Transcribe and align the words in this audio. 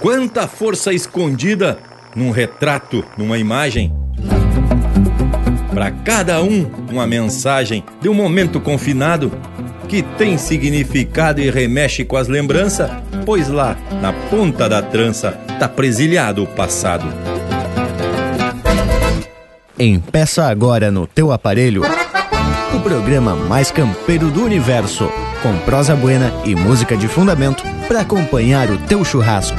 Quanta 0.00 0.48
força 0.48 0.94
escondida 0.94 1.78
num 2.16 2.30
retrato, 2.30 3.04
numa 3.18 3.36
imagem. 3.36 3.92
Para 5.74 5.90
cada 5.90 6.42
um, 6.42 6.70
uma 6.90 7.06
mensagem 7.06 7.84
de 8.00 8.08
um 8.08 8.14
momento 8.14 8.58
confinado 8.60 9.30
que 9.88 10.02
tem 10.02 10.38
significado 10.38 11.40
e 11.40 11.50
remexe 11.50 12.02
com 12.02 12.16
as 12.16 12.28
lembranças, 12.28 12.90
pois 13.26 13.48
lá, 13.48 13.76
na 14.00 14.12
ponta 14.12 14.68
da 14.68 14.80
trança, 14.80 15.32
tá 15.58 15.68
presilhado 15.68 16.44
o 16.44 16.46
passado. 16.46 17.06
Empeça 19.78 20.44
agora 20.44 20.90
no 20.90 21.06
teu 21.06 21.30
aparelho 21.30 21.82
o 22.74 22.80
programa 22.80 23.34
mais 23.34 23.70
campeiro 23.70 24.30
do 24.30 24.44
universo, 24.44 25.10
com 25.42 25.58
prosa 25.58 25.94
buena 25.94 26.32
e 26.44 26.54
música 26.54 26.96
de 26.96 27.08
fundamento 27.08 27.64
para 27.88 28.00
acompanhar 28.00 28.70
o 28.70 28.78
teu 28.78 29.04
churrasco. 29.04 29.58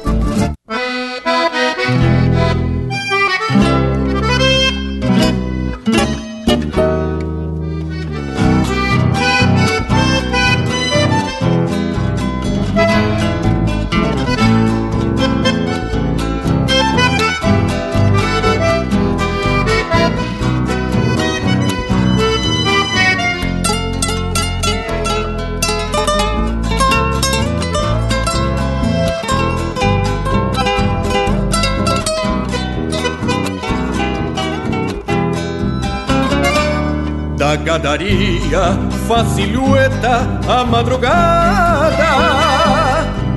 Gadaria 38.51 38.77
faz 39.07 39.27
silhueta 39.29 40.27
a 40.47 40.63
madrugada. 40.65 42.11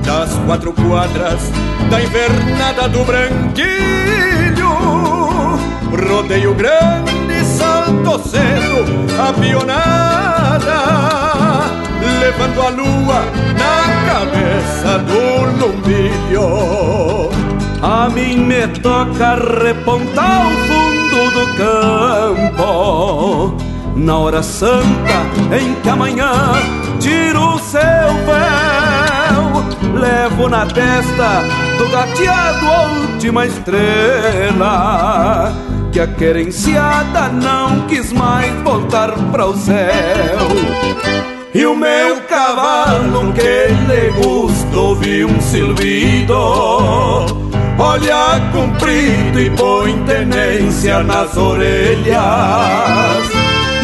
Das 0.04 0.34
quatro 0.44 0.72
quadras 0.72 1.52
da 1.88 2.02
invernada 2.02 2.88
do 2.88 3.04
branquilho 3.04 4.74
rodeio 5.90 6.52
grande 6.54 7.44
salto 7.44 8.18
cedo 8.28 8.84
a 9.18 9.32
pionada 9.32 10.74
levando 12.20 12.60
a 12.60 12.68
lua 12.70 13.24
na 13.56 13.82
cabeça 14.10 14.98
do 14.98 15.44
lumbilho. 15.60 17.30
A 17.82 18.08
mim 18.08 18.38
me 18.38 18.66
toca 18.68 19.34
repontar 19.62 20.46
o 20.46 20.50
fundo 20.66 21.30
do 21.30 21.46
campo 21.56 23.54
na 23.96 24.18
hora 24.18 24.42
santa 24.42 25.24
em 25.56 25.74
que 25.76 25.88
amanhã 25.88 26.32
tiro 27.00 27.54
o 27.54 27.58
seu 27.58 27.80
véu, 28.26 29.64
levo 29.98 30.48
na 30.48 30.66
testa 30.66 31.42
do 31.78 31.88
gateado 31.88 32.66
a 32.66 32.82
última 33.00 33.46
estrela, 33.46 34.72
que 35.92 36.00
a 36.00 36.06
querenciada 36.06 37.28
não 37.28 37.86
quis 37.86 38.12
mais 38.12 38.52
voltar 38.62 39.12
para 39.30 39.46
o 39.46 39.56
céu. 39.56 40.38
E 41.54 41.64
o 41.64 41.76
meu 41.76 42.20
cavalo 42.22 43.32
que 43.32 43.68
lhe 43.86 44.10
gusta 44.20 44.76
ouvir 44.76 45.24
um 45.24 45.40
silbido. 45.40 46.34
Olha 47.78 48.40
comprido 48.52 49.40
e 49.40 49.50
põe 49.50 49.96
tenência 50.04 51.04
nas 51.04 51.36
orelhas 51.36 53.33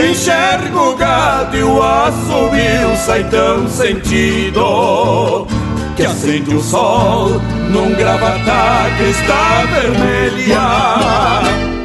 Enxergo 0.03 0.93
o 0.93 0.97
gado 0.97 1.57
e 1.57 1.63
o 1.63 1.83
assobio 1.83 2.97
sai 2.97 3.23
tão 3.25 3.69
sentido 3.69 5.47
Que 5.95 6.07
acende 6.07 6.55
o 6.55 6.61
sol 6.61 7.29
num 7.71 7.95
gravata 7.95 8.91
que 8.97 9.11
está 9.11 9.65
vermelha 9.71 10.61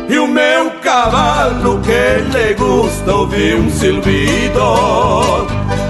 E 0.08 0.18
o 0.18 0.28
meu 0.28 0.72
cavalo 0.82 1.82
que 1.82 2.38
lhe 2.38 2.54
gusta 2.54 3.14
ouvir 3.14 3.56
um 3.56 3.70
silbido 3.70 4.62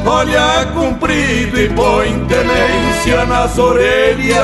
Olha 0.08 0.66
comprido 0.74 1.60
e 1.60 1.68
põe 1.70 2.26
tenência 2.28 3.26
nas 3.26 3.58
orelhas. 3.58 4.38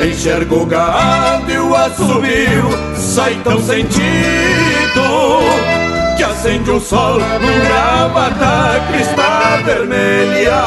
Enxergo 0.00 0.62
o 0.62 0.66
gado 0.66 1.50
e 1.50 1.58
o 1.58 1.74
assobio 1.74 2.68
sai 2.94 3.34
tão 3.42 3.60
sentido 3.60 4.06
que 6.16 6.24
acende 6.24 6.70
o 6.70 6.80
sol 6.80 7.18
num 7.18 7.60
gravata 7.66 8.82
crista 8.90 9.62
vermelha. 9.64 10.62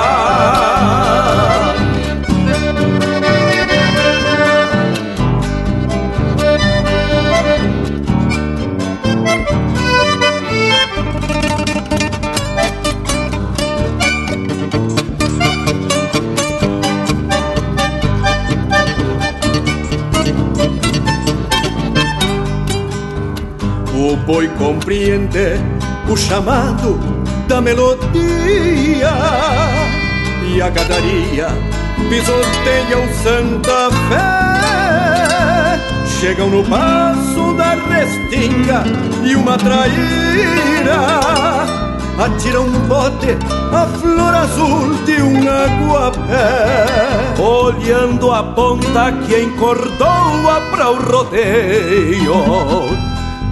Boi 24.30 24.48
compreende 24.60 25.58
o 26.08 26.16
chamado 26.16 27.00
da 27.48 27.60
melodia 27.60 29.12
e 30.48 30.62
a 30.62 30.70
gadaria 30.70 31.48
o 32.96 33.12
Santa 33.24 33.90
Fé. 34.08 35.80
Chegam 36.06 36.52
no 36.52 36.64
passo 36.66 37.56
da 37.56 37.74
restinga 37.74 38.84
e 39.26 39.36
uma 39.36 39.58
traíra 39.58 41.00
atira 42.20 42.62
um 42.62 42.72
bote 42.88 43.36
a 43.74 43.88
flor 43.98 44.36
azul 44.36 44.94
de 45.06 45.24
um 45.24 45.40
aguapé. 45.50 47.34
Olhando 47.42 48.32
a 48.32 48.44
ponta 48.44 49.12
que 49.12 49.42
encordoa 49.42 50.62
para 50.70 50.92
o 50.92 51.02
rodeio 51.02 53.09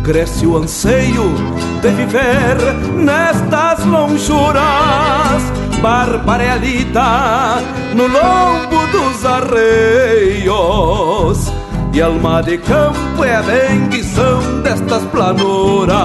cresce 0.07 0.47
o 0.47 0.55
anseio 0.55 1.35
de 1.81 1.89
viver 1.89 2.55
nestas 2.95 3.85
lonjuras. 3.85 4.63
Barbarealita 5.81 7.61
no 7.93 8.07
lombo 8.07 8.87
dos 8.87 9.25
arreios. 9.25 10.47
E 11.93 12.01
alma 12.01 12.41
de 12.41 12.57
campo 12.57 13.25
é 13.25 13.35
a 13.35 13.41
bendição 13.41 14.61
destas 14.61 15.03
planuras. 15.05 15.97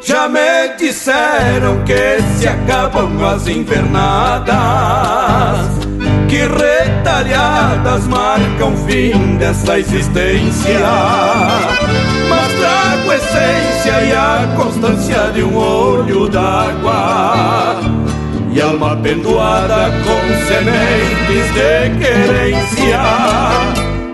Já 0.00 0.28
me 0.28 0.76
disseram 0.78 1.82
que 1.84 2.22
se 2.36 2.46
acabam 2.46 3.24
as 3.24 3.48
invernadas 3.48 4.52
que 6.32 6.38
retalhadas 6.38 8.08
marcam 8.08 8.72
o 8.72 8.76
fim 8.86 9.36
desta 9.36 9.78
existência. 9.78 10.80
Mas 12.26 12.52
trago 12.54 13.12
essência 13.12 14.02
e 14.02 14.12
a 14.12 14.48
constância 14.56 15.30
de 15.34 15.42
um 15.42 15.54
olho 15.54 16.30
d'água. 16.30 17.80
E 18.50 18.62
alma 18.62 18.96
pendoada 18.96 19.92
com 20.04 20.20
sementes 20.46 21.52
de 21.52 21.90
querência. 22.02 23.02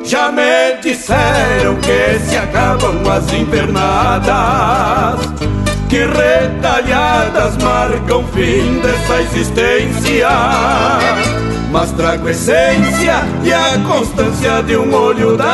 Já 0.03 0.33
me 0.33 0.77
disseram 0.83 1.77
que 1.77 2.19
se 2.19 2.37
acabam 2.37 3.01
as 3.13 3.33
invernadas 3.33 5.21
que 5.89 5.99
retalhadas 5.99 7.57
marcam 7.59 8.25
fim 8.33 8.81
dessa 8.81 9.23
existência 9.23 10.29
mas 11.71 11.93
trago 11.93 12.29
essência 12.29 13.23
e 13.43 13.53
a 13.53 13.79
constância 13.87 14.63
de 14.63 14.77
um 14.77 14.95
olho 14.95 15.37
d'água 15.37 15.53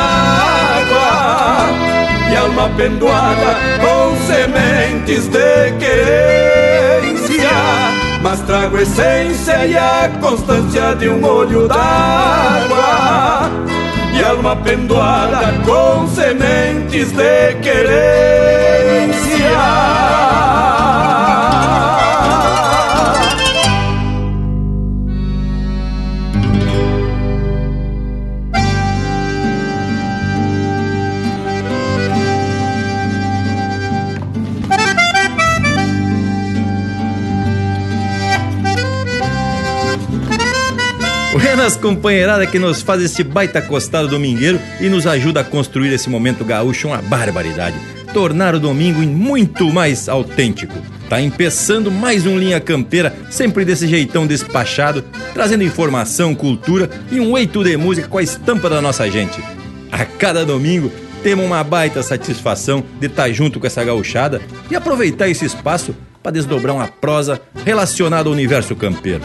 e 2.31 2.35
alma 2.35 2.69
pendoada 2.75 3.57
com 3.81 4.15
sementes 4.25 5.27
de 5.27 5.71
querência. 5.79 7.49
Mas 8.21 8.41
trago 8.41 8.77
essência 8.77 9.65
e 9.65 9.77
a 9.77 10.09
constância 10.19 10.95
de 10.95 11.09
um 11.09 11.23
olho 11.23 11.67
d'água 11.67 13.65
alma 14.25 14.55
pendoada 14.55 15.53
com 15.65 16.07
sementes 16.07 17.11
de 17.11 17.53
querência. 17.61 19.25
Buenas 41.65 41.81
companheirada 41.81 42.45
que 42.45 42.59
nos 42.59 42.83
faz 42.83 43.01
esse 43.01 43.23
baita 43.23 43.59
costado 43.59 44.07
domingueiro 44.07 44.59
e 44.79 44.87
nos 44.87 45.07
ajuda 45.07 45.39
a 45.39 45.43
construir 45.43 45.91
esse 45.91 46.07
momento 46.07 46.45
gaúcho 46.45 46.89
uma 46.89 47.01
barbaridade. 47.01 47.75
Tornar 48.13 48.53
o 48.53 48.59
domingo 48.59 49.01
muito 49.01 49.73
mais 49.73 50.07
autêntico. 50.07 50.75
Tá 51.09 51.19
empeçando 51.19 51.89
mais 51.89 52.27
um 52.27 52.37
Linha 52.37 52.59
Campeira, 52.59 53.15
sempre 53.31 53.65
desse 53.65 53.87
jeitão 53.87 54.27
despachado, 54.27 55.03
trazendo 55.33 55.63
informação, 55.63 56.35
cultura 56.35 56.87
e 57.11 57.19
um 57.19 57.35
eito 57.35 57.63
de 57.63 57.75
música 57.75 58.07
com 58.07 58.19
a 58.19 58.23
estampa 58.23 58.69
da 58.69 58.79
nossa 58.79 59.09
gente. 59.09 59.41
A 59.91 60.05
cada 60.05 60.45
domingo 60.45 60.91
temos 61.23 61.47
uma 61.47 61.63
baita 61.63 62.03
satisfação 62.03 62.83
de 62.99 63.07
estar 63.07 63.23
tá 63.23 63.31
junto 63.31 63.59
com 63.59 63.65
essa 63.65 63.83
gauchada 63.83 64.39
e 64.69 64.75
aproveitar 64.75 65.29
esse 65.29 65.45
espaço 65.45 65.95
para 66.25 66.31
desdobrar 66.31 66.75
uma 66.75 66.87
prosa 66.87 67.39
relacionada 67.63 68.27
ao 68.27 68.33
universo 68.33 68.75
campeiro. 68.75 69.21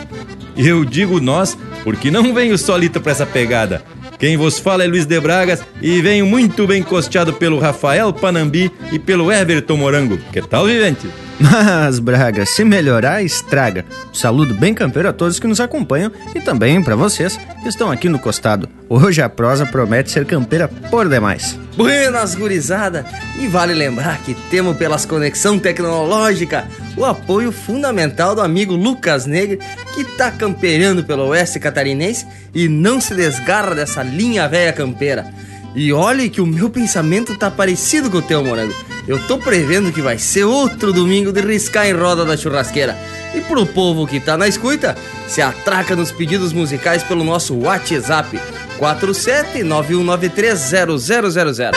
Eu 0.54 0.84
digo 0.84 1.18
nós, 1.18 1.56
porque 1.82 2.10
não 2.10 2.34
venho 2.34 2.58
solito 2.58 3.00
para 3.00 3.12
essa 3.12 3.24
pegada. 3.24 3.82
Quem 4.18 4.36
vos 4.36 4.58
fala 4.58 4.84
é 4.84 4.86
Luiz 4.86 5.06
de 5.06 5.18
Bragas 5.18 5.64
e 5.80 6.02
venho 6.02 6.26
muito 6.26 6.66
bem 6.66 6.82
costeado 6.82 7.32
pelo 7.32 7.58
Rafael 7.58 8.12
Panambi 8.12 8.70
e 8.92 8.98
pelo 8.98 9.32
Everton 9.32 9.78
Morango. 9.78 10.18
Que 10.30 10.42
tal, 10.42 10.66
vivente? 10.66 11.08
Mas, 11.40 11.98
Braga, 11.98 12.44
se 12.44 12.62
melhorar, 12.64 13.22
estraga. 13.22 13.86
saludo 14.12 14.54
bem 14.54 14.74
campeiro 14.74 15.08
a 15.08 15.12
todos 15.12 15.40
que 15.40 15.46
nos 15.46 15.58
acompanham 15.58 16.12
e 16.34 16.40
também 16.40 16.82
para 16.82 16.94
vocês 16.94 17.38
que 17.62 17.68
estão 17.68 17.90
aqui 17.90 18.10
no 18.10 18.18
costado. 18.18 18.68
Hoje 18.90 19.22
a 19.22 19.28
prosa 19.28 19.64
promete 19.64 20.10
ser 20.10 20.26
campeira 20.26 20.68
por 20.68 21.08
demais. 21.08 21.58
Buenas, 21.76 22.34
gurizada! 22.34 23.06
E 23.38 23.46
vale 23.46 23.72
lembrar 23.72 24.18
que 24.18 24.34
temos 24.50 24.76
pelas 24.76 25.06
conexão 25.06 25.58
tecnológica 25.58 26.68
o 26.94 27.06
apoio 27.06 27.50
fundamental 27.50 28.34
do 28.34 28.42
amigo 28.42 28.74
Lucas 28.74 29.24
Negre, 29.24 29.58
que 29.94 30.04
tá 30.04 30.30
campeirando 30.30 31.02
pelo 31.04 31.28
oeste 31.28 31.58
catarinense 31.58 32.26
e 32.54 32.68
não 32.68 33.00
se 33.00 33.14
desgarra 33.14 33.74
dessa 33.74 34.02
linha 34.02 34.46
velha 34.46 34.74
campeira. 34.74 35.32
E 35.74 35.92
olhe 35.92 36.28
que 36.28 36.40
o 36.40 36.46
meu 36.46 36.68
pensamento 36.68 37.36
tá 37.36 37.48
parecido 37.50 38.10
com 38.10 38.18
o 38.18 38.22
teu, 38.22 38.44
Morango. 38.44 38.74
Eu 39.06 39.18
tô 39.26 39.38
prevendo 39.38 39.92
que 39.92 40.02
vai 40.02 40.18
ser 40.18 40.44
outro 40.44 40.92
domingo 40.92 41.32
de 41.32 41.40
riscar 41.40 41.86
em 41.86 41.92
roda 41.92 42.24
da 42.24 42.36
churrasqueira. 42.36 42.98
E 43.34 43.40
pro 43.40 43.64
povo 43.64 44.06
que 44.06 44.18
tá 44.18 44.36
na 44.36 44.48
escuta, 44.48 44.96
se 45.28 45.40
atraca 45.40 45.94
nos 45.94 46.10
pedidos 46.10 46.52
musicais 46.52 47.04
pelo 47.04 47.22
nosso 47.24 47.56
WhatsApp 47.56 48.40
47919300000. 48.78 51.70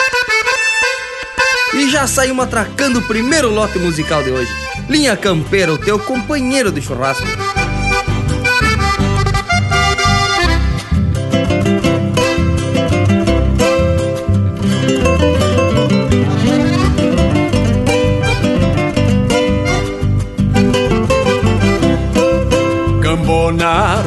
E 1.74 1.90
já 1.90 2.06
saímos 2.06 2.44
atracando 2.44 3.00
o 3.00 3.02
primeiro 3.02 3.50
lote 3.50 3.78
musical 3.78 4.22
de 4.22 4.30
hoje. 4.30 4.50
Linha 4.88 5.16
Campeira, 5.16 5.72
o 5.72 5.78
teu 5.78 5.98
companheiro 5.98 6.70
de 6.70 6.82
churrasco. 6.82 7.26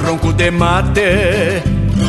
Ronco 0.06 0.31
de 0.31 0.50
mate. 0.50 1.62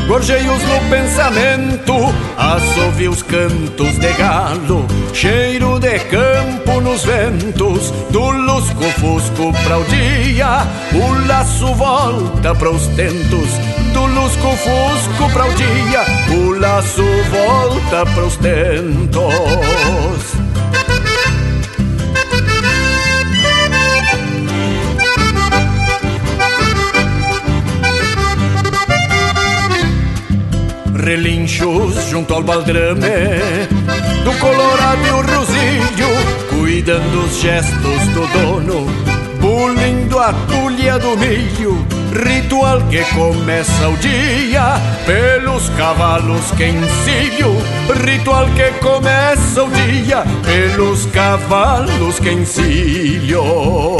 Gorjeios 0.06 0.62
no 0.62 0.80
pensamento, 0.90 1.92
assovia 2.36 3.10
os 3.10 3.22
cantos 3.22 3.98
de 3.98 4.12
galo, 4.12 4.86
cheiro 5.12 5.80
de 5.80 5.98
campo 6.00 6.80
nos 6.80 7.04
ventos, 7.04 7.90
do 8.10 8.30
lusco-fusco 8.30 9.52
pra 9.64 9.78
o 9.78 9.84
dia, 9.84 10.66
o 10.94 11.26
laço 11.26 11.74
volta 11.74 12.54
para 12.54 12.70
os 12.70 12.86
tentos, 12.88 13.50
do 13.92 14.06
lusco-fusco 14.06 15.30
pra 15.32 15.46
o 15.46 15.54
dia, 15.54 16.04
o 16.36 16.52
laço 16.58 17.04
volta 17.30 18.04
para 18.06 18.24
os 18.24 18.36
tentos. 18.36 20.47
Relinchos 31.08 31.94
junto 32.10 32.34
ao 32.34 32.42
baldrame 32.42 33.00
Do 34.24 34.32
colorado 34.38 35.06
e 35.06 35.10
o 35.10 35.22
rosilho 35.22 36.08
Cuidando 36.50 37.24
os 37.24 37.40
gestos 37.40 38.08
do 38.08 38.26
dono 38.26 38.86
Bulindo 39.40 40.18
a 40.18 40.34
tulha 40.34 40.98
do 40.98 41.16
milho 41.16 41.86
Ritual 42.12 42.82
que 42.90 43.02
começa 43.14 43.88
o 43.88 43.96
dia 43.96 44.74
Pelos 45.06 45.70
cavalos 45.70 46.50
que 46.50 46.66
encilho 46.66 47.56
Ritual 48.04 48.46
que 48.50 48.70
começa 48.84 49.64
o 49.64 49.70
dia 49.70 50.24
Pelos 50.44 51.06
cavalos 51.06 52.18
que 52.18 52.32
encilho 52.32 53.96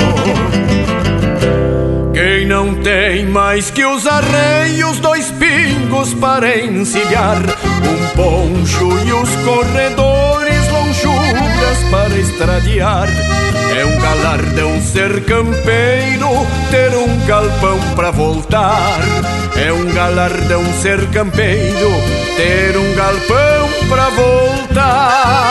quem 2.12 2.46
não 2.46 2.74
tem 2.74 3.26
mais 3.26 3.70
que 3.70 3.84
os 3.84 4.06
arreios, 4.06 4.98
dois 5.00 5.30
pingos 5.32 6.14
para 6.14 6.58
encilhar, 6.58 7.36
um 7.36 8.06
poncho 8.16 8.88
e 9.06 9.12
os 9.12 9.30
corredores, 9.44 10.68
lonjuras 10.70 11.78
para 11.90 12.16
estradiar. 12.18 13.08
É 13.76 13.84
um 13.84 14.00
galardão 14.00 14.80
ser 14.80 15.24
campeiro, 15.24 16.28
ter 16.70 16.96
um 16.96 17.26
galpão 17.26 17.78
para 17.94 18.10
voltar. 18.10 19.00
É 19.56 19.72
um 19.72 19.84
galardão 19.92 20.64
ser 20.80 21.06
campeiro, 21.10 21.90
ter 22.36 22.76
um 22.76 22.94
galpão 22.94 23.68
para 23.88 24.08
voltar. 24.10 25.48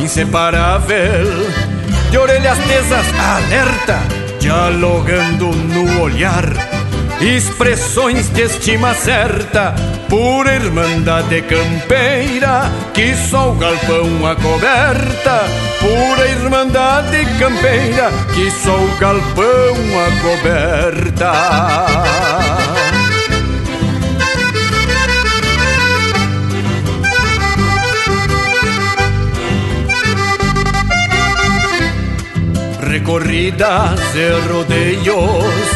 Inseparável, 0.00 1.26
de 2.10 2.16
orelhas 2.16 2.58
tesas 2.66 3.06
alerta, 3.18 3.98
dialogando 4.40 5.50
no 5.50 6.00
olhar, 6.00 6.44
expressões 7.20 8.30
de 8.30 8.42
estima 8.42 8.94
certa, 8.94 9.74
pura 10.08 10.54
irmandade 10.54 11.42
campeira, 11.42 12.72
que 12.94 13.14
só 13.14 13.50
o 13.50 13.54
galpão 13.54 14.26
acoberta, 14.26 15.44
pura 15.78 16.28
irmandade 16.28 17.26
campeira, 17.38 18.10
que 18.34 18.50
só 18.50 18.76
o 18.76 18.96
galpão 18.98 19.76
acoberta. 20.08 21.32
Recorridas 32.98 34.00
e 34.14 34.52
rodeios. 34.52 35.68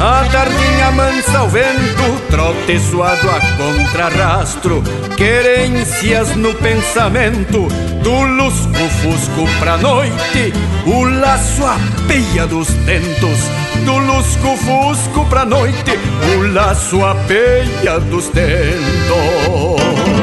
A 0.00 0.24
tardinha 0.30 0.90
mansa 0.90 1.38
ao 1.38 1.48
vento, 1.48 2.20
trote 2.28 2.80
suado 2.80 3.30
a 3.30 3.40
contrarrastro, 3.56 4.82
querências 5.16 6.34
no 6.34 6.52
pensamento, 6.54 7.68
do 8.02 8.22
lusco-fusco 8.22 9.48
pra 9.60 9.76
noite, 9.76 10.52
o 10.84 11.04
laço 11.04 11.64
a 11.64 11.78
peia 12.08 12.44
dos 12.46 12.66
tentos, 12.84 13.38
do 13.84 13.96
lusco-fusco 13.98 15.24
pra 15.26 15.44
noite, 15.44 15.98
o 16.36 16.52
laço 16.52 17.04
a 17.04 17.14
peia 17.14 18.00
dos 18.00 18.28
tentos. 18.30 20.13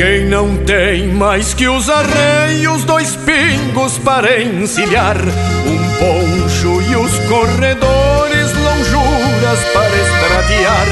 Quem 0.00 0.24
não 0.24 0.56
tem 0.64 1.08
mais 1.08 1.52
que 1.52 1.68
os 1.68 1.90
arreios, 1.90 2.84
dois 2.84 3.16
pingos 3.16 3.98
para 3.98 4.40
encilhar, 4.40 5.14
um 5.18 5.78
poncho 5.98 6.80
e 6.80 6.96
os 6.96 7.18
corredores 7.28 8.50
lonjuras 8.54 9.58
para 9.74 9.94
estradear. 9.94 10.86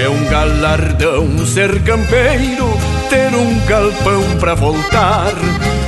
É 0.00 0.08
um 0.08 0.24
galardão 0.24 1.46
ser 1.46 1.80
campeiro, 1.84 2.76
ter 3.08 3.32
um 3.32 3.64
galpão 3.64 4.24
para 4.40 4.54
voltar. 4.56 5.34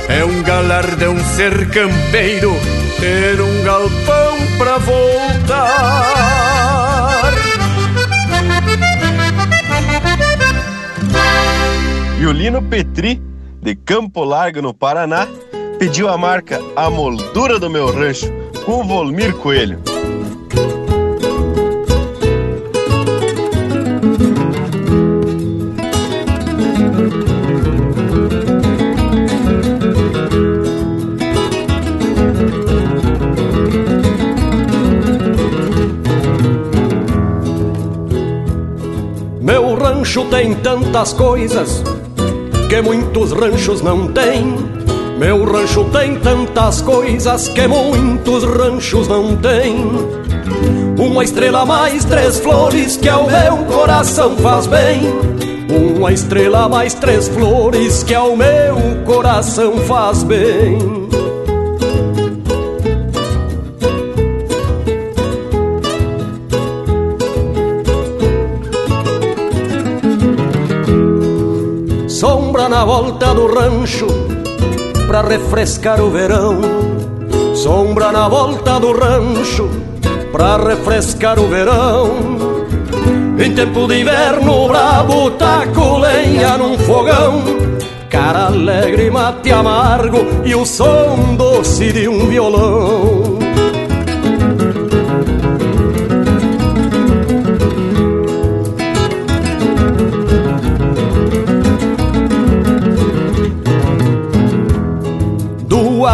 É 0.07 0.23
um 0.23 0.41
galardão 0.41 1.19
ser 1.35 1.67
campeiro, 1.71 2.55
ter 3.01 3.41
um 3.41 3.63
galpão 3.65 4.37
para 4.57 4.77
voltar. 4.77 6.60
Violino 12.21 12.61
Petri, 12.61 13.19
de 13.63 13.75
Campo 13.75 14.23
Largo, 14.23 14.61
no 14.61 14.75
Paraná, 14.75 15.27
pediu 15.79 16.07
a 16.07 16.15
marca 16.19 16.59
A 16.75 16.87
Moldura 16.87 17.57
do 17.57 17.67
Meu 17.67 17.91
Rancho, 17.91 18.31
com 18.63 18.83
Volmir 18.83 19.33
Coelho. 19.37 19.79
Meu 39.41 39.73
rancho 39.73 40.25
tem 40.25 40.53
tantas 40.53 41.13
coisas 41.13 41.83
que 42.71 42.81
muitos 42.81 43.33
ranchos 43.33 43.81
não 43.81 44.07
têm. 44.07 44.55
Meu 45.19 45.43
rancho 45.43 45.83
tem 45.91 46.15
tantas 46.15 46.81
coisas 46.81 47.49
que 47.49 47.67
muitos 47.67 48.45
ranchos 48.45 49.09
não 49.09 49.35
têm. 49.35 49.91
Uma 50.97 51.21
estrela 51.21 51.65
mais 51.65 52.05
três 52.05 52.39
flores 52.39 52.95
que 52.95 53.09
ao 53.09 53.27
meu 53.27 53.57
coração 53.65 54.37
faz 54.37 54.67
bem. 54.67 55.01
Uma 55.97 56.13
estrela 56.13 56.69
mais 56.69 56.93
três 56.93 57.27
flores 57.27 58.03
que 58.03 58.15
ao 58.15 58.37
meu 58.37 58.77
coração 59.05 59.75
faz 59.79 60.23
bem. 60.23 61.00
Rancho 73.81 74.07
pra 75.07 75.21
refrescar 75.21 75.99
o 75.99 76.11
verão. 76.11 76.61
Sombra 77.55 78.11
na 78.11 78.29
volta 78.29 78.79
do 78.79 78.91
rancho 78.91 79.69
pra 80.31 80.57
refrescar 80.57 81.39
o 81.39 81.47
verão. 81.47 82.11
Em 83.39 83.53
tempo 83.55 83.87
de 83.87 84.01
inverno 84.01 84.67
brabo 84.67 85.31
taco 85.31 85.97
lenha 85.97 86.57
num 86.57 86.77
fogão. 86.77 87.41
Cara 88.07 88.47
alegre, 88.47 89.09
mate 89.09 89.51
amargo 89.51 90.19
e 90.45 90.53
o 90.53 90.63
som 90.63 91.35
doce 91.35 91.91
de 91.91 92.07
um 92.07 92.27
violão. 92.27 93.20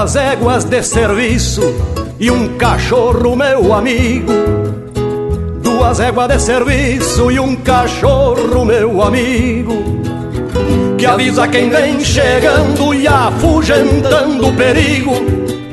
Duas 0.07 0.15
éguas 0.15 0.63
de 0.63 0.81
serviço 0.83 1.61
e 2.17 2.31
um 2.31 2.57
cachorro, 2.57 3.35
meu 3.35 3.73
amigo. 3.73 4.31
Duas 5.61 5.99
éguas 5.99 6.29
de 6.29 6.39
serviço 6.39 7.29
e 7.29 7.37
um 7.37 7.57
cachorro, 7.57 8.63
meu 8.63 9.01
amigo. 9.01 9.73
Que 10.97 11.05
avisa 11.05 11.45
quem 11.49 11.69
vem 11.69 11.99
chegando 11.99 12.93
e 12.93 13.05
afugentando 13.05 14.47
o 14.47 14.53
perigo. 14.55 15.11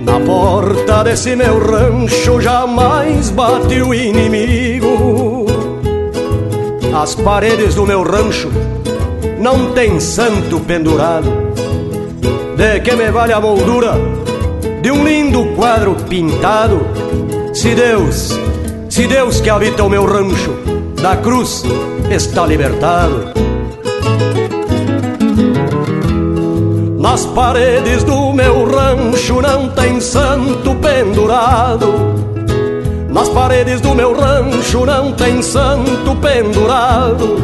Na 0.00 0.19
porta 0.19 1.05
desse 1.05 1.37
meu 1.37 1.57
rancho 1.61 2.41
jamais 2.41 3.31
bate 3.31 3.81
o 3.83 3.95
inimigo. 3.95 5.47
As 7.00 7.14
paredes 7.14 7.76
do 7.76 7.87
meu 7.87 8.03
rancho 8.03 8.50
não 9.38 9.71
tem 9.75 10.00
santo 10.00 10.59
pendurado 10.59 11.55
de 12.57 12.81
que 12.81 12.97
me 12.97 13.12
vale 13.12 13.33
a 13.33 13.41
moldura 13.41 14.13
de 14.85 14.91
um 14.91 15.03
lindo 15.03 15.47
quadro 15.57 15.95
pintado? 16.11 16.87
Se 17.55 17.75
Deus, 17.75 18.38
se 18.91 19.07
Deus 19.07 19.41
que 19.41 19.49
habita 19.49 19.83
o 19.83 19.88
meu 19.88 20.05
rancho, 20.05 20.53
da 21.00 21.17
cruz 21.17 21.64
está 22.11 22.45
libertado. 22.45 23.33
Nas 26.99 27.25
paredes 27.25 28.05
do 28.05 28.35
meu 28.35 28.67
rancho 28.67 29.41
não 29.41 29.71
tem 29.71 30.03
santo 30.03 30.75
pendurado. 30.75 31.95
Nas 33.09 33.31
paredes 33.31 33.81
do 33.81 33.95
meu 33.95 34.14
rancho 34.14 34.85
não 34.85 35.12
tem 35.12 35.41
santo 35.41 36.14
pendurado 36.17 37.38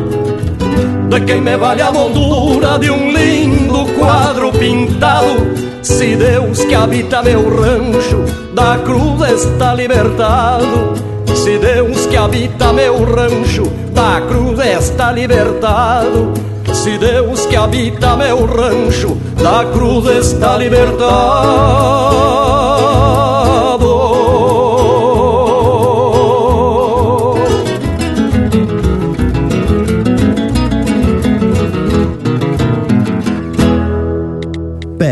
de 1.08 1.20
quem 1.22 1.40
me 1.40 1.56
vale 1.56 1.80
a 1.80 1.90
moldura 1.90 2.78
de 2.78 2.90
um 2.90 3.10
lindo 3.10 3.86
quadro 3.98 4.52
pintado. 4.52 5.59
Se 5.82 6.16
Deus 6.16 6.64
que 6.64 6.74
habita 6.74 7.22
meu 7.22 7.48
rancho 7.48 8.24
da 8.54 8.78
cruz 8.78 9.22
está 9.30 9.74
libertado. 9.74 10.94
Se 11.34 11.58
Deus 11.58 12.06
que 12.06 12.16
habita 12.16 12.72
meu 12.72 13.04
rancho 13.04 13.64
da 13.92 14.20
cruz 14.20 14.58
está 14.60 15.12
libertado. 15.12 16.32
Se 16.74 16.98
Deus 16.98 17.46
que 17.46 17.56
habita 17.56 18.16
meu 18.16 18.46
rancho 18.46 19.16
da 19.42 19.64
cruz 19.72 20.06
está 20.06 20.58
libertado. 20.58 22.59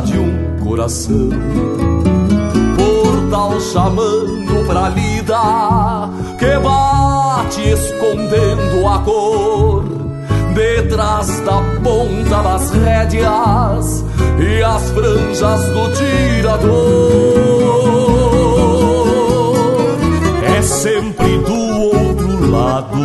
De 0.00 0.18
um 0.18 0.56
coração. 0.64 1.30
Portal 2.76 3.60
chamando 3.60 4.66
pra 4.66 4.88
lida 4.90 6.10
que 6.38 6.58
bate 6.58 7.68
escondendo 7.70 8.88
a 8.88 8.98
cor 9.00 9.84
detrás 10.54 11.40
da 11.40 11.60
ponta 11.82 12.42
das 12.42 12.70
rédeas 12.70 14.04
e 14.38 14.62
as 14.62 14.90
franjas 14.90 15.60
do 15.68 15.92
tirador. 15.92 17.48
É 20.56 20.62
sempre 20.62 21.38
do 21.38 21.54
outro 21.80 22.50
lado 22.50 22.98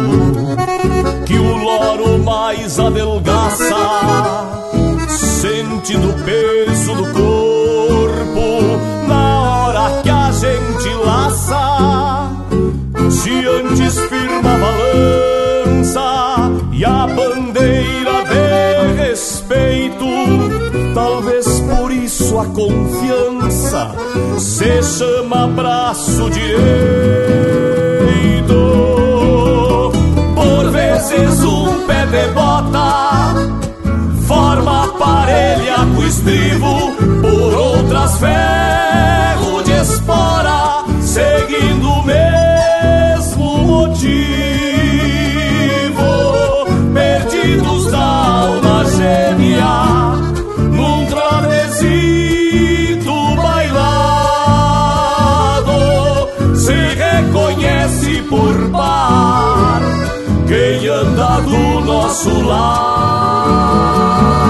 que 1.26 1.38
o 1.38 1.58
loro 1.58 2.20
mais 2.24 2.80
adelgaça, 2.80 3.76
sentindo 5.84 6.12
o 6.12 6.13
peso 6.24 6.96
do 6.96 7.04
corpo 7.12 8.80
na 9.06 9.42
hora 9.42 10.02
que 10.02 10.10
a 10.10 10.32
gente 10.32 10.90
laça. 11.06 12.32
Se 13.12 13.46
antes 13.46 14.00
firma 14.00 14.54
a 14.54 14.58
balança 14.60 16.02
e 16.72 16.86
a 16.86 17.06
bandeira 17.08 18.24
de 18.30 18.94
respeito, 19.02 20.06
talvez 20.94 21.60
por 21.60 21.92
isso 21.92 22.40
a 22.40 22.46
confiança 22.46 23.92
se 24.40 24.82
chama 24.84 25.48
braço 25.48 26.30
direito. 26.30 26.54
Por 30.34 30.72
vezes 30.72 31.44
um 31.44 31.86
pé 31.86 32.06
de 32.06 32.32
bota 32.32 33.03
com 36.04 36.08
estribo, 36.08 36.92
por 37.22 37.54
outras 37.54 38.18
ferro 38.18 39.62
de 39.64 39.72
espora, 39.72 40.84
seguindo 41.02 41.90
o 41.90 42.06
mesmo 42.06 43.58
motivo. 43.60 44.12
Perdidos 46.94 47.90
da 47.92 48.00
alma 48.00 48.86
gêmea, 48.86 50.16
num 50.72 51.06
travesito 51.06 53.14
bailado, 53.36 53.84
se 56.56 56.74
reconhece 56.74 58.24
por 58.24 58.70
par 58.72 59.82
quem 60.48 60.88
anda 60.88 61.40
do 61.42 61.82
nosso 61.82 62.42
lado. 62.42 64.43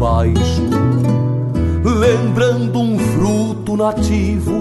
Baixo, 0.00 0.62
lembrando 1.84 2.80
um 2.80 2.98
fruto 2.98 3.76
nativo, 3.76 4.54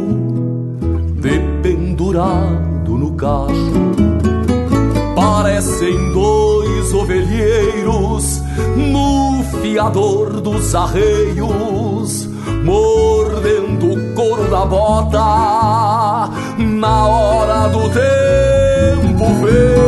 dependurado 1.15 2.98
no 2.98 3.13
cacho. 3.13 3.55
Parecem 5.15 6.12
dois 6.12 6.93
ovelheiros 6.93 8.41
no 8.91 9.41
fiador 9.62 10.41
dos 10.41 10.75
arreios, 10.75 12.27
mordendo 12.65 13.93
o 13.93 14.13
couro 14.13 14.51
da 14.51 14.65
bota 14.65 16.29
na 16.60 17.08
hora 17.08 17.69
do 17.69 17.84
tempo 17.89 19.25
veio. 19.41 19.79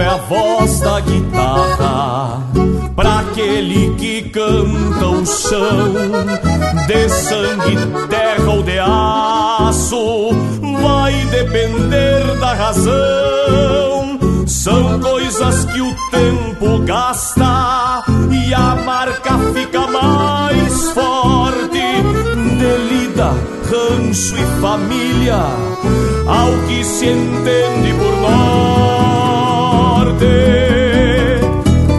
É 0.00 0.06
a 0.06 0.16
voz 0.16 0.80
da 0.80 1.00
guitarra 1.00 2.42
pra 2.94 3.20
aquele 3.20 3.94
que 3.94 4.22
canta 4.30 5.06
o 5.06 5.24
chão 5.24 5.92
de 6.86 7.08
sangue, 7.08 7.76
terra 8.08 8.50
ou 8.50 8.62
de 8.62 8.78
aço, 8.78 10.30
vai 10.82 11.14
depender 11.26 12.36
da 12.38 12.54
razão. 12.54 14.18
São 14.46 14.98
coisas 15.00 15.64
que 15.66 15.80
o 15.80 15.94
tempo 16.10 16.78
gasta 16.84 18.04
e 18.30 18.52
a 18.52 18.74
marca 18.84 19.38
fica 19.54 19.86
mais 19.86 20.90
forte. 20.90 21.78
Delida, 22.58 23.32
rancho 23.70 24.34
e 24.34 24.60
família, 24.60 25.36
ao 26.26 26.66
que 26.66 26.84
se 26.84 27.06
entende 27.06 27.94
por 27.94 28.20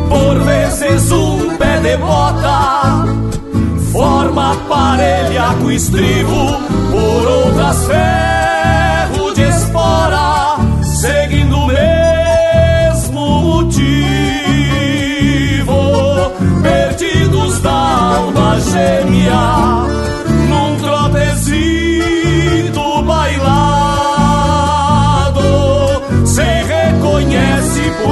Por 0.09 0.43
vezes 0.45 1.11
um 1.11 1.55
pé 1.57 1.79
de 1.79 1.97
bota 1.97 3.19
forma 3.91 4.55
parelha 4.67 5.55
com 5.59 5.71
estribo, 5.71 6.59
por 6.91 7.27
outras 7.27 7.87
ferro 7.87 9.33
de 9.33 9.41
espora, 9.41 10.57
seguindo 10.83 11.57
o 11.57 11.67
mesmo 11.67 13.41
motivo. 13.41 13.79
Perdidos 16.61 17.59
da 17.61 17.71
alma 17.71 18.59
gêmea, 18.59 19.88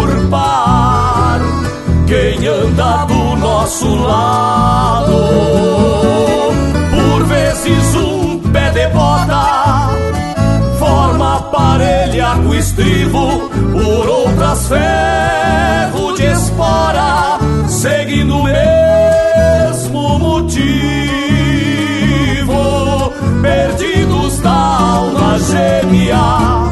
reconhece 0.08 0.16
por 0.16 0.30
par 0.30 1.40
quem 2.08 2.48
anda 2.48 3.06
do 3.06 3.36
nosso 3.36 3.96
lado. 3.96 5.14
Por 6.92 7.26
vezes 7.26 7.96
um 7.96 8.40
pé 8.52 8.72
de 8.72 8.88
bota 8.88 9.90
forma 10.80 11.42
parelha 11.52 12.38
com 12.44 12.54
estribo, 12.54 13.50
por 13.50 14.10
outras 14.10 14.68
ferro 14.68 16.14
de 16.16 16.26
espora, 16.26 17.40
seguindo 17.68 18.38
o 18.38 18.44
mesmo 18.44 20.20
motivo. 20.20 20.68
Perdidos 23.42 24.40
da 24.40 24.52
alma 24.52 25.40
gêmea, 25.40 26.67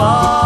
lado. 0.00 0.40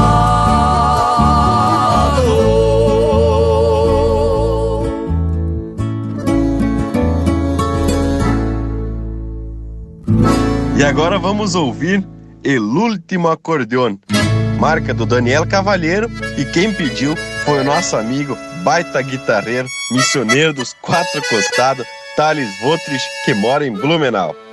E 10.76 10.82
agora 10.84 11.18
vamos 11.18 11.54
ouvir 11.54 12.04
El 12.42 12.60
Último 12.60 13.28
Acordeon, 13.28 13.96
marca 14.58 14.92
do 14.92 15.06
Daniel 15.06 15.46
Cavalheiro 15.46 16.10
e 16.36 16.44
quem 16.44 16.72
pediu 16.74 17.16
foi 17.44 17.60
o 17.60 17.64
nosso 17.64 17.96
amigo, 17.96 18.36
baita 18.64 19.00
guitarreiro, 19.00 19.68
missioneiro 19.92 20.52
dos 20.52 20.74
quatro 20.82 21.22
costados, 21.30 21.86
Thales 22.16 22.48
Votrich, 22.60 23.02
que 23.24 23.34
mora 23.34 23.66
em 23.66 23.72
Blumenau. 23.72 24.43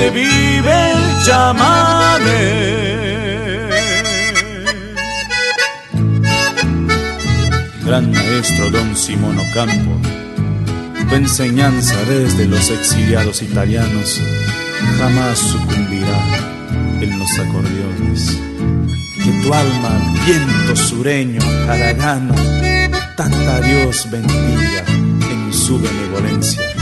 Donde 0.00 0.10
vive 0.10 0.92
el 0.92 1.24
chamamé. 1.24 2.80
Gran 7.84 8.10
maestro 8.10 8.70
Don 8.70 8.96
Simón 8.96 9.38
Ocampo, 9.38 10.00
tu 11.08 11.14
enseñanza 11.14 11.96
desde 12.04 12.46
los 12.46 12.70
exiliados 12.70 13.42
italianos 13.42 14.20
jamás 14.98 15.38
sucumbirá 15.38 16.20
en 17.00 17.18
los 17.18 17.38
acordeones. 17.38 18.38
Que 19.22 19.42
tu 19.42 19.52
alma, 19.52 20.14
viento 20.24 20.76
sureño, 20.76 21.42
haragano, 21.68 22.34
tanta 23.16 23.60
Dios 23.60 24.08
bendiga 24.10 24.84
en 25.30 25.52
su 25.52 25.78
benevolencia 25.78 26.79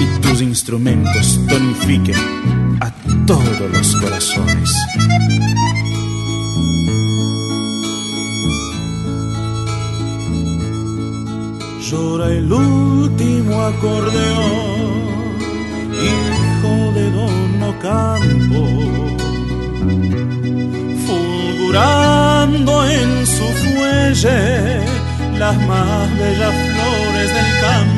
y 0.00 0.20
tus 0.20 0.40
instrumentos 0.40 1.40
tonifiquen 1.48 2.78
a 2.80 2.90
todos 3.26 3.70
los 3.72 3.96
corazones. 3.96 4.72
Llora 11.90 12.28
el 12.28 12.52
último 12.52 13.62
acordeón, 13.62 15.38
hijo 16.08 16.92
de 16.92 17.10
Don 17.10 17.62
Ocampo, 17.62 18.62
fulgurando 21.06 22.88
en 22.88 23.26
su 23.26 23.46
fuelle 23.62 24.80
las 25.38 25.56
más 25.66 26.18
bellas 26.18 26.54
flores 26.72 27.34
del 27.34 27.60
campo. 27.62 27.97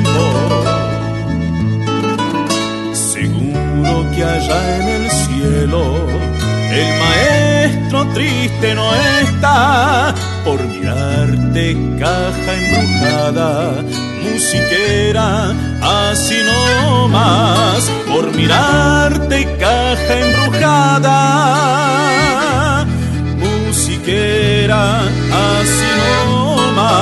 Allá 4.23 4.77
en 4.77 4.87
el 4.89 5.11
cielo 5.11 6.31
el 6.71 6.89
maestro 6.99 8.07
triste 8.13 8.73
no 8.75 8.95
está 8.95 10.13
por 10.45 10.63
mirarte 10.63 11.77
caja 11.99 12.53
embrujada, 12.55 13.83
musiquera, 14.23 15.53
así 15.81 16.37
no 16.45 17.09
más, 17.09 17.91
por 18.07 18.33
mirarte 18.35 19.45
caja 19.59 20.19
embrujada, 20.19 21.17
musiquera, 23.37 25.01
así 25.01 25.89
no 25.99 26.71
más. 26.71 27.01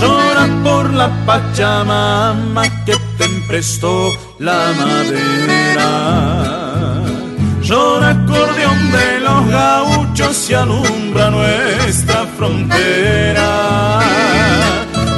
Llora 0.00 0.44
por 0.64 0.92
la 0.92 1.08
Pachamama 1.24 2.64
que 2.84 3.05
te 3.56 3.60
emprestó 3.60 4.14
la 4.38 4.72
madera. 4.78 5.88
Llora 7.62 8.10
acordeón 8.10 8.92
de 8.92 9.20
los 9.20 9.48
gauchos 9.48 10.50
y 10.50 10.54
alumbra 10.54 11.30
nuestra 11.30 12.26
frontera. 12.36 14.00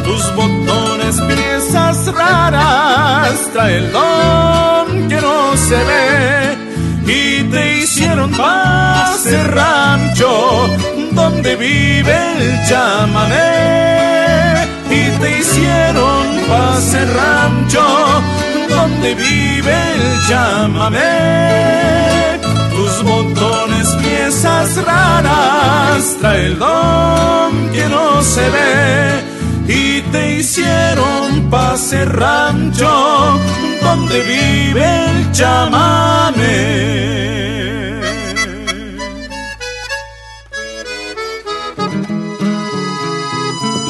Tus 0.05 0.35
botones, 0.37 1.20
piezas 1.22 2.14
raras, 2.14 3.51
trae 3.53 3.79
el 3.79 3.92
don 3.92 5.09
que 5.09 5.20
no 5.20 5.57
se 5.57 5.77
ve. 5.90 6.57
Y 7.07 7.42
te 7.51 7.79
hicieron 7.79 8.31
pase 8.33 9.42
rancho 9.48 10.68
donde 11.12 11.57
vive 11.57 12.16
el 12.38 12.68
chamamé. 12.68 14.17
Y 14.90 15.11
te 15.20 15.38
hicieron 15.38 16.27
pase 16.48 17.05
rancho 17.05 17.87
donde 18.68 19.14
vive 19.14 19.74
el 19.94 20.27
chamamé. 20.29 20.98
Tus 22.70 23.03
botones, 23.03 23.88
piezas 24.03 24.77
raras, 24.85 26.16
trae 26.20 26.46
el 26.46 26.59
don 26.59 27.70
que 27.72 27.88
no 27.88 28.22
se 28.22 28.51
ve. 28.51 29.22
Y 29.68 30.01
te 30.12 30.37
hicieron 30.37 31.51
pase 31.51 32.05
rancho 32.05 33.38
donde 33.83 34.22
vive 34.22 35.11
el 35.11 35.33
chamamé. 35.33 37.38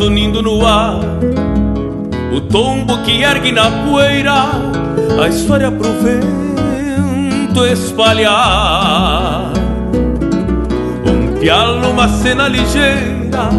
Unindo 0.00 0.42
no 0.42 0.66
ar, 0.66 1.00
o 2.34 2.40
tombo 2.40 2.98
que 3.02 3.22
ergue 3.22 3.52
na 3.52 3.70
poeira, 3.84 4.50
a 5.22 5.28
história 5.28 5.70
pro 5.70 5.88
vento 6.00 7.66
espalhar. 7.66 9.52
Um 11.06 11.38
pialo, 11.38 11.90
uma 11.90 12.08
cena 12.08 12.48
ligeira, 12.48 13.50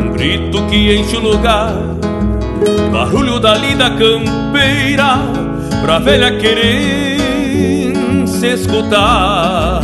um 0.00 0.12
grito 0.12 0.62
que 0.66 0.96
enche 0.96 1.16
o 1.16 1.20
lugar, 1.20 1.72
barulho 2.92 3.38
da 3.38 3.54
lida 3.54 3.90
campeira, 3.90 5.18
pra 5.82 5.98
velha 5.98 6.36
querer 6.38 7.18
se 8.26 8.54
escutar. 8.54 9.82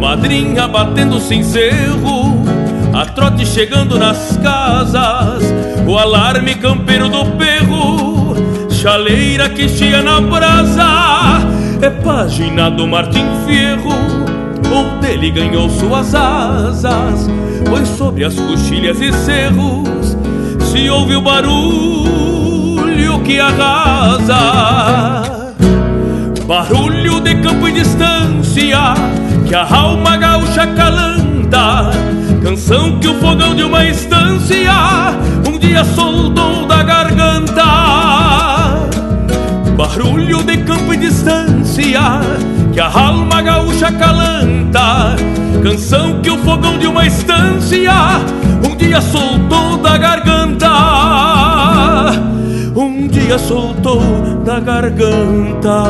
Madrinha 0.00 0.68
batendo 0.68 1.18
sem 1.18 1.42
cerro, 1.42 2.35
a 2.96 3.04
trote 3.04 3.44
chegando 3.44 3.98
nas 3.98 4.38
casas, 4.38 5.44
o 5.86 5.98
alarme 5.98 6.54
campeiro 6.54 7.10
do 7.10 7.26
perro, 7.32 8.34
chaleira 8.70 9.50
que 9.50 9.68
chia 9.68 10.02
na 10.02 10.18
brasa, 10.18 11.46
é 11.82 11.90
página 11.90 12.70
do 12.70 12.86
Martim 12.86 13.26
Fierro, 13.44 13.92
ou 14.74 14.98
dele 14.98 15.30
ganhou 15.30 15.68
suas 15.68 16.14
asas, 16.14 17.28
pois 17.68 17.86
sobre 17.86 18.24
as 18.24 18.34
coxilhas 18.34 18.98
e 19.02 19.12
cerros 19.12 20.16
se 20.72 20.88
ouve 20.88 21.16
o 21.16 21.20
barulho 21.20 23.20
que 23.24 23.38
arrasa. 23.38 24.40
Barulho 26.46 27.20
de 27.20 27.34
campo 27.42 27.68
e 27.68 27.72
distância 27.72 28.94
que 29.46 29.54
a 29.54 29.70
alma 29.70 30.16
gaúcha 30.16 30.66
Canção 32.42 32.98
que 32.98 33.08
o 33.08 33.14
fogão 33.20 33.54
de 33.54 33.62
uma 33.62 33.84
estância 33.84 34.72
um 35.46 35.58
dia 35.58 35.84
soltou 35.84 36.66
da 36.66 36.82
garganta. 36.82 37.62
Barulho 39.76 40.42
de 40.42 40.58
campo 40.58 40.94
e 40.94 40.96
distância 40.96 42.20
que 42.72 42.80
a 42.80 42.86
alma 42.86 43.42
gaúcha 43.42 43.92
calanta. 43.92 45.16
Canção 45.62 46.20
que 46.20 46.30
o 46.30 46.38
fogão 46.38 46.78
de 46.78 46.86
uma 46.86 47.06
estância 47.06 47.92
um 48.64 48.76
dia 48.76 49.00
soltou 49.00 49.78
da 49.78 49.96
garganta. 49.96 50.46
dia 53.26 53.38
soltou 53.38 54.00
da 54.44 54.60
garganta. 54.60 55.82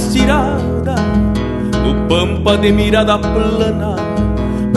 Estirada 0.00 0.94
No 1.84 2.08
pampa 2.08 2.56
de 2.56 2.72
mirada 2.72 3.18
plana 3.18 3.96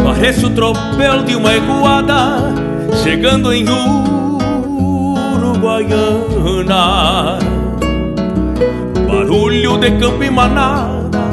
Parece 0.03 0.45
o 0.45 0.49
tropel 0.49 1.23
de 1.23 1.35
uma 1.35 1.53
eguada 1.53 2.53
Chegando 3.01 3.53
em 3.53 3.65
Uruguaiana. 5.33 7.39
Barulho 9.07 9.77
de 9.77 9.91
campo 9.91 10.23
e 10.23 10.29
manada 10.29 11.23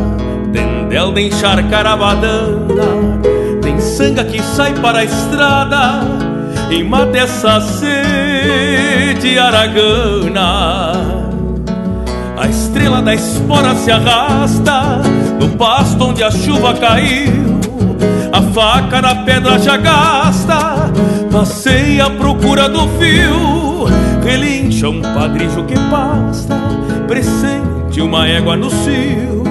Tendel 0.52 1.12
de 1.12 1.26
encharcar 1.26 1.86
a 1.86 1.96
badana 1.96 3.20
Tem 3.60 3.80
sanga 3.80 4.24
que 4.24 4.40
sai 4.42 4.72
para 4.74 5.00
a 5.00 5.04
estrada 5.04 6.00
E 6.70 6.82
mata 6.84 7.18
essa 7.18 7.60
sede 7.60 9.38
aragana 9.38 11.19
da 13.02 13.14
espora 13.14 13.74
se 13.74 13.90
arrasta 13.90 15.00
no 15.38 15.48
pasto 15.50 16.04
onde 16.04 16.22
a 16.22 16.30
chuva 16.30 16.74
caiu. 16.74 17.60
A 18.32 18.42
faca 18.42 19.02
na 19.02 19.14
pedra 19.16 19.58
já 19.58 19.76
gasta, 19.76 20.90
passei 21.32 22.00
à 22.00 22.10
procura 22.10 22.68
do 22.68 22.88
fio. 22.98 23.86
Relincha 24.22 24.88
um 24.88 25.00
padrijo 25.00 25.64
que 25.64 25.74
pasta, 25.90 26.56
presente 27.08 28.00
uma 28.00 28.28
égua 28.28 28.56
no 28.56 28.70
cio. 28.70 29.42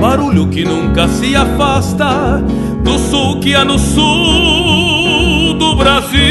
Barulho 0.00 0.48
que 0.48 0.64
nunca 0.64 1.08
se 1.08 1.34
afasta 1.34 2.42
do 2.82 2.98
sul 2.98 3.40
que 3.40 3.54
há 3.54 3.64
no 3.64 3.78
sul 3.78 5.54
do 5.54 5.76
Brasil. 5.76 6.24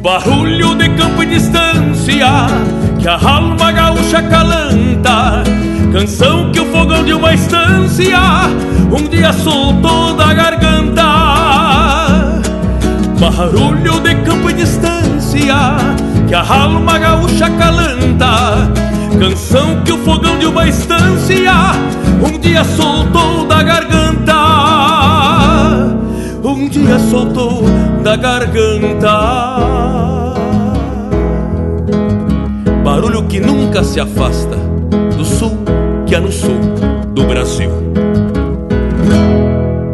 Barulho 0.00 0.74
de 0.76 0.88
campo 0.90 1.22
e 1.22 1.26
distância 1.26 2.46
que 3.06 3.10
a 3.10 3.20
alma 3.24 3.70
gaúcha 3.70 4.20
calanta, 4.20 5.44
canção 5.92 6.50
que 6.50 6.58
o 6.58 6.66
fogão 6.72 7.04
de 7.04 7.12
uma 7.12 7.34
estância 7.34 8.18
um 8.90 9.08
dia 9.08 9.32
soltou 9.32 10.12
da 10.14 10.34
garganta. 10.34 11.04
Barulho 13.20 14.00
de 14.00 14.12
campo 14.24 14.50
e 14.50 14.54
distância, 14.54 15.54
que 16.26 16.34
a 16.34 16.44
alma 16.52 16.98
gaúcha 16.98 17.48
calanta, 17.50 18.72
canção 19.20 19.80
que 19.84 19.92
o 19.92 19.98
fogão 19.98 20.36
de 20.36 20.46
uma 20.46 20.66
estância 20.66 21.52
um 22.20 22.36
dia 22.40 22.64
soltou 22.64 23.46
da 23.46 23.62
garganta. 23.62 24.34
Um 26.42 26.68
dia 26.68 26.98
soltou 26.98 27.62
da 28.02 28.16
garganta 28.16 30.15
barulho 33.06 33.28
que 33.28 33.38
nunca 33.38 33.84
se 33.84 34.00
afasta 34.00 34.56
do 35.16 35.24
sul 35.24 35.56
que 36.08 36.14
é 36.16 36.18
no 36.18 36.32
sul 36.32 36.58
do 37.14 37.24
Brasil. 37.24 37.70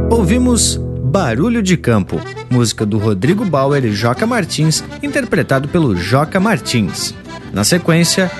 Ouvimos 0.08 0.80
Barulho 1.04 1.62
de 1.62 1.76
Campo, 1.76 2.18
música 2.50 2.86
do 2.86 2.96
Rodrigo 2.96 3.44
Bauer 3.44 3.84
e 3.84 3.92
Joca 3.92 4.26
Martins, 4.26 4.82
interpretado 5.02 5.68
pelo 5.68 5.94
Joca 5.94 6.40
Martins. 6.40 7.14
Na 7.52 7.64
sequência, 7.64 8.30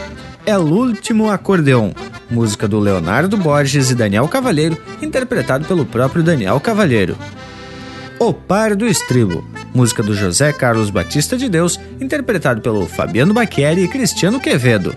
El 0.47 0.61
Último 0.61 1.31
Acordeon, 1.31 1.93
música 2.31 2.67
do 2.67 2.81
Leonardo 2.81 3.37
Borges 3.37 3.91
e 3.91 3.95
Daniel 3.95 4.27
Cavalheiro, 4.27 4.79
interpretado 5.03 5.67
pelo 5.67 5.85
próprio 5.85 6.23
Daniel 6.23 6.59
Cavalheiro. 6.59 7.15
O 8.19 8.33
Par 8.33 8.75
do 8.75 8.87
Estribo, 8.87 9.45
música 9.75 10.03
do 10.03 10.15
José 10.15 10.53
Carlos 10.53 10.91
Batista 10.91 11.37
de 11.37 11.49
Deus, 11.49 11.79
interpretado 12.01 12.61
pelo 12.61 12.87
Fabiano 12.87 13.35
Baqueri 13.35 13.83
e 13.83 13.89
Cristiano 13.89 14.41
Quevedo. 14.41 14.97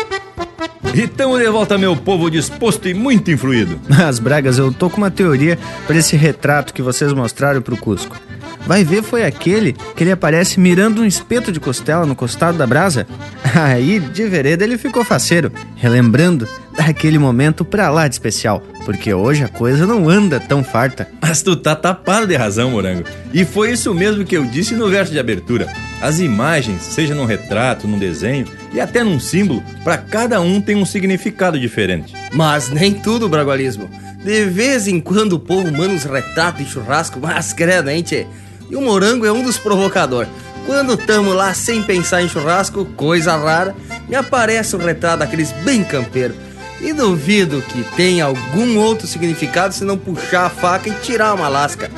E 0.94 1.08
tamo 1.08 1.38
de 1.38 1.50
volta, 1.50 1.78
meu 1.78 1.96
povo 1.96 2.30
disposto 2.30 2.88
e 2.88 2.94
muito 2.94 3.32
influído. 3.32 3.80
As 4.06 4.20
Bragas, 4.20 4.58
eu 4.58 4.74
tô 4.74 4.90
com 4.90 4.98
uma 4.98 5.12
teoria 5.12 5.58
para 5.88 5.98
esse 5.98 6.16
retrato 6.16 6.74
que 6.74 6.82
vocês 6.82 7.14
mostraram 7.14 7.62
pro 7.62 7.78
Cusco. 7.78 8.18
Vai 8.66 8.84
ver 8.84 9.04
foi 9.04 9.26
aquele 9.26 9.74
que 9.96 10.04
ele 10.04 10.12
aparece 10.12 10.60
mirando 10.60 11.02
um 11.02 11.06
espeto 11.06 11.52
de 11.52 11.60
costela 11.60 12.06
no 12.06 12.16
costado 12.16 12.58
da 12.58 12.68
brasa? 12.68 13.08
Aí, 13.56 14.00
de 14.00 14.24
vereda, 14.28 14.64
ele 14.64 14.78
ficou 14.78 15.04
faceiro, 15.04 15.52
relembrando 15.76 16.48
daquele 16.76 17.18
momento 17.18 17.66
pra 17.66 17.90
lá 17.90 18.08
de 18.08 18.16
especial, 18.16 18.64
porque 18.86 19.14
hoje 19.14 19.44
a 19.44 19.50
coisa 19.50 19.86
não 19.86 20.10
anda 20.10 20.40
tão 20.40 20.64
farta. 20.64 21.08
Mas 21.22 21.42
tu 21.42 21.56
tá 21.56 21.76
tapado 21.76 22.28
de 22.28 22.36
razão, 22.36 22.72
Morango. 22.72 23.04
E 23.34 23.44
foi 23.44 23.72
isso 23.72 23.94
mesmo 23.94 24.24
que 24.24 24.38
eu 24.38 24.46
disse 24.46 24.74
no 24.74 24.90
verso 24.90 25.12
de 25.12 25.20
abertura. 25.20 25.68
As 26.02 26.20
imagens, 26.20 26.82
seja 26.82 27.14
num 27.14 27.26
retrato, 27.26 27.88
num 27.88 28.00
desenho 28.00 28.48
e 28.74 28.80
até 28.80 29.04
num 29.04 29.20
símbolo, 29.20 29.62
para 29.84 29.98
cada 29.98 30.40
um 30.42 30.62
tem 30.62 30.76
um 30.76 30.86
significado 30.86 31.60
diferente. 31.60 32.14
Mas 32.34 32.70
nem 32.70 32.94
tudo, 32.94 33.30
Bragualismo. 33.30 33.90
De 34.24 34.46
vez 34.46 34.88
em 34.88 35.00
quando 35.00 35.34
o 35.34 35.40
povo 35.40 35.72
manda 35.72 35.94
uns 35.94 36.04
retratos 36.04 36.66
de 36.66 36.72
churrasco, 36.72 37.20
mas 37.20 37.54
credo, 37.54 37.90
hein, 37.90 38.04
tchê? 38.04 38.28
E 38.72 38.76
o 38.76 38.82
morango 38.82 39.26
é 39.26 39.32
um 39.32 39.44
dos 39.44 39.58
provocadores. 39.58 40.32
Quando 40.66 40.96
tamo 40.96 41.34
lá 41.34 41.54
sem 41.54 41.84
pensar 41.84 42.24
em 42.24 42.30
churrasco, 42.30 42.86
coisa 42.96 43.36
rara, 43.36 43.76
me 44.08 44.16
aparece 44.16 44.78
um 44.78 44.80
retrato 44.80 45.20
daqueles 45.20 45.52
bem 45.64 45.84
campeiro. 45.84 46.34
E 46.80 46.94
duvido 46.94 47.62
que 47.62 47.84
tenha 47.96 48.26
algum 48.26 48.80
outro 48.80 49.06
significado 49.06 49.74
se 49.74 49.84
não 49.84 49.98
puxar 49.98 50.46
a 50.46 50.50
faca 50.50 50.88
e 50.88 50.94
tirar 50.94 51.34
uma 51.34 51.50
lasca. 51.50 51.92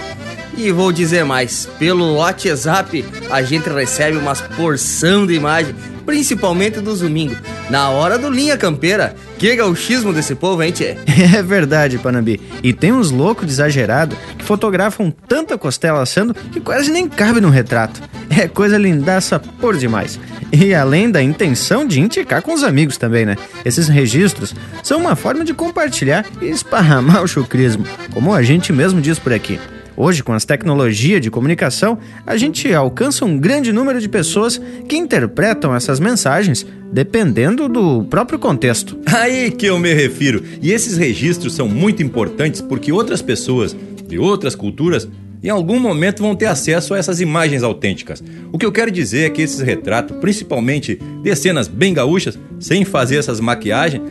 E 0.56 0.72
vou 0.72 0.92
dizer 0.92 1.26
mais, 1.26 1.68
pelo 1.80 2.16
WhatsApp 2.16 3.04
a 3.30 3.42
gente 3.42 3.70
recebe 3.70 4.18
umas 4.18 4.40
porção 4.42 5.26
de 5.26 5.34
imagem, 5.34 5.74
principalmente 6.06 6.80
dos 6.80 7.00
domingos, 7.00 7.38
na 7.70 7.90
hora 7.90 8.20
do 8.20 8.30
Linha 8.30 8.56
Campeira. 8.56 9.16
Que 9.38 9.56
gauchismo 9.56 10.14
desse 10.14 10.36
povo, 10.36 10.62
hein, 10.62 10.72
tchê? 10.72 10.96
É 11.36 11.42
verdade, 11.42 11.98
Panambi. 11.98 12.40
E 12.62 12.72
tem 12.72 12.92
uns 12.92 13.10
loucos 13.10 13.48
de 13.48 13.52
exagerado 13.52 14.16
que 14.38 14.46
fotografam 14.46 15.12
tanta 15.28 15.58
costela 15.58 16.02
assando 16.02 16.34
que 16.34 16.60
quase 16.60 16.92
nem 16.92 17.10
cabe 17.10 17.42
no 17.42 17.50
retrato. 17.50 18.00
é 18.30 18.48
coisa 18.48 18.78
lindaça 18.78 19.40
por 19.40 19.76
demais. 19.76 20.20
E 20.52 20.74
além 20.74 21.10
da 21.10 21.22
intenção 21.22 21.86
de 21.86 22.00
indicar 22.00 22.42
com 22.44 22.54
os 22.54 22.64
amigos 22.64 22.98
também, 22.98 23.26
né? 23.26 23.36
Esses 23.66 23.88
registros 23.88 24.54
são 24.84 25.00
uma 25.00 25.16
forma 25.16 25.44
de 25.44 25.54
compartilhar 25.54 26.26
e 26.42 26.46
esparramar 26.46 27.24
o 27.24 27.28
chucrismo, 27.28 27.86
como 28.12 28.34
a 28.34 28.44
gente 28.44 28.72
mesmo 28.72 29.02
diz 29.02 29.18
por 29.18 29.34
aqui. 29.34 29.60
Hoje, 29.96 30.24
com 30.24 30.34
as 30.34 30.46
tecnologias 30.46 31.22
de 31.22 31.30
comunicação, 31.30 31.98
a 32.26 32.36
gente 32.36 32.74
alcança 32.74 33.26
um 33.26 33.38
grande 33.38 33.72
número 33.72 34.02
de 34.02 34.10
pessoas 34.10 34.60
que 34.88 34.98
interpretam 34.98 35.76
essas 35.76 36.00
mensagens 36.00 36.66
dependendo 36.92 37.68
do 37.68 38.04
próprio 38.04 38.38
contexto. 38.38 38.98
Aí 39.06 39.52
que 39.52 39.66
eu 39.66 39.80
me 39.80 39.94
refiro. 39.94 40.44
E 40.62 40.72
esses 40.72 40.98
registros 40.98 41.56
são 41.56 41.68
muito 41.68 42.04
importantes 42.04 42.62
porque 42.62 42.92
outras 42.92 43.22
pessoas 43.22 43.76
de 44.08 44.18
outras 44.18 44.56
culturas 44.56 45.08
em 45.44 45.50
algum 45.50 45.80
momento 45.80 46.24
vão 46.24 46.36
ter 46.36 46.46
acesso 46.46 46.94
a 46.94 46.98
essas 46.98 47.20
imagens 47.20 47.64
autênticas. 47.64 48.24
O 48.52 48.58
que 48.58 48.66
eu 48.66 48.72
quero 48.72 48.90
dizer 48.90 49.26
é 49.26 49.30
que 49.30 49.42
esses 49.42 49.60
retratos, 49.60 50.16
principalmente 50.18 50.96
de 51.22 51.36
cenas 51.36 51.68
bem 51.68 51.94
gaúchas, 51.94 52.40
sem 52.60 52.86
fazer 52.86 53.18
essas 53.18 53.42
maquiagens, 53.42 54.02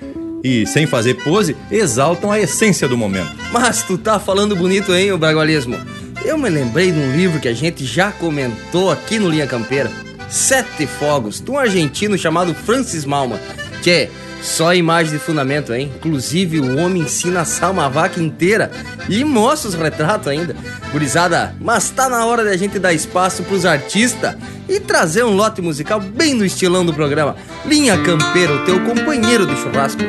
e 0.43 0.67
sem 0.67 0.87
fazer 0.87 1.15
pose, 1.15 1.57
exaltam 1.71 2.31
a 2.31 2.41
essência 2.41 2.89
do 2.89 2.97
momento. 2.97 3.31
Mas 3.53 3.83
tu 3.83 3.97
tá 3.97 4.19
falando 4.19 4.57
bonito, 4.57 4.95
hein, 4.95 5.13
o 5.13 5.19
Bragualismo? 5.19 5.79
Eu 6.25 6.39
me 6.39 6.49
lembrei 6.49 6.91
de 6.93 6.99
um 6.99 7.17
livro 7.17 7.41
que 7.41 7.49
a 7.49 7.55
gente 7.55 7.85
já 7.85 8.13
comentou 8.13 8.91
aqui 8.91 9.19
no 9.19 9.29
Linha 9.29 9.47
Campeira. 9.47 9.91
Sete 10.29 10.87
Fogos, 10.87 11.41
de 11.41 11.51
um 11.51 11.59
argentino 11.59 12.17
chamado 12.17 12.55
Francis 12.55 13.05
Malma, 13.05 13.39
que 13.83 13.91
é 13.91 14.11
só 14.43 14.75
imagem 14.75 15.13
de 15.13 15.19
fundamento, 15.19 15.73
hein? 15.73 15.91
Inclusive, 15.97 16.61
o 16.61 16.77
homem 16.79 17.03
ensina 17.03 17.39
a 17.39 17.43
assar 17.43 17.71
uma 17.71 17.89
vaca 17.89 18.21
inteira 18.21 18.71
e 19.09 19.25
mostra 19.25 19.69
os 19.69 19.75
retratos 19.75 20.27
ainda. 20.29 20.57
Gurizada, 20.91 21.55
mas 21.61 21.91
tá 21.91 22.09
na 22.09 22.27
hora 22.27 22.45
da 22.45 22.57
gente 22.57 22.79
dar 22.79 22.93
espaço 22.93 23.45
pros 23.45 23.65
artistas 23.65 24.35
e 24.69 24.81
trazer 24.81 25.25
um 25.25 25.35
lote 25.35 25.63
musical 25.63 26.01
bem 26.01 26.35
no 26.35 26.45
estilão 26.45 26.85
do 26.85 26.93
programa. 26.93 27.37
Linha 27.65 27.97
Campeira, 27.99 28.53
o 28.53 28.65
teu 28.65 28.81
companheiro 28.85 29.47
de 29.47 29.57
churrasco. 29.57 30.03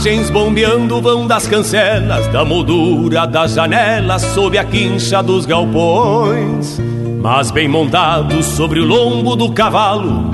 Imagens 0.00 0.30
bombeando 0.30 0.98
vão 1.02 1.26
das 1.26 1.46
cancelas, 1.46 2.26
da 2.28 2.42
moldura 2.42 3.26
das 3.26 3.52
janelas 3.52 4.22
sob 4.22 4.56
a 4.56 4.64
quincha 4.64 5.22
dos 5.22 5.44
galpões, 5.44 6.80
mas 7.20 7.50
bem 7.50 7.68
montados 7.68 8.46
sobre 8.46 8.80
o 8.80 8.86
lombo 8.86 9.36
do 9.36 9.52
cavalo, 9.52 10.30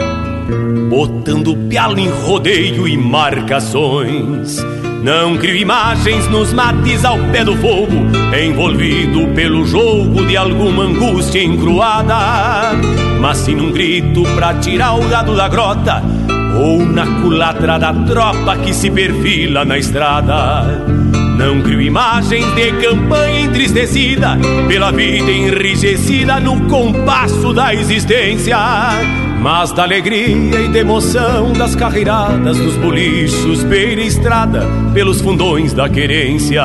botando 0.88 1.56
pialo 1.68 1.98
em 1.98 2.08
rodeio 2.08 2.86
e 2.86 2.96
marcações. 2.96 4.64
Não 5.02 5.36
crio 5.36 5.56
imagens 5.56 6.28
nos 6.30 6.52
mates 6.52 7.04
ao 7.04 7.18
pé 7.32 7.44
do 7.44 7.56
fogo, 7.56 8.06
envolvido 8.40 9.26
pelo 9.34 9.66
jogo 9.66 10.24
de 10.26 10.36
alguma 10.36 10.84
angústia 10.84 11.42
encruada, 11.42 12.70
mas 13.20 13.38
sim 13.38 13.56
num 13.56 13.72
grito 13.72 14.22
pra 14.36 14.54
tirar 14.54 14.94
o 14.94 15.08
gado 15.08 15.34
da 15.34 15.48
grota 15.48 16.04
ou 16.66 16.84
na 16.84 17.06
culatra 17.20 17.78
da 17.78 17.92
tropa 17.92 18.56
que 18.56 18.74
se 18.74 18.90
perfila 18.90 19.64
na 19.64 19.78
estrada. 19.78 20.64
Não 21.38 21.62
crio 21.62 21.80
imagens 21.80 22.44
de 22.54 22.72
campanha 22.72 23.40
entristecida 23.42 24.36
pela 24.66 24.90
vida 24.90 25.30
enrijecida 25.30 26.40
no 26.40 26.60
compasso 26.62 27.52
da 27.52 27.72
existência, 27.72 28.58
mas 29.40 29.72
da 29.72 29.84
alegria 29.84 30.60
e 30.60 30.68
da 30.68 30.78
emoção 30.80 31.52
das 31.52 31.76
carreiradas 31.76 32.58
dos 32.58 32.76
bolichos 32.76 33.62
beira 33.62 34.02
estrada 34.02 34.66
pelos 34.92 35.20
fundões 35.20 35.72
da 35.72 35.88
querência 35.88 36.64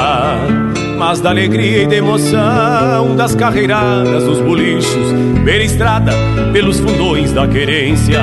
mas 1.01 1.19
da 1.19 1.31
alegria 1.31 1.81
e 1.81 1.87
da 1.87 1.95
emoção 1.95 3.15
das 3.15 3.33
carreiradas 3.33 4.23
dos 4.23 4.37
bolichos, 4.37 5.11
beira 5.43 5.63
estrada 5.63 6.11
pelos 6.53 6.79
fundões 6.79 7.33
da 7.33 7.47
querência. 7.47 8.21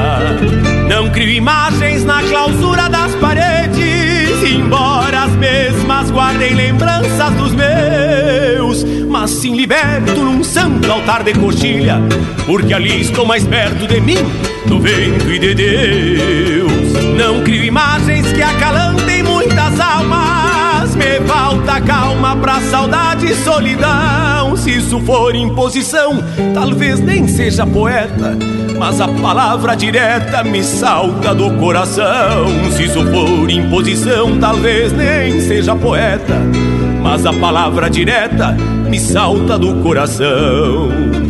Não 0.88 1.10
crio 1.10 1.32
imagens 1.32 2.04
na 2.04 2.22
clausura 2.22 2.88
das 2.88 3.12
paredes, 3.16 4.48
embora 4.48 5.24
as 5.24 5.32
mesmas 5.32 6.08
guardem 6.12 6.54
lembranças 6.54 7.34
dos 7.34 7.52
meus, 7.52 8.84
mas 9.08 9.30
sim 9.30 9.56
liberto 9.56 10.22
num 10.22 10.44
santo 10.44 10.88
altar 10.88 11.24
de 11.24 11.34
coxilha, 11.34 12.00
porque 12.46 12.72
ali 12.72 13.00
estou 13.00 13.26
mais 13.26 13.44
perto 13.44 13.88
de 13.88 14.00
mim, 14.00 14.18
do 14.66 14.78
vento 14.78 15.28
e 15.28 15.38
de 15.40 15.52
Deus. 15.52 16.68
Não 17.18 17.42
crio 17.42 17.64
imagens 17.64 18.08
calma 21.80 22.36
pra 22.36 22.60
saudade 22.60 23.26
e 23.26 23.34
solidão. 23.34 24.56
Se 24.56 24.76
isso 24.76 25.00
for 25.00 25.34
imposição, 25.34 26.22
talvez 26.54 27.00
nem 27.00 27.26
seja 27.28 27.66
poeta, 27.66 28.36
mas 28.78 29.00
a 29.00 29.08
palavra 29.08 29.74
direta 29.74 30.42
me 30.42 30.62
salta 30.62 31.34
do 31.34 31.50
coração. 31.58 32.46
Se 32.76 32.84
isso 32.84 33.04
for 33.06 33.50
imposição, 33.50 34.38
talvez 34.38 34.92
nem 34.92 35.40
seja 35.40 35.74
poeta, 35.76 36.34
mas 37.02 37.24
a 37.26 37.32
palavra 37.32 37.88
direta 37.88 38.56
me 38.88 38.98
salta 38.98 39.58
do 39.58 39.82
coração. 39.82 41.27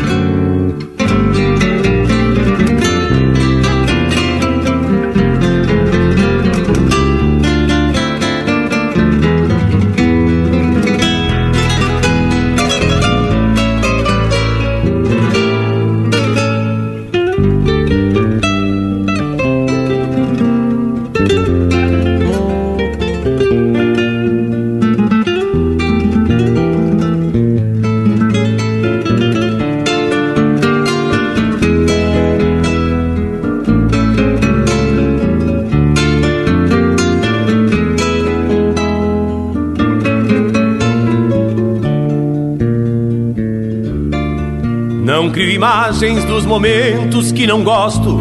Imagens 45.79 46.25
dos 46.25 46.45
momentos 46.45 47.31
que 47.31 47.47
não 47.47 47.63
gosto, 47.63 48.21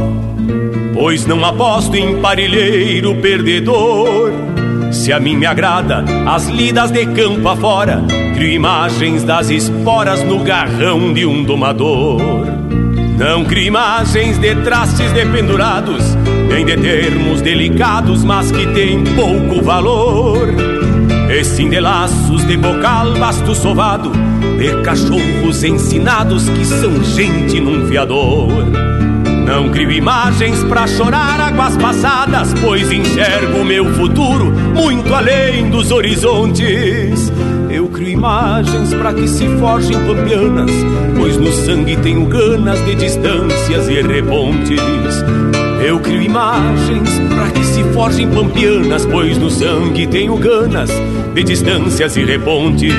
pois 0.93 1.25
não 1.25 1.43
aposto 1.43 1.95
em 1.95 2.21
parilheiro 2.21 3.15
perdedor. 3.15 4.31
Se 4.91 5.11
a 5.11 5.19
mim 5.19 5.35
me 5.35 5.47
agrada 5.47 6.05
as 6.27 6.47
lidas 6.49 6.91
de 6.91 7.07
campo 7.07 7.49
afora, 7.49 8.03
crio 8.35 8.51
imagens 8.51 9.23
das 9.23 9.49
esporas 9.49 10.21
no 10.23 10.43
garrão 10.43 11.11
de 11.11 11.25
um 11.25 11.43
domador. 11.43 12.21
Não 13.17 13.43
crio 13.43 13.65
imagens 13.65 14.37
de 14.37 14.53
trastes 14.57 15.11
dependurados, 15.13 16.15
nem 16.47 16.63
de 16.63 16.77
termos 16.77 17.41
delicados, 17.41 18.23
mas 18.23 18.51
que 18.51 18.67
têm 18.67 19.03
pouco 19.03 19.63
valor. 19.63 20.47
E 21.27 21.43
sim 21.43 21.71
de 21.71 21.79
laços 21.79 22.45
de 22.45 22.55
bocal 22.55 23.13
basto 23.13 23.55
sovado, 23.55 24.11
de 24.57 24.81
cachorros 24.83 25.63
ensinados 25.63 26.49
que 26.49 26.65
são 26.65 27.03
gente 27.03 27.59
num 27.59 27.87
fiador. 27.87 28.49
Não 29.45 29.69
crio 29.69 29.91
imagens 29.91 30.61
para 30.65 30.85
chorar 30.87 31.39
águas 31.39 31.77
passadas, 31.77 32.53
pois 32.61 32.91
enxergo 32.91 33.63
meu 33.63 33.85
futuro 33.93 34.51
muito 34.75 35.13
além 35.13 35.69
dos 35.69 35.91
horizontes. 35.91 37.31
Eu 37.69 37.87
crio 37.87 38.09
imagens 38.09 38.93
para 38.93 39.13
que 39.13 39.27
se 39.27 39.47
forjem 39.57 39.97
pampianas, 40.05 40.71
pois 41.17 41.37
no 41.37 41.51
sangue 41.51 41.95
tenho 41.97 42.25
ganas 42.25 42.83
de 42.85 42.95
distâncias 42.95 43.87
e 43.87 44.01
repontes. 44.01 44.81
Eu 45.85 45.99
crio 45.99 46.21
imagens 46.21 47.09
para 47.29 47.49
que 47.51 47.63
se 47.63 47.83
forjem 47.93 48.29
pampianas, 48.29 49.05
pois 49.05 49.37
no 49.37 49.49
sangue 49.49 50.07
tenho 50.07 50.35
ganas 50.37 50.89
de 51.37 51.43
distâncias 51.43 52.17
e 52.17 52.23
repontes. 52.23 52.91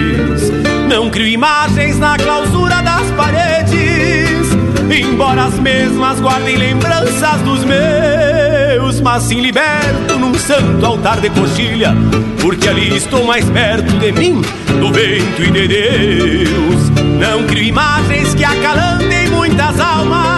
Não 0.89 1.11
crio 1.11 1.27
imagens 1.27 1.99
na 1.99 2.17
clausura 2.17 2.81
das 2.83 3.11
paredes, 3.13 4.49
Embora 4.89 5.47
as 5.47 5.59
mesmas 5.59 6.21
guardem 6.21 6.57
lembranças 6.57 7.41
dos 7.43 7.65
meus 7.65 9.01
Mas 9.01 9.25
sim 9.25 9.41
liberto 9.41 10.19
num 10.19 10.35
santo 10.35 10.87
altar 10.87 11.21
de 11.21 11.29
coxilha 11.31 11.95
Porque 12.41 12.69
ali 12.69 12.97
estou 12.97 13.25
mais 13.25 13.45
perto 13.51 13.99
de 13.99 14.13
mim, 14.13 14.41
do 14.81 14.93
vento 14.93 15.43
e 15.43 15.51
de 15.51 15.69
Deus 15.69 16.91
Não 17.19 17.45
crio 17.47 17.65
imagens 17.65 18.35
que 18.35 18.45
acalantem 18.45 19.29
muitas 19.29 19.79
almas 19.81 20.38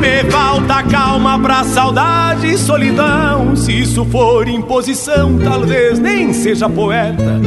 Me 0.00 0.24
falta 0.30 0.82
calma 0.84 1.38
pra 1.38 1.62
saudade 1.62 2.46
e 2.46 2.56
solidão. 2.56 3.54
Se 3.54 3.80
isso 3.80 4.04
for 4.06 4.48
imposição, 4.48 5.38
talvez 5.38 5.98
nem 5.98 6.32
seja 6.32 6.68
poeta 6.68 7.38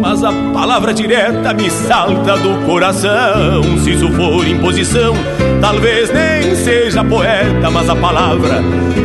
Mas 0.00 0.24
a 0.24 0.32
palavra 0.52 0.92
direta 0.92 1.54
me 1.54 1.70
salta 1.70 2.36
do 2.36 2.66
coração. 2.66 3.62
Se 3.78 3.92
isso 3.92 4.10
for 4.12 4.46
imposição, 4.46 5.14
talvez 5.60 6.10
nem 6.12 6.56
seja 6.56 7.04
poeta 7.04 7.70
Mas 7.70 7.88
a 7.88 7.94
palavra 7.94 8.60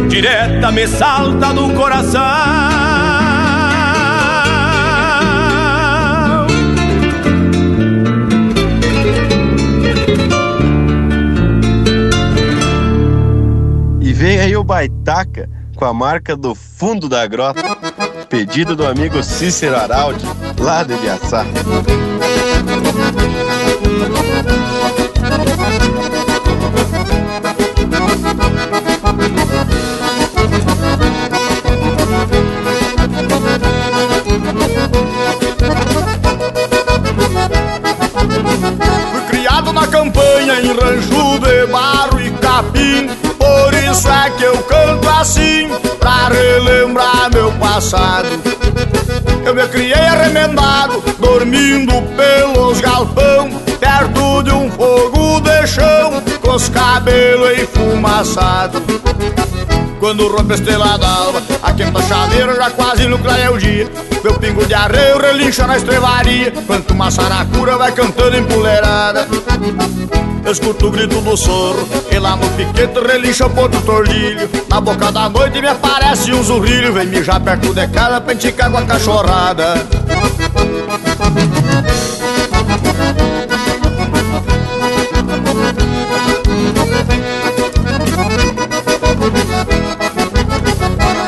direta 0.10 0.72
me 0.72 0.88
salta 0.88 1.54
do 1.54 1.70
coração 1.76 2.95
Baitaca 14.66 15.48
com 15.76 15.86
a 15.86 15.94
marca 15.94 16.36
do 16.36 16.56
fundo 16.56 17.08
da 17.08 17.28
grota, 17.28 17.62
pedido 18.28 18.76
do 18.76 18.84
amigo 18.84 19.22
Cícero 19.22 19.76
Araldi, 19.76 20.26
lá 20.58 20.84
de 20.84 20.94
Ibiaçá. 20.94 21.46
Fui 39.12 39.22
criado 39.30 39.72
na 39.74 39.86
campanha 39.86 40.60
em 40.60 40.68
rancho 40.68 41.40
de 41.40 41.68
barro 41.68 42.20
e 42.20 42.32
capim 42.32 42.95
que 44.38 44.44
eu 44.44 44.58
canto 44.64 45.08
assim, 45.10 45.70
pra 46.00 46.28
relembrar 46.28 47.30
meu 47.34 47.52
passado. 47.54 48.28
Eu 49.46 49.54
me 49.54 49.68
criei 49.68 49.94
arremendado, 49.94 51.04
dormindo 51.20 51.94
pelos 52.16 52.82
galpão, 52.82 53.50
perto 53.80 54.44
de 54.44 54.52
um 54.52 54.70
fogo 54.72 55.40
de 55.42 55.68
chão, 55.68 56.22
com 56.42 56.52
os 56.52 56.70
cabelos 56.70 57.60
enfumaçados. 57.60 58.82
Quando 60.00 60.28
rompe 60.28 60.54
a 60.54 60.56
estrela 60.56 60.98
d'alva, 60.98 61.42
a 61.64 61.72
quinta 61.74 62.02
chaveira 62.04 62.56
já 62.56 62.70
quase 62.70 63.08
no 63.08 63.18
clareia 63.18 63.52
o 63.52 63.58
dia. 63.58 63.90
Meu 64.24 64.34
pingo 64.40 64.66
de 64.66 64.74
arreio 64.74 65.18
relincha 65.18 65.66
na 65.66 65.78
estrevaria, 65.78 66.52
quanto 66.68 66.94
uma 66.94 67.10
saracura 67.10 67.78
vai 67.78 67.92
cantando 67.92 68.38
empoleirada. 68.38 69.28
Escuto 70.46 70.88
o 70.88 70.92
grito 70.92 71.22
do 71.22 71.36
soro 71.36 71.88
E 72.12 72.20
lá 72.20 72.36
no 72.36 72.48
piquete 72.52 73.00
relincha 73.00 73.48
o 73.48 73.50
ponto 73.50 73.82
tordilho. 73.82 74.48
Na 74.70 74.80
boca 74.80 75.12
da 75.12 75.28
noite 75.28 75.60
me 75.60 75.68
aparece 75.68 76.32
um 76.34 76.44
zurrilho 76.44 76.94
Vem 76.94 77.08
mijar 77.08 77.40
perto 77.42 77.74
de 77.74 77.88
casa 77.88 78.22
pra 78.22 78.34
enticar 78.34 78.70
com 78.70 78.78
a 78.78 78.84
cachorrada. 78.84 79.76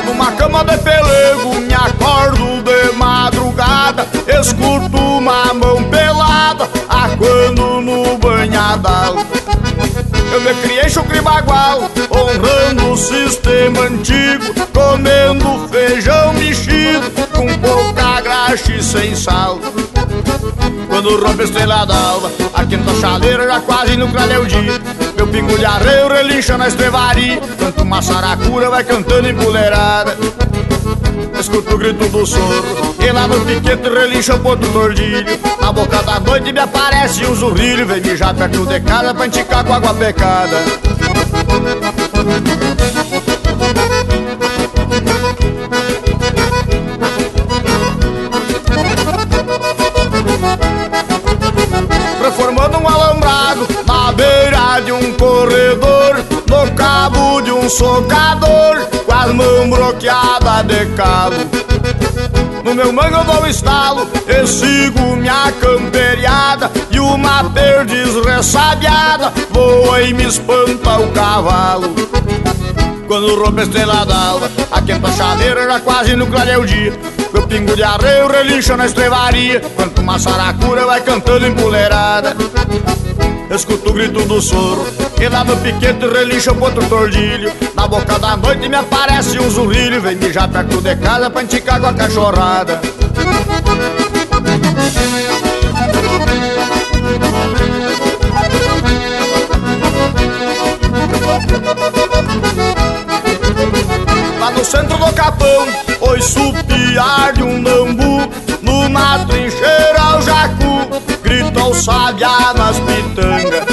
Numa 0.06 0.32
cama 0.32 0.64
de 0.64 0.78
pelego 0.78 1.54
me 1.60 1.74
acordo 1.74 2.62
de 2.62 2.96
madrugada 2.96 4.06
Escuto 4.40 4.96
uma 4.96 5.52
mão 5.54 5.82
pelada 5.90 6.68
Aquando 6.88 7.67
no 7.67 7.67
banhadal 7.67 7.67
Eu 10.32 10.40
me 10.40 10.54
criei 10.62 10.88
chucre 10.88 11.20
bagual 11.20 11.90
Honrando 12.10 12.92
o 12.92 12.96
sistema 12.96 13.82
antigo 13.82 14.44
Comendo 14.72 15.68
feijão 15.68 16.32
mexido 16.34 17.10
Com 17.32 17.46
pouca 17.58 18.20
graxa 18.20 18.74
e 18.74 18.82
sem 18.82 19.14
sal. 19.14 19.58
Quando 20.88 21.24
rompe 21.24 21.42
a 21.42 21.44
estrela 21.44 21.84
d'alva 21.84 22.30
A 22.54 22.64
quinta 22.64 22.94
chaleira 23.00 23.46
já 23.46 23.60
quase 23.60 23.96
no 23.96 24.06
é 24.06 24.38
o 24.38 24.46
dia 24.46 24.80
Meu 25.16 25.26
pingo 25.26 25.56
de 25.58 25.64
arreio 25.64 26.08
relincha 26.08 26.58
na 26.58 26.68
estrevaria 26.68 27.40
Quanto 27.58 27.82
uma 27.82 28.02
saracura 28.02 28.70
vai 28.70 28.84
cantando 28.84 29.28
empoleirada 29.28 30.16
Escuto 31.38 31.76
o 31.76 31.78
grito 31.78 32.08
do 32.08 32.26
soro 32.26 32.96
E 32.98 33.12
lá 33.12 33.28
no 33.28 33.38
piquete 33.44 33.88
relincha 33.88 34.34
o 34.34 34.40
ponto 34.40 34.66
tordilho. 34.72 35.38
Na 35.60 35.72
boca 35.72 36.02
da 36.02 36.18
noite 36.18 36.52
me 36.52 36.58
aparece 36.58 37.24
um 37.26 37.34
zurrilho 37.34 37.86
Vem 37.86 38.00
mijar 38.00 38.34
perto 38.34 38.66
de 38.66 38.80
casa 38.80 39.14
pra 39.14 39.26
enticar 39.26 39.64
com 39.64 39.72
água 39.72 39.94
pecada. 39.94 40.64
Reformando 52.20 52.78
um 52.78 52.88
alambrado 52.88 53.68
na 53.86 54.12
beira 54.12 54.80
de 54.80 54.92
um 54.92 55.12
corredor 55.12 56.16
No 56.48 56.74
cabo 56.74 57.40
de 57.42 57.52
um 57.52 57.68
socador 57.70 58.88
as 59.18 59.32
mãos 59.32 59.68
bloqueadas 59.68 60.66
de 60.66 60.86
calo 60.94 61.34
No 62.64 62.74
meu 62.74 62.92
mango 62.92 63.16
eu 63.16 63.24
dou 63.24 63.46
estalo 63.46 64.08
E 64.28 64.46
sigo 64.46 65.16
minha 65.16 65.52
camperiada. 65.60 66.70
E 66.90 67.00
uma 67.00 67.44
perdiz 67.50 68.14
ressabiada 68.24 69.32
Voa 69.50 70.02
e 70.02 70.14
me 70.14 70.24
espanta 70.24 70.98
o 70.98 71.10
cavalo. 71.12 71.94
Quando 73.06 73.42
rompe 73.42 73.60
a 73.60 73.64
estrela 73.64 74.04
d'alva 74.06 74.50
A 74.70 74.82
quinta 74.82 75.10
chaleira 75.12 75.64
já 75.64 75.80
quase 75.80 76.14
no 76.14 76.26
clareia 76.26 76.60
o 76.60 76.66
dia. 76.66 76.92
Meu 77.32 77.46
pingo 77.46 77.74
de 77.74 77.82
arreio 77.82 78.28
relincha 78.28 78.76
na 78.76 78.86
estrevaria 78.86 79.60
Quanto 79.74 80.00
uma 80.00 80.18
saracura 80.18 80.86
vai 80.86 81.00
cantando 81.00 81.46
empoleirada 81.46 82.36
Escuto 83.50 83.90
o 83.90 83.92
grito 83.92 84.24
do 84.24 84.40
soro 84.42 84.86
E 85.18 85.28
lá 85.28 85.42
no 85.42 85.56
piquete 85.56 86.06
relincha 86.06 86.52
o 86.52 86.56
ponto 86.56 86.86
tordilho. 86.88 87.52
Na 87.74 87.88
boca 87.88 88.18
da 88.18 88.36
noite 88.36 88.68
me 88.68 88.76
aparece 88.76 89.38
um 89.38 89.50
zurrilho 89.50 90.00
Vem 90.00 90.16
mijar 90.16 90.48
perto 90.48 90.80
de 90.80 90.94
casa 90.96 91.30
pra 91.30 91.42
enticar 91.42 91.80
com 91.80 91.86
a 91.86 91.94
cachorrada 91.94 92.80
No 104.54 104.64
centro 104.64 104.96
do 104.96 105.12
capão, 105.12 105.68
ouço 106.00 106.52
piar 106.66 107.32
de 107.32 107.42
um 107.42 107.60
nambu 107.60 108.28
Numa 108.62 109.24
trincheira 109.26 110.16
o 110.18 110.22
jacu, 110.22 111.02
grita 111.22 111.64
o 111.64 111.74
sabiá 111.74 112.52
nas 112.54 112.78
pitangas. 112.80 113.64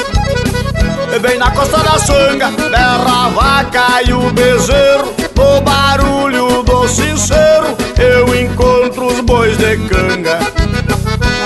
Bem 1.21 1.37
na 1.37 1.49
costa 1.51 1.77
da 1.77 1.97
sanga, 1.97 2.51
berra 2.51 3.25
a 3.25 3.29
vaca 3.29 4.01
e 4.05 4.13
o 4.13 4.31
bezerro 4.31 5.13
No 5.35 5.61
barulho 5.61 6.61
do 6.63 6.87
sincero, 6.87 7.75
eu 7.97 8.35
encontro 8.41 9.07
os 9.07 9.21
bois 9.21 9.57
de 9.57 9.77
canga. 9.87 10.39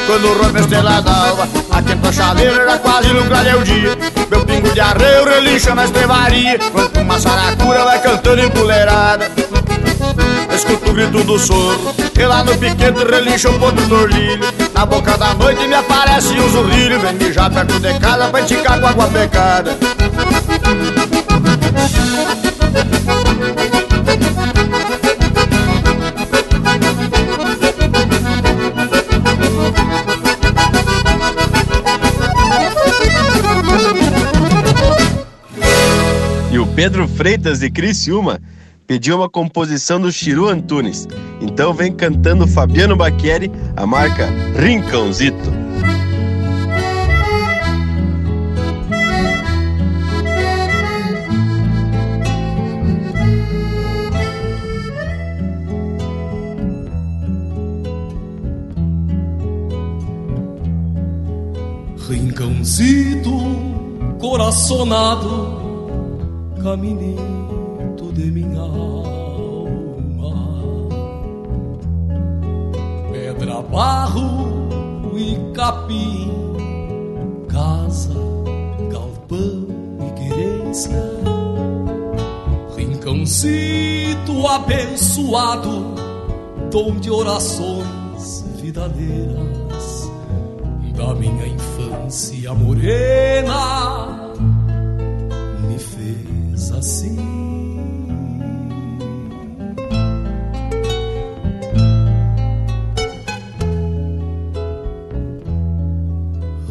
Quando 0.07 0.41
rompe 0.41 0.57
a 0.57 0.61
estrela 0.61 1.01
d'alva 1.03 1.47
A 1.69 1.81
quinta 1.83 2.11
chaleira 2.11 2.65
já 2.65 2.79
quase 2.79 3.13
no 3.13 3.23
clareia 3.25 3.59
o 3.59 3.63
dia 3.63 3.95
Meu 4.31 4.43
pingo 4.43 4.71
de 4.71 4.79
arreio 4.79 5.23
relincha 5.23 5.75
na 5.75 5.85
estrevaria 5.85 6.57
saracura 7.19 7.83
vai 7.83 8.01
cantando 8.01 8.41
empoleirada. 8.41 9.31
Escuto 10.53 10.91
o 10.91 10.93
grito 10.93 11.23
do 11.23 11.39
soro 11.39 11.95
E 12.17 12.25
lá 12.25 12.43
no 12.43 12.57
piquete 12.57 13.03
relincha 13.05 13.49
o 13.49 13.57
ponto 13.57 13.87
tordilho 13.87 14.45
Na 14.73 14.85
boca 14.85 15.17
da 15.17 15.33
noite 15.33 15.65
me 15.67 15.75
aparece 15.75 16.33
um 16.33 16.49
zurrilho 16.49 16.99
Vem 16.99 17.13
mijar 17.13 17.49
perto 17.49 17.79
de 17.79 17.97
casa 17.99 18.27
pra 18.27 18.41
enticar 18.41 18.79
com 18.81 18.87
água 18.87 19.07
pecada 19.07 19.77
Pedro 36.79 37.09
Freitas 37.09 37.59
de 37.59 37.69
Criciúma 37.69 38.39
pediu 38.87 39.17
uma 39.17 39.29
composição 39.29 39.99
do 39.99 40.09
Chiru 40.13 40.47
Antunes. 40.47 41.05
Então 41.41 41.73
vem 41.73 41.91
cantando 41.91 42.47
Fabiano 42.47 42.95
Bacchieri, 42.95 43.51
a 43.75 43.85
marca 43.85 44.29
Rincãozito. 44.57 45.51
Rincãozito, 62.07 63.31
coraçonado 64.17 65.68
caminito 66.61 68.11
de 68.13 68.31
minha 68.31 68.59
alma. 68.59 69.69
Pedra, 73.11 73.61
barro 73.61 74.69
e 75.15 75.35
capim, 75.53 76.31
casa, 77.47 78.13
galpão 78.91 79.67
e 80.05 80.11
querência. 80.19 81.01
Rincãozito 82.75 84.47
abençoado, 84.47 85.95
dom 86.71 86.99
de 86.99 87.09
orações 87.09 88.45
vidadeiras 88.61 90.09
da 90.95 91.15
minha 91.15 91.47
infância 91.47 92.53
morena 92.53 94.18
assim. 96.79 97.15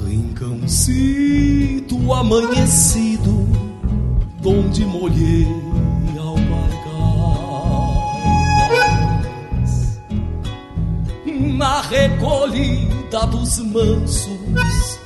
Rincãozito 0.06 2.12
amanhecido, 2.12 3.46
donde 4.40 4.84
molhei 4.86 5.46
alpargatas 6.18 6.78
na 11.26 11.82
recolhida 11.82 13.26
dos 13.26 13.58
mansos 13.58 14.98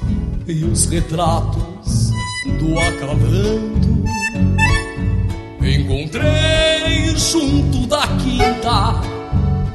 e 0.47 0.63
os 0.65 0.87
retratos 0.87 2.13
do 2.61 2.79
acalando. 2.79 3.92
Encontrei 5.65 7.17
junto 7.17 7.87
da 7.87 8.07
quinta, 8.19 9.01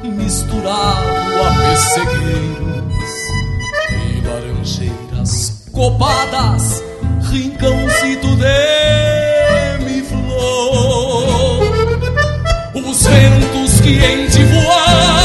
misturado 0.04 1.42
a 1.42 1.54
pessegueiros 1.70 3.08
e 3.90 4.20
laranjeiras 4.26 5.64
copadas, 5.72 6.82
rincãozito 7.30 8.36
de 8.36 10.02
flor. 10.02 11.62
Os 12.74 13.06
ventos 13.06 13.80
que 13.80 13.98
em 13.98 14.28
voavam 14.44 15.17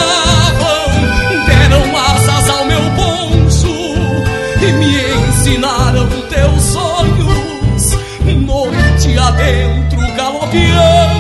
quiero. 10.54 11.13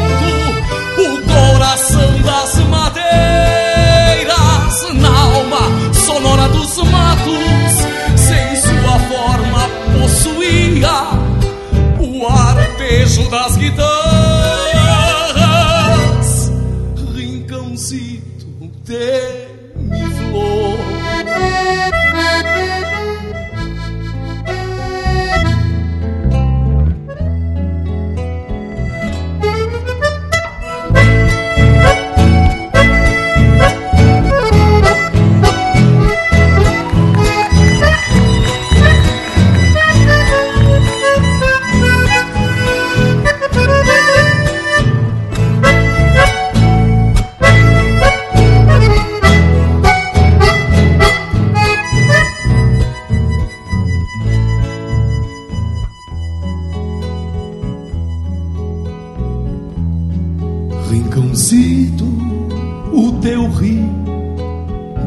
Teu 63.23 63.49
rio 63.49 63.89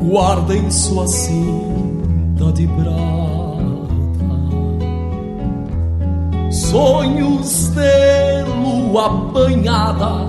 guarda 0.08 0.56
em 0.56 0.70
sua 0.70 1.06
cinta 1.06 2.50
de 2.54 2.66
prata 2.66 2.96
sonhos 6.50 7.68
de 7.74 8.42
lua 8.62 9.10
banhada 9.32 10.26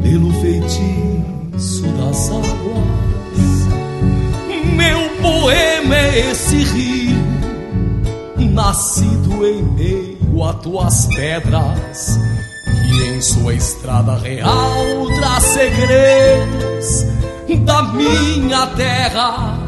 pelo 0.00 0.32
feitiço 0.34 1.82
das 1.98 2.30
águas. 2.30 2.52
Meu 4.76 5.00
poema 5.20 5.96
é 5.96 6.30
esse 6.30 6.56
rio, 6.56 7.16
nascido 8.52 9.44
em 9.44 9.62
meio 9.62 10.44
a 10.44 10.52
tuas 10.54 11.06
pedras 11.06 12.18
em 13.02 13.20
sua 13.20 13.54
estrada 13.54 14.16
real 14.16 15.06
traz 15.16 15.44
segredos 15.44 17.06
da 17.64 17.82
minha 17.82 18.66
terra. 18.68 19.58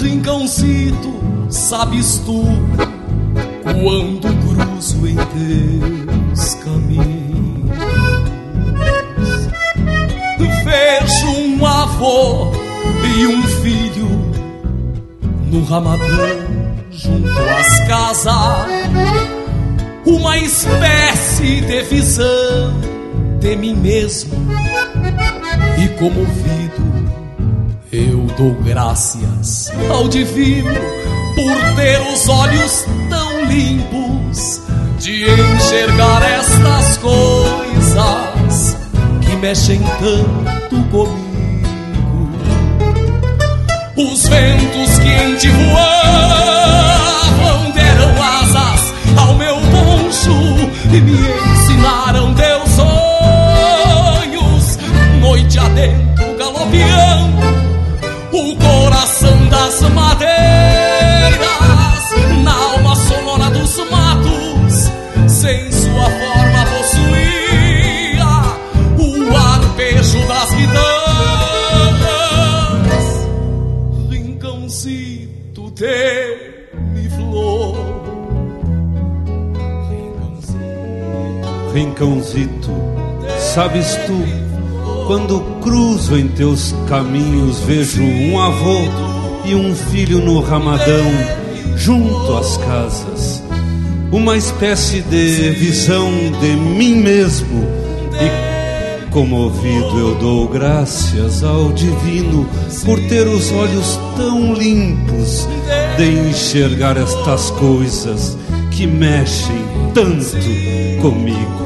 Rincãozito, 0.00 1.20
sabes 1.50 2.18
tu 2.24 2.42
quando 3.62 4.28
cruzo 4.42 5.06
em 5.06 5.16
teus 5.16 6.54
caminhos? 6.56 7.70
Vejo 10.64 11.28
um 11.28 11.66
avô 11.66 12.52
e 13.04 13.26
um 13.26 13.42
filho 13.42 14.08
no 15.50 15.64
ramadão 15.64 16.06
junto 16.90 17.28
às 17.28 17.80
casas 17.88 19.39
uma 20.04 20.36
espécie 20.38 21.60
de 21.60 21.82
visão 21.82 22.80
de 23.38 23.56
mim 23.56 23.74
mesmo. 23.74 24.34
E 25.78 25.88
comovido, 25.98 26.82
eu 27.92 28.26
dou 28.36 28.54
graças 28.62 29.70
ao 29.90 30.08
divino 30.08 30.74
por 31.34 31.74
ter 31.76 32.00
os 32.12 32.28
olhos 32.28 32.84
tão 33.08 33.44
limpos 33.44 34.60
de 34.98 35.24
enxergar 35.24 36.22
estas 36.22 36.98
coisas 36.98 38.76
que 39.22 39.36
mexem 39.36 39.80
tanto 39.98 40.76
comigo. 40.90 41.30
Os 43.96 44.28
ventos 44.28 44.98
que 44.98 45.08
em 45.08 45.36
ti 45.36 45.48
voavam 45.48 45.99
e 50.92 51.00
me 51.00 51.12
ensinaram 51.12 52.34
teus 52.34 52.68
sonhos. 52.70 52.90
Noite 55.20 55.58
adentro 55.58 56.09
Rincãozito, 82.00 82.70
sabes 83.52 83.94
tu, 84.06 84.24
quando 85.06 85.40
cruzo 85.60 86.16
em 86.16 86.28
teus 86.28 86.74
caminhos, 86.88 87.60
vejo 87.60 88.02
um 88.02 88.40
avô 88.40 88.80
e 89.44 89.54
um 89.54 89.74
filho 89.74 90.18
no 90.18 90.40
ramadão, 90.40 91.04
junto 91.76 92.36
às 92.38 92.56
casas. 92.56 93.42
Uma 94.10 94.34
espécie 94.38 95.02
de 95.02 95.50
visão 95.50 96.10
de 96.40 96.56
mim 96.56 96.96
mesmo 96.96 97.80
Comovido 99.10 99.98
eu 99.98 100.14
dou 100.14 100.46
graças 100.46 101.42
ao 101.42 101.72
divino 101.72 102.48
por 102.84 102.98
ter 103.08 103.26
os 103.26 103.50
olhos 103.50 103.98
tão 104.16 104.54
limpos 104.54 105.48
de 105.96 106.30
enxergar 106.30 106.96
estas 106.96 107.50
coisas 107.50 108.38
que 108.70 108.86
mexem 108.86 109.64
tanto 109.92 111.02
comigo. 111.02 111.59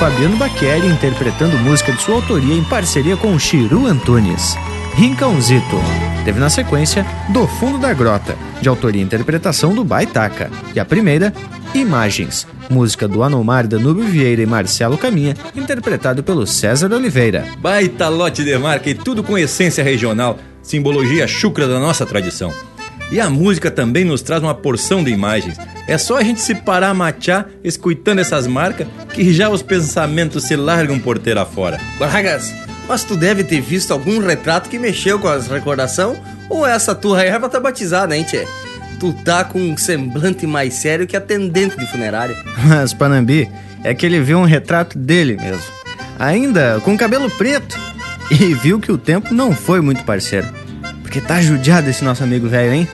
Fabiano 0.00 0.34
Baqueri 0.38 0.86
interpretando 0.86 1.58
música 1.58 1.92
de 1.92 2.00
sua 2.00 2.14
autoria 2.14 2.54
em 2.54 2.64
parceria 2.64 3.18
com 3.18 3.38
Chiru 3.38 3.86
Antunes. 3.86 4.56
Rincãozito. 4.94 5.76
Teve 6.24 6.40
na 6.40 6.48
sequência 6.48 7.04
Do 7.28 7.46
Fundo 7.46 7.76
da 7.76 7.92
Grota, 7.92 8.34
de 8.62 8.68
autoria 8.70 9.02
e 9.02 9.04
interpretação 9.04 9.74
do 9.74 9.84
Baitaca. 9.84 10.50
E 10.74 10.80
a 10.80 10.86
primeira, 10.86 11.34
Imagens, 11.74 12.46
música 12.70 13.06
do 13.06 13.22
Anomar 13.22 13.68
Danúbio 13.68 14.04
Vieira 14.04 14.40
e 14.40 14.46
Marcelo 14.46 14.96
Caminha, 14.96 15.36
interpretado 15.54 16.22
pelo 16.22 16.46
César 16.46 16.90
Oliveira. 16.94 17.44
Baita 17.58 18.08
lote 18.08 18.42
de 18.42 18.56
marca 18.56 18.88
e 18.88 18.94
tudo 18.94 19.22
com 19.22 19.36
essência 19.36 19.84
regional, 19.84 20.38
simbologia 20.62 21.28
chucra 21.28 21.68
da 21.68 21.78
nossa 21.78 22.06
tradição. 22.06 22.50
E 23.10 23.20
a 23.20 23.28
música 23.28 23.70
também 23.70 24.04
nos 24.04 24.22
traz 24.22 24.42
uma 24.42 24.54
porção 24.54 25.02
de 25.02 25.10
imagens. 25.10 25.56
É 25.88 25.98
só 25.98 26.18
a 26.18 26.22
gente 26.22 26.40
se 26.40 26.54
parar 26.54 26.90
a 26.90 26.94
machar, 26.94 27.48
escutando 27.64 28.20
essas 28.20 28.46
marcas, 28.46 28.86
que 29.12 29.32
já 29.32 29.48
os 29.48 29.62
pensamentos 29.62 30.44
se 30.44 30.54
largam 30.54 30.98
porteira 30.98 31.44
fora. 31.44 31.80
Bragas, 31.98 32.54
mas 32.88 33.02
tu 33.02 33.16
deve 33.16 33.42
ter 33.42 33.60
visto 33.60 33.92
algum 33.92 34.20
retrato 34.20 34.68
que 34.68 34.78
mexeu 34.78 35.18
com 35.18 35.28
as 35.28 35.48
recordação? 35.48 36.16
Ou 36.48 36.66
essa 36.66 36.94
tua 36.94 37.22
erva 37.22 37.48
tá 37.48 37.58
batizada, 37.58 38.16
hein, 38.16 38.24
tchê? 38.24 38.46
Tu 38.98 39.12
tá 39.24 39.44
com 39.44 39.58
um 39.58 39.76
semblante 39.76 40.46
mais 40.46 40.74
sério 40.74 41.06
que 41.06 41.16
atendente 41.16 41.76
de 41.76 41.86
funerária. 41.86 42.36
Mas, 42.64 42.92
Panambi, 42.92 43.48
é 43.82 43.94
que 43.94 44.04
ele 44.04 44.20
viu 44.20 44.38
um 44.38 44.44
retrato 44.44 44.98
dele 44.98 45.36
mesmo. 45.36 45.72
Ainda 46.18 46.80
com 46.84 46.96
cabelo 46.96 47.30
preto. 47.30 47.78
E 48.30 48.54
viu 48.54 48.78
que 48.78 48.92
o 48.92 48.98
tempo 48.98 49.34
não 49.34 49.52
foi 49.52 49.80
muito 49.80 50.04
parceiro. 50.04 50.46
Porque 51.02 51.20
tá 51.20 51.40
judiado 51.40 51.90
esse 51.90 52.04
nosso 52.04 52.22
amigo 52.22 52.48
velho, 52.48 52.72
hein? 52.72 52.88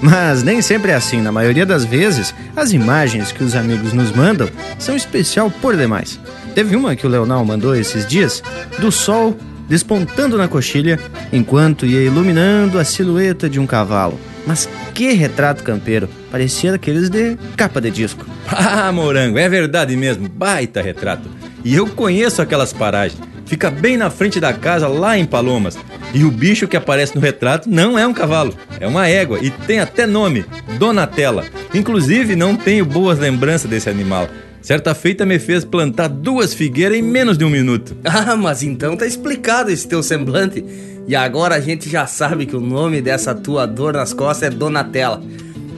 Mas 0.00 0.42
nem 0.42 0.62
sempre 0.62 0.92
é 0.92 0.94
assim. 0.94 1.20
Na 1.20 1.32
maioria 1.32 1.66
das 1.66 1.84
vezes, 1.84 2.34
as 2.54 2.72
imagens 2.72 3.32
que 3.32 3.42
os 3.42 3.54
amigos 3.54 3.92
nos 3.92 4.12
mandam 4.12 4.48
são 4.78 4.96
especial 4.96 5.50
por 5.50 5.76
demais. 5.76 6.18
Teve 6.54 6.76
uma 6.76 6.96
que 6.96 7.06
o 7.06 7.10
Leonel 7.10 7.44
mandou 7.44 7.74
esses 7.74 8.06
dias 8.06 8.42
do 8.78 8.90
sol 8.92 9.36
despontando 9.68 10.38
na 10.38 10.48
coxilha 10.48 10.98
enquanto 11.32 11.84
ia 11.84 12.00
iluminando 12.00 12.78
a 12.78 12.84
silhueta 12.84 13.48
de 13.48 13.60
um 13.60 13.66
cavalo. 13.66 14.18
Mas 14.46 14.68
que 14.94 15.12
retrato 15.12 15.62
campeiro! 15.62 16.08
Parecia 16.30 16.72
daqueles 16.72 17.10
de 17.10 17.36
capa 17.56 17.80
de 17.80 17.90
disco. 17.90 18.24
Ah, 18.50 18.90
morango, 18.90 19.38
é 19.38 19.46
verdade 19.46 19.94
mesmo, 19.94 20.26
baita 20.26 20.80
retrato. 20.80 21.28
E 21.62 21.74
eu 21.74 21.86
conheço 21.86 22.40
aquelas 22.40 22.72
paragens. 22.72 23.20
Fica 23.48 23.70
bem 23.70 23.96
na 23.96 24.10
frente 24.10 24.38
da 24.38 24.52
casa, 24.52 24.86
lá 24.86 25.16
em 25.16 25.24
Palomas. 25.24 25.78
E 26.12 26.22
o 26.22 26.30
bicho 26.30 26.68
que 26.68 26.76
aparece 26.76 27.14
no 27.14 27.20
retrato 27.20 27.68
não 27.68 27.98
é 27.98 28.06
um 28.06 28.12
cavalo, 28.12 28.54
é 28.78 28.86
uma 28.86 29.08
égua 29.08 29.38
e 29.40 29.50
tem 29.50 29.80
até 29.80 30.06
nome, 30.06 30.44
Donatella. 30.78 31.44
Inclusive, 31.74 32.36
não 32.36 32.54
tenho 32.54 32.84
boas 32.84 33.18
lembranças 33.18 33.70
desse 33.70 33.88
animal. 33.88 34.28
Certa 34.60 34.94
feita 34.94 35.24
me 35.24 35.38
fez 35.38 35.64
plantar 35.64 36.08
duas 36.08 36.52
figueiras 36.52 36.98
em 36.98 37.02
menos 37.02 37.38
de 37.38 37.44
um 37.44 37.50
minuto. 37.50 37.96
Ah, 38.04 38.36
mas 38.36 38.62
então 38.62 38.96
tá 38.96 39.06
explicado 39.06 39.70
esse 39.70 39.88
teu 39.88 40.02
semblante. 40.02 40.62
E 41.06 41.16
agora 41.16 41.54
a 41.54 41.60
gente 41.60 41.88
já 41.88 42.06
sabe 42.06 42.44
que 42.44 42.54
o 42.54 42.60
nome 42.60 43.00
dessa 43.00 43.34
tua 43.34 43.64
dor 43.64 43.94
nas 43.94 44.12
costas 44.12 44.52
é 44.52 44.54
Donatella. 44.54 45.22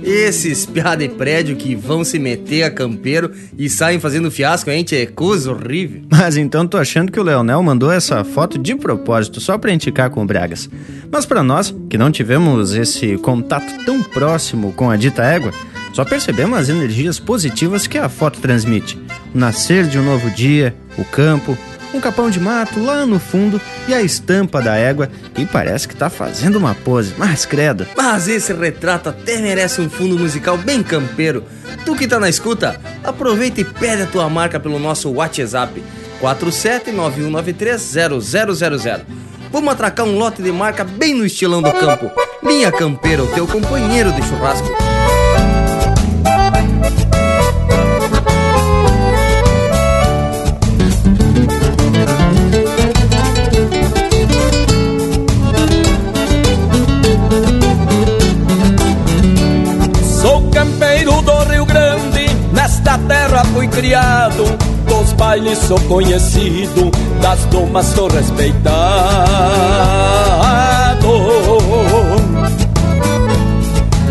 Esses 0.02 0.66
piá 0.66 0.94
de 0.94 1.08
prédio 1.08 1.56
que 1.56 1.74
vão 1.74 2.04
se 2.04 2.18
meter 2.18 2.62
a 2.62 2.70
campeiro 2.70 3.30
e 3.56 3.68
saem 3.68 4.00
fazendo 4.00 4.30
fiasco, 4.30 4.70
hein? 4.70 4.84
É 4.92 5.06
coisa 5.06 5.52
horrível. 5.52 6.02
Mas 6.10 6.36
então 6.36 6.66
tô 6.66 6.78
achando 6.78 7.12
que 7.12 7.20
o 7.20 7.22
Leonel 7.22 7.62
mandou 7.62 7.92
essa 7.92 8.24
foto 8.24 8.58
de 8.58 8.74
propósito, 8.74 9.40
só 9.40 9.58
pra 9.58 9.72
indicar 9.72 10.10
com 10.10 10.22
o 10.22 10.26
Bragas. 10.26 10.68
Mas 11.10 11.26
para 11.26 11.42
nós, 11.42 11.74
que 11.88 11.98
não 11.98 12.10
tivemos 12.10 12.74
esse 12.74 13.16
contato 13.18 13.84
tão 13.84 14.02
próximo 14.02 14.72
com 14.72 14.90
a 14.90 14.96
dita 14.96 15.22
égua, 15.22 15.52
só 15.92 16.04
percebemos 16.04 16.58
as 16.58 16.68
energias 16.68 17.18
positivas 17.18 17.86
que 17.86 17.98
a 17.98 18.08
foto 18.08 18.40
transmite. 18.40 18.98
O 19.34 19.38
nascer 19.38 19.86
de 19.86 19.98
um 19.98 20.04
novo 20.04 20.30
dia, 20.30 20.74
o 20.96 21.04
campo, 21.04 21.56
um 21.92 22.00
capão 22.00 22.30
de 22.30 22.40
mato 22.40 22.82
lá 22.82 23.04
no 23.06 23.18
fundo 23.18 23.60
e 23.88 23.94
a 23.94 24.02
estampa 24.02 24.62
da 24.62 24.76
égua 24.76 25.10
que 25.34 25.44
parece 25.44 25.88
que 25.88 25.96
tá 25.96 26.08
fazendo 26.10 26.56
uma 26.56 26.74
pose, 26.74 27.14
mas 27.16 27.44
credo. 27.44 27.86
Mas 27.96 28.28
esse 28.28 28.52
retrato 28.52 29.08
até 29.08 29.40
merece 29.40 29.80
um 29.80 29.90
fundo 29.90 30.16
musical 30.18 30.56
bem 30.56 30.82
campeiro. 30.82 31.44
Tu 31.84 31.96
que 31.96 32.06
tá 32.06 32.20
na 32.20 32.28
escuta, 32.28 32.80
aproveita 33.02 33.60
e 33.60 33.64
pede 33.64 34.02
a 34.02 34.06
tua 34.06 34.28
marca 34.28 34.60
pelo 34.60 34.78
nosso 34.78 35.10
WhatsApp 35.10 35.82
4791930000. 36.20 39.00
Vamos 39.50 39.72
atracar 39.72 40.06
um 40.06 40.16
lote 40.16 40.40
de 40.42 40.52
marca 40.52 40.84
bem 40.84 41.12
no 41.14 41.26
estilão 41.26 41.60
do 41.60 41.72
campo. 41.72 42.08
Linha 42.42 42.70
Campeira, 42.70 43.24
o 43.24 43.26
teu 43.26 43.46
companheiro 43.46 44.12
de 44.12 44.22
churrasco. 44.22 44.68
Fui 63.44 63.68
criado. 63.68 64.44
Dos 64.86 65.12
bailes 65.12 65.58
sou 65.58 65.78
conhecido, 65.80 66.90
das 67.20 67.44
domas 67.46 67.86
sou 67.86 68.08
respeitado. 68.08 68.70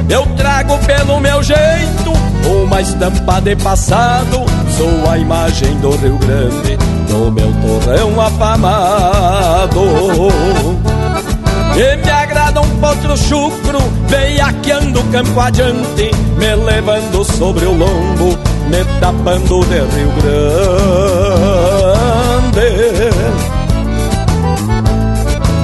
Eu 0.09 0.25
trago 0.37 0.77
pelo 0.79 1.19
meu 1.19 1.43
jeito 1.43 2.13
uma 2.49 2.81
estampa 2.81 3.39
de 3.41 3.55
passado. 3.55 4.45
Sou 4.77 5.09
a 5.09 5.17
imagem 5.17 5.75
do 5.79 5.91
Rio 5.97 6.17
Grande, 6.17 6.77
no 7.09 7.31
meu 7.31 7.51
torrão 7.61 8.21
afamado. 8.21 9.81
E 11.75 11.97
me 11.97 12.11
potro 12.79 13.15
chucro, 13.17 13.79
veiaqueando 14.07 15.03
campo 15.11 15.39
adiante, 15.39 16.11
me 16.37 16.55
levando 16.55 17.23
sobre 17.23 17.65
o 17.65 17.71
lombo, 17.71 18.37
me 18.67 18.83
tapando 18.99 19.59
de 19.65 19.79
Rio 19.95 20.11
Grande. 20.21 21.59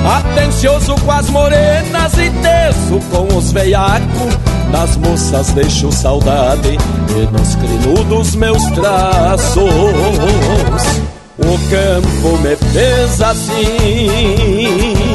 Atencioso 0.06 0.96
com 1.04 1.12
as 1.12 1.30
morenas 1.30 2.14
e 2.14 2.30
teso 2.30 3.00
com 3.12 3.36
os 3.36 3.52
veiacos, 3.52 4.38
nas 4.72 4.96
moças 4.98 5.48
deixo 5.54 5.92
saudade 5.92 6.78
e 7.10 7.28
nos 7.32 7.56
crinudos 7.56 8.36
meus 8.36 8.64
traços. 8.72 9.64
O 11.38 11.58
campo 11.70 12.38
me 12.42 12.56
fez 12.56 13.22
assim 13.22 15.15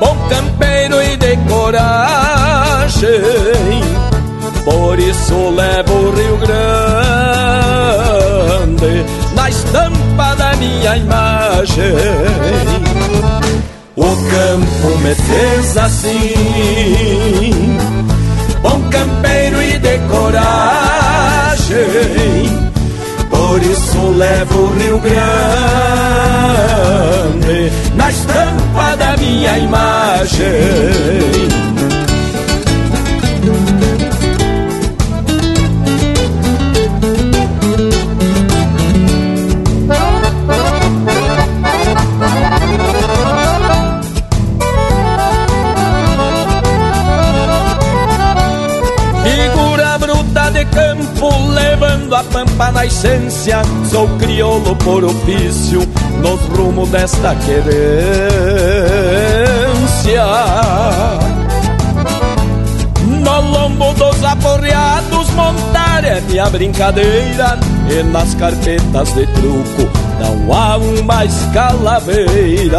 bom 0.00 0.16
campeiro 0.28 1.00
e 1.02 1.16
de 1.16 1.36
coragem. 1.48 3.08
Por 4.64 4.98
isso 4.98 5.50
levo 5.50 5.92
o 5.92 6.10
Rio 6.14 6.36
Grande 6.38 6.58
na 9.34 9.48
estampa 9.48 10.34
da 10.36 10.54
minha 10.56 10.96
imagem. 10.96 11.94
O 13.96 14.04
campo 14.04 14.98
me 14.98 15.14
fez 15.14 15.76
assim, 15.76 17.78
bom 18.62 18.80
campeiro 18.90 19.62
e 19.62 19.78
de 19.78 19.98
coragem. 20.08 21.78
Por 23.48 23.62
isso 23.62 24.10
levo 24.10 24.58
o 24.58 24.66
Rio 24.74 24.98
Grande 24.98 25.18
na 27.94 28.10
estampa 28.10 28.94
da 28.98 29.16
minha 29.16 29.58
imagem. 29.58 30.48
Campo, 50.78 51.28
levando 51.52 52.14
a 52.14 52.22
pampa 52.24 52.70
na 52.70 52.86
essência. 52.86 53.62
Sou 53.90 54.08
crioulo 54.18 54.76
por 54.76 55.04
ofício, 55.04 55.80
nos 56.20 56.40
rumos 56.56 56.88
desta 56.90 57.34
querência. 57.34 57.78
No 63.04 63.40
lombo 63.40 63.92
dos 63.94 64.24
aporreados 64.24 65.30
montar 65.30 66.04
é 66.04 66.20
minha 66.22 66.48
brincadeira 66.48 67.58
E 67.88 68.02
nas 68.02 68.34
carpetas 68.34 69.12
de 69.14 69.26
truco 69.26 69.88
não 70.20 70.52
há 70.54 70.76
uma 70.76 71.24
escalaveira 71.24 72.78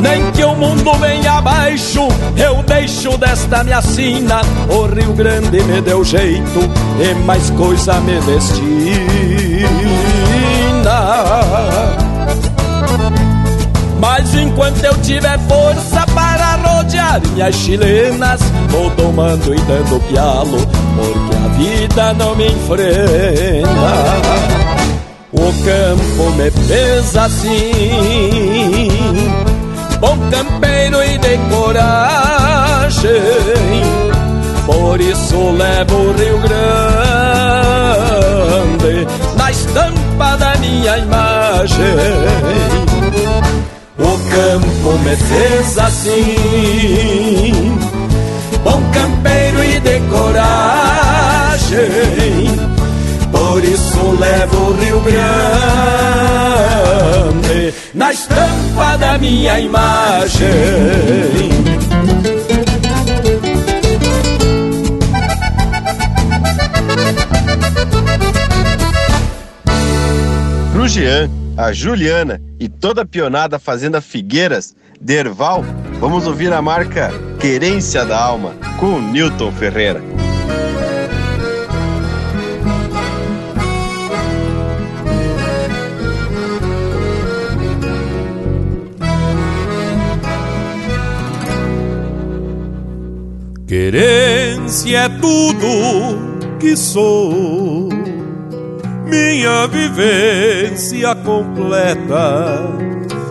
nem 0.00 0.30
que 0.32 0.44
o 0.44 0.54
mundo 0.54 0.92
venha 0.94 1.32
abaixo, 1.32 2.08
eu 2.36 2.62
deixo 2.62 3.16
desta 3.18 3.64
minha 3.64 3.80
sina. 3.82 4.40
O 4.68 4.86
Rio 4.86 5.12
Grande 5.12 5.62
me 5.62 5.80
deu 5.80 6.04
jeito 6.04 6.60
e 7.00 7.14
mais 7.24 7.50
coisa 7.50 8.00
me 8.00 8.20
destina. 8.20 9.54
Mas 14.00 14.34
enquanto 14.34 14.84
eu 14.84 14.94
tiver 15.00 15.38
força 15.40 16.04
para 16.14 16.56
rodear 16.56 17.20
minhas 17.32 17.54
chilenas, 17.54 18.40
vou 18.68 18.90
tomando 18.90 19.54
e 19.54 19.60
dando 19.60 19.98
pialo, 20.08 20.58
porque 20.96 21.36
a 21.36 21.48
vida 21.56 22.12
não 22.14 22.34
me 22.36 22.48
enfrena. 22.48 23.94
O 25.32 25.52
campo 25.64 26.30
me 26.36 26.50
pesa 26.68 27.22
assim 27.22 28.24
bom 30.00 30.18
campeiro 30.30 31.02
e 31.02 31.18
de 31.18 31.36
coragem. 31.50 33.10
Por 34.66 35.00
isso 35.00 35.50
levo 35.50 35.96
o 35.96 36.12
Rio 36.12 36.38
Grande 36.38 36.54
na 39.36 39.50
estampa 39.50 40.36
da 40.36 40.54
minha 40.56 40.98
imagem. 40.98 41.96
O 43.98 44.18
campo 44.30 44.98
me 45.04 45.16
fez 45.16 45.78
assim, 45.78 47.78
bom 48.62 48.80
campeiro 48.92 49.64
e 49.64 49.80
de 49.80 49.98
coragem 50.10 50.44
por 53.54 53.62
isso 53.62 54.10
levo 54.18 54.56
o 54.56 54.72
Rio 54.72 55.00
Grande 55.00 55.22
na 57.94 58.12
estampa 58.12 58.96
da 58.98 59.16
minha 59.16 59.60
imagem. 59.60 60.48
Pro 70.72 70.88
Jean, 70.88 71.30
a 71.56 71.72
Juliana 71.72 72.42
e 72.58 72.68
toda 72.68 73.02
a 73.02 73.06
pionada 73.06 73.60
Fazenda 73.60 74.00
Figueiras, 74.00 74.74
Derval, 75.00 75.64
vamos 76.00 76.26
ouvir 76.26 76.52
a 76.52 76.60
marca 76.60 77.12
Querência 77.38 78.04
da 78.04 78.20
Alma 78.20 78.56
com 78.80 79.00
Newton 79.00 79.52
Ferreira. 79.52 80.02
Querência 93.74 94.98
é 94.98 95.08
tudo 95.08 95.66
que 96.60 96.76
sou, 96.76 97.88
minha 99.04 99.66
vivência 99.66 101.12
completa 101.16 102.70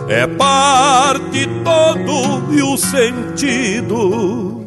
é 0.06 0.26
parte 0.26 1.48
todo 1.64 2.52
e 2.52 2.60
o 2.60 2.76
sentido. 2.76 4.66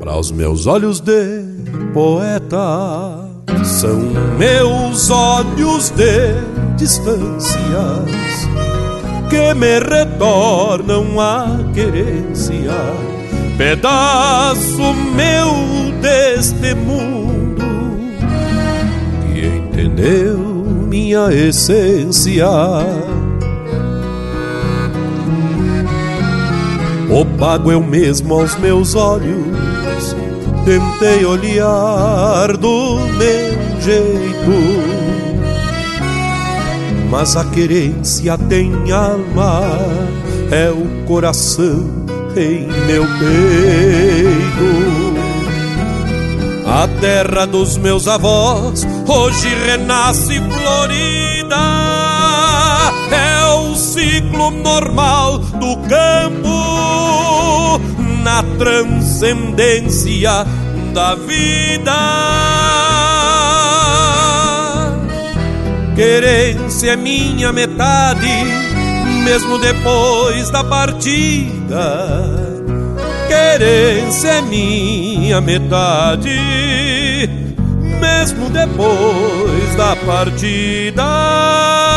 Para 0.00 0.18
os 0.18 0.32
meus 0.32 0.66
olhos 0.66 0.98
de 0.98 1.44
poeta 1.92 3.30
são 3.62 4.00
meus 4.36 5.10
olhos 5.10 5.90
de 5.90 6.34
distâncias 6.76 7.54
que 9.30 9.54
me 9.54 9.78
retornam 9.78 11.20
a 11.20 11.46
querência 11.72 12.72
pedaço 13.56 14.94
meu 15.14 15.92
deste 16.00 16.74
mundo 16.74 17.64
que 19.32 19.46
entendeu 19.46 20.38
minha 20.88 21.32
essência. 21.32 22.46
O 27.10 27.24
pago 27.38 27.70
eu 27.70 27.80
mesmo 27.80 28.34
aos 28.34 28.56
meus 28.58 28.96
olhos, 28.96 30.16
tentei 30.64 31.24
olhar 31.24 32.56
do 32.56 32.96
meu 33.16 33.80
jeito. 33.80 35.04
Mas 37.08 37.36
a 37.36 37.44
querência 37.44 38.36
tem 38.36 38.90
alma, 38.90 39.60
é 40.50 40.70
o 40.70 41.06
coração 41.06 42.03
em 42.36 42.66
meu 42.86 43.04
peito. 43.18 44.94
A 46.66 46.88
terra 47.00 47.46
dos 47.46 47.76
meus 47.76 48.08
avós 48.08 48.86
hoje 49.06 49.48
renasce 49.66 50.40
florida. 50.40 51.56
É 53.10 53.44
o 53.54 53.76
ciclo 53.76 54.50
normal 54.50 55.38
do 55.38 55.76
campo 55.88 57.78
na 58.22 58.42
transcendência 58.58 60.44
da 60.92 61.14
vida. 61.14 61.94
Querência 65.94 66.90
é 66.92 66.96
minha 66.96 67.52
metade 67.52 68.73
mesmo 69.24 69.58
depois 69.58 70.50
da 70.50 70.62
partida. 70.62 72.44
Querência 73.26 74.28
é 74.28 74.42
minha 74.42 75.40
metade, 75.40 76.38
mesmo 78.00 78.50
depois 78.50 79.74
da 79.76 79.96
partida. 79.96 81.93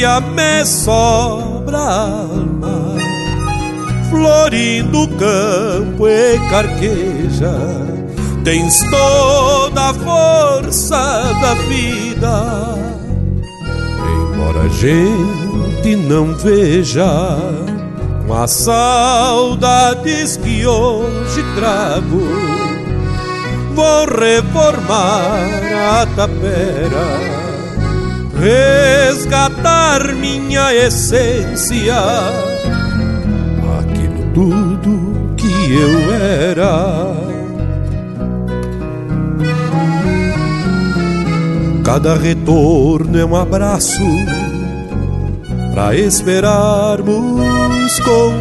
Querência 0.00 0.20
me 0.20 0.64
sobra 0.64 1.78
alma, 1.78 2.96
florindo 4.08 5.06
campo 5.18 6.08
e 6.08 6.38
carqueja, 6.48 7.54
tens 8.42 8.80
toda 8.90 9.90
a 9.90 9.94
força 9.94 11.34
da 11.42 11.54
vida. 11.68 12.74
Embora 14.32 14.62
a 14.62 14.68
gente 14.68 15.96
não 16.08 16.34
veja 16.34 17.36
com 18.26 18.34
as 18.34 18.50
saudades 18.50 20.36
que 20.38 20.66
hoje 20.66 21.44
trago, 21.54 22.22
vou 23.74 24.06
reformar 24.06 26.00
a 26.00 26.06
tapera 26.16 27.39
resgatar 28.40 30.14
minha 30.14 30.74
essência, 30.74 31.94
aquilo 33.78 34.32
tudo 34.32 35.34
que 35.36 35.74
eu 35.74 36.10
era. 36.12 37.14
Cada 41.84 42.14
retorno 42.14 43.18
é 43.18 43.24
um 43.24 43.36
abraço 43.36 44.02
pra 45.74 45.94
esperarmos 45.94 48.00
com 48.00 48.32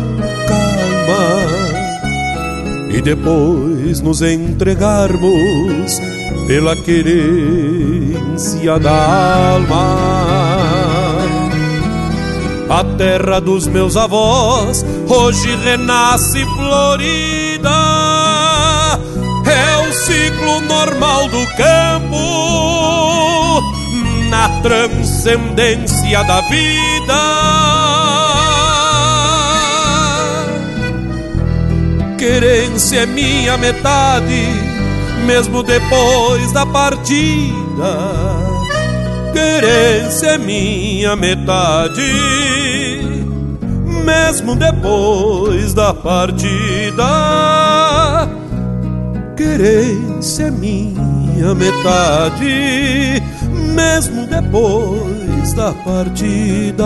calma 0.47 1.59
e 2.91 3.01
depois 3.01 3.99
nos 4.01 4.21
entregarmos 4.21 5.99
pela 6.47 6.75
querência 8.09 8.79
da 8.79 9.53
alma. 9.53 9.85
A 12.69 12.83
terra 12.97 13.39
dos 13.39 13.67
meus 13.67 13.95
avós 13.95 14.83
hoje 15.07 15.55
renasce 15.63 16.43
florida. 16.55 17.69
É 19.45 19.77
o 19.87 19.93
ciclo 19.93 20.61
normal 20.61 21.27
do 21.29 21.45
campo 21.55 22.17
na 24.29 24.49
transcendência 24.61 26.23
da 26.23 26.41
vida. 26.41 27.13
Querência 32.17 32.99
é 32.99 33.05
minha 33.05 33.57
metade 33.57 34.47
mesmo 35.25 35.63
depois 35.63 36.51
da 36.51 36.65
partida. 36.65 37.68
Querência 39.31 40.27
é 40.27 40.37
minha 40.37 41.15
metade, 41.15 42.01
mesmo 44.05 44.55
depois 44.55 45.73
da 45.73 45.93
partida. 45.93 47.05
Querência 49.37 50.47
é 50.47 50.51
minha 50.51 51.55
metade, 51.55 53.23
mesmo 53.73 54.27
depois 54.27 55.53
da 55.53 55.71
partida. 55.71 56.85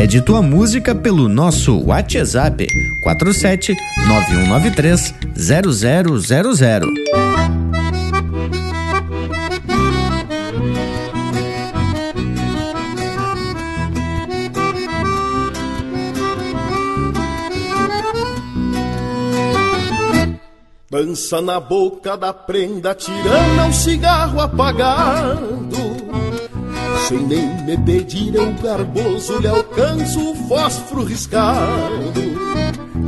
Pede 0.00 0.22
tua 0.22 0.40
música 0.40 0.94
pelo 0.94 1.28
nosso 1.28 1.78
WhatsApp 1.84 2.66
47 3.02 3.76
9193 4.08 5.14
0000. 5.36 6.88
Dança 20.90 21.42
na 21.42 21.60
boca 21.60 22.16
da 22.16 22.32
prenda, 22.32 22.94
tirando 22.94 23.68
um 23.68 23.72
cigarro 23.74 24.40
apagado 24.40 25.90
sem 27.10 27.18
nem 27.26 27.64
me 27.64 27.76
pedir 27.78 28.36
eu 28.36 28.52
garboso 28.62 29.40
lhe 29.40 29.48
alcanço 29.70 30.32
o 30.32 30.34
fósforo 30.48 31.04
riscado. 31.04 32.40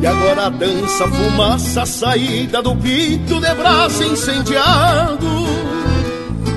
E 0.00 0.06
agora 0.06 0.50
dança 0.50 1.08
fumaça 1.08 1.86
saída 1.86 2.62
do 2.62 2.74
pito 2.76 3.40
de 3.40 3.54
braço 3.54 4.02
incendiado 4.02 5.46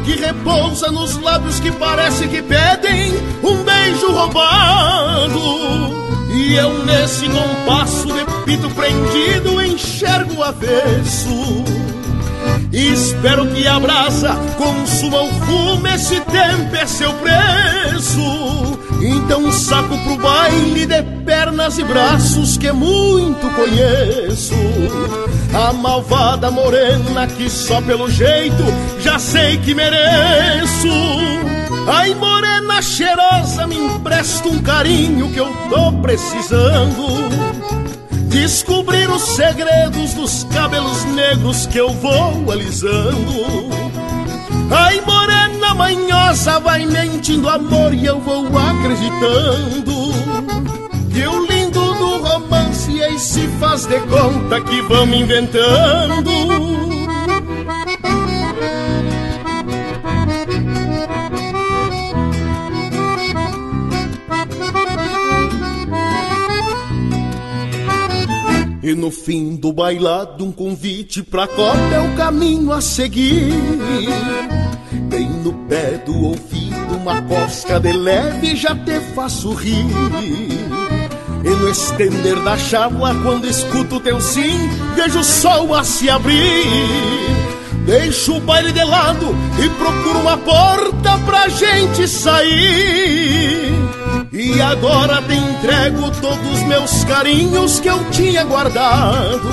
Que 0.03 0.15
repousa 0.15 0.89
nos 0.91 1.15
lábios 1.21 1.59
que 1.59 1.71
parece 1.71 2.27
que 2.27 2.41
pedem 2.41 3.13
um 3.43 3.63
beijo 3.63 4.11
roubado. 4.11 5.39
E 6.31 6.55
eu 6.55 6.85
nesse 6.85 7.27
compasso 7.29 8.07
de 8.07 8.25
pito 8.45 8.69
prendido 8.71 9.61
enxergo 9.61 10.35
o 10.35 10.43
avesso. 10.43 11.63
Espero 12.71 13.47
que 13.47 13.67
a 13.67 13.79
brasa 13.79 14.35
consuma 14.57 15.21
o 15.21 15.29
fumo, 15.29 15.87
esse 15.87 16.19
tempo 16.19 16.75
é 16.75 16.85
seu 16.85 17.13
preço. 17.13 18.84
Então 19.01 19.51
saco 19.51 19.97
pro 19.99 20.17
baile 20.17 20.85
de 20.85 21.03
pernas 21.25 21.77
e 21.77 21.83
braços 21.83 22.57
que 22.57 22.71
muito 22.71 23.49
conheço. 23.55 24.55
A 25.53 25.73
malvada 25.73 26.51
morena 26.51 27.27
que 27.27 27.49
só 27.49 27.81
pelo 27.81 28.09
jeito 28.09 28.63
já 28.99 29.19
sei 29.19 29.57
que 29.57 29.73
mereço. 29.73 30.87
Ai, 31.87 32.15
morena 32.15 32.81
cheirosa, 32.81 33.67
me 33.67 33.77
empresta 33.77 34.47
um 34.49 34.61
carinho 34.61 35.29
que 35.31 35.39
eu 35.39 35.51
tô 35.69 35.91
precisando. 36.01 37.05
Descobrir 38.27 39.09
os 39.09 39.21
segredos 39.21 40.13
dos 40.13 40.43
cabelos 40.45 41.05
negros 41.05 41.67
que 41.67 41.77
eu 41.77 41.89
vou 41.89 42.51
alisando. 42.51 43.33
Ai, 44.71 44.99
morena 45.01 45.54
manhosa, 45.73 46.59
vai 46.59 46.85
mentindo 46.85 47.49
amor 47.49 47.93
e 47.93 48.05
eu 48.05 48.19
vou 48.19 48.45
acreditando. 48.57 50.13
Que 51.11 51.25
o 51.27 51.45
lindo 51.45 51.79
do 51.79 52.17
romance 52.23 53.01
aí 53.01 53.17
se 53.17 53.47
faz 53.59 53.85
de 53.85 53.99
conta 54.01 54.61
que 54.61 54.81
vamos 54.83 55.17
inventando. 55.17 56.31
E 68.85 68.93
no 68.93 69.09
fim 69.09 69.55
do 69.55 69.73
bailado, 69.73 70.45
um 70.45 70.51
convite 70.51 71.23
pra 71.23 71.47
copa 71.47 71.75
é 71.91 71.99
o 71.99 72.15
caminho 72.15 72.71
a 72.71 72.79
seguir. 72.79 73.51
Pé 75.67 75.97
do 76.05 76.15
ouvido, 76.15 76.95
uma 76.95 77.21
cosca 77.23 77.79
de 77.79 77.91
leve 77.91 78.55
já 78.55 78.75
te 78.75 78.99
faço 79.15 79.51
rir. 79.53 79.87
E 81.43 81.49
no 81.49 81.69
estender 81.69 82.39
da 82.43 82.55
chábua, 82.55 83.15
quando 83.23 83.47
escuto 83.47 83.99
teu 83.99 84.21
sim, 84.21 84.69
vejo 84.95 85.19
o 85.19 85.23
sol 85.23 85.73
a 85.73 85.83
se 85.83 86.07
abrir. 86.07 86.65
Deixo 87.85 88.37
o 88.37 88.41
baile 88.41 88.71
de 88.71 88.83
lado 88.83 89.35
e 89.63 89.69
procuro 89.69 90.19
uma 90.19 90.37
porta 90.37 91.17
pra 91.25 91.47
gente 91.49 92.07
sair. 92.07 93.73
E 94.31 94.61
agora 94.61 95.21
te 95.23 95.33
entrego 95.33 96.11
todos 96.21 96.53
os 96.53 96.63
meus 96.63 97.03
carinhos 97.05 97.79
que 97.79 97.87
eu 97.87 98.03
tinha 98.11 98.43
guardado. 98.43 99.49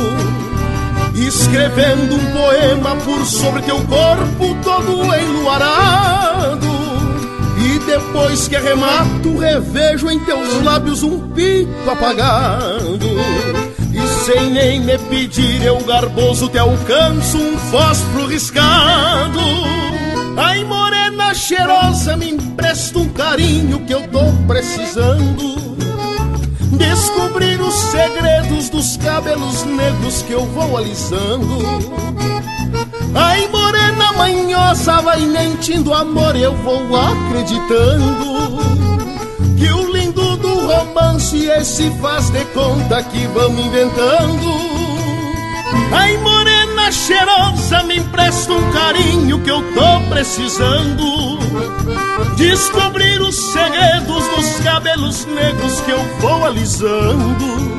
Escrevendo 1.27 2.16
um 2.16 2.33
poema 2.33 2.97
por 2.97 3.25
sobre 3.25 3.62
teu 3.62 3.77
corpo 3.87 4.57
todo 4.62 5.14
enluarado. 5.14 6.66
E 7.59 7.79
depois 7.81 8.49
que 8.49 8.57
arremato, 8.57 9.39
revejo 9.39 10.11
em 10.11 10.18
teus 10.20 10.62
lábios 10.62 11.03
um 11.03 11.31
pito 11.31 11.91
apagado. 11.91 12.99
E 13.93 14.25
sem 14.25 14.51
nem 14.51 14.81
me 14.81 14.99
pedir, 14.99 15.64
eu 15.64 15.79
garboso 15.85 16.49
te 16.49 16.59
alcanço 16.59 17.39
um 17.39 17.57
fósforo 17.70 18.27
riscado. 18.27 19.41
Ai, 20.37 20.64
morena 20.64 21.33
cheirosa, 21.35 22.16
me 22.16 22.31
empresta 22.31 22.99
um 22.99 23.09
carinho 23.11 23.81
que 23.87 23.95
eu 23.95 24.09
tô 24.09 24.25
precisando. 24.47 25.62
Descobrir 26.73 27.61
os 27.61 27.75
segredos 27.75 28.68
dos 28.70 28.97
cabelos 28.97 29.64
negros 29.64 30.23
que 30.23 30.33
eu 30.33 30.45
vou 30.47 30.77
alisando. 30.77 31.59
Ai, 33.14 33.47
morena 33.49 34.12
manhosa, 34.12 35.01
vai 35.03 35.20
mentindo 35.20 35.93
amor, 35.93 36.35
eu 36.35 36.55
vou 36.57 36.97
acreditando. 36.97 38.62
Que 39.59 39.70
o 39.70 39.93
lindo 39.93 40.37
do 40.39 40.66
romance 40.66 41.45
esse 41.47 41.91
faz 42.01 42.31
de 42.31 42.45
conta 42.47 43.03
que 43.03 43.27
vamos 43.29 43.66
inventando. 43.66 44.73
Ai, 45.93 46.16
morena 46.18 46.52
cheirosa, 46.91 47.83
me 47.85 47.99
empresta 47.99 48.53
um 48.53 48.72
carinho 48.72 49.39
que 49.41 49.51
eu 49.51 49.62
tô 49.74 50.01
precisando. 50.09 51.39
Descobrir 52.37 53.20
os 53.20 53.37
segredos 53.53 54.26
dos 54.28 54.61
cabelos 54.61 55.26
negros 55.26 55.80
que 55.83 55.91
eu 55.91 56.03
vou 56.20 56.45
alisando. 56.45 57.72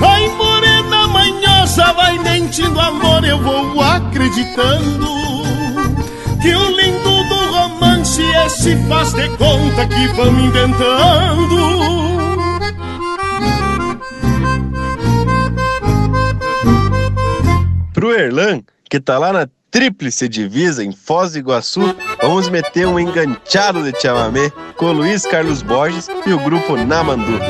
Ai, 0.00 0.28
morena 0.28 1.08
manhosa, 1.08 1.92
vai 1.92 2.18
mentindo 2.18 2.80
amor, 2.80 3.24
eu 3.24 3.38
vou 3.42 3.82
acreditando. 3.82 5.08
Que 6.40 6.54
o 6.54 6.70
lindo 6.70 7.24
do 7.24 7.52
romance 7.52 8.22
esse 8.46 8.76
faz 8.88 9.12
de 9.12 9.28
conta 9.30 9.86
que 9.86 10.06
vamos 10.08 10.44
inventando. 10.44 12.27
Pro 17.98 18.12
Erlan, 18.12 18.62
que 18.88 19.00
tá 19.00 19.18
lá 19.18 19.32
na 19.32 19.48
tríplice 19.72 20.28
divisa 20.28 20.84
em 20.84 20.92
Foz 20.92 21.32
do 21.32 21.38
Iguaçu, 21.38 21.96
vamos 22.22 22.48
meter 22.48 22.86
um 22.86 22.96
enganchado 22.96 23.82
de 23.82 24.00
chamamé 24.00 24.52
com 24.76 24.92
Luiz 24.92 25.26
Carlos 25.26 25.62
Borges 25.62 26.06
e 26.24 26.32
o 26.32 26.38
grupo 26.38 26.76
Namandu. 26.76 27.40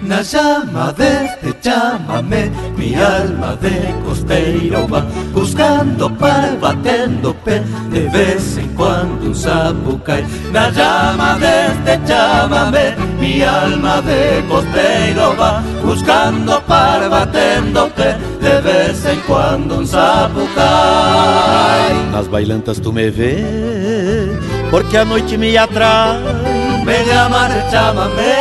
Na 0.00 0.22
llama 0.22 0.94
de 0.94 1.24
este 1.24 1.51
llámame, 1.62 2.50
mi 2.76 2.94
alma 2.94 3.56
de 3.56 3.94
costeiro 4.04 4.86
va 4.88 5.04
buscando 5.32 6.10
par, 6.10 6.58
batendo 6.60 7.34
pé, 7.44 7.62
de 7.90 8.08
vez 8.08 8.58
en 8.58 8.68
cuando 8.74 9.26
un 9.26 9.34
sapo 9.34 9.98
cae. 10.04 10.24
Na 10.52 10.70
llama 10.70 11.38
de 11.38 11.66
este 11.68 12.00
llámame, 12.06 12.94
mi 13.20 13.42
alma 13.42 14.00
de 14.02 14.44
costeiro 14.48 15.36
va 15.38 15.62
buscando 15.84 16.60
par, 16.62 17.08
batendo 17.08 17.88
pé, 17.90 18.16
de 18.40 18.60
vez 18.60 19.04
en 19.06 19.20
cuando 19.20 19.78
un 19.78 19.86
sapo 19.86 20.46
cae. 20.54 21.94
Nas 22.12 22.28
bailantas 22.28 22.80
tu 22.80 22.92
me 22.92 23.10
vê, 23.10 24.38
porque 24.70 24.98
a 24.98 25.04
noite 25.04 25.38
me 25.38 25.56
atrai. 25.56 26.20
Me 26.84 27.04
llaman 27.06 27.52
el 27.52 27.70
chamamé, 27.70 28.34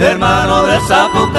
hermano 0.00 0.64
del 0.66 0.80
Sapucay. 0.82 1.34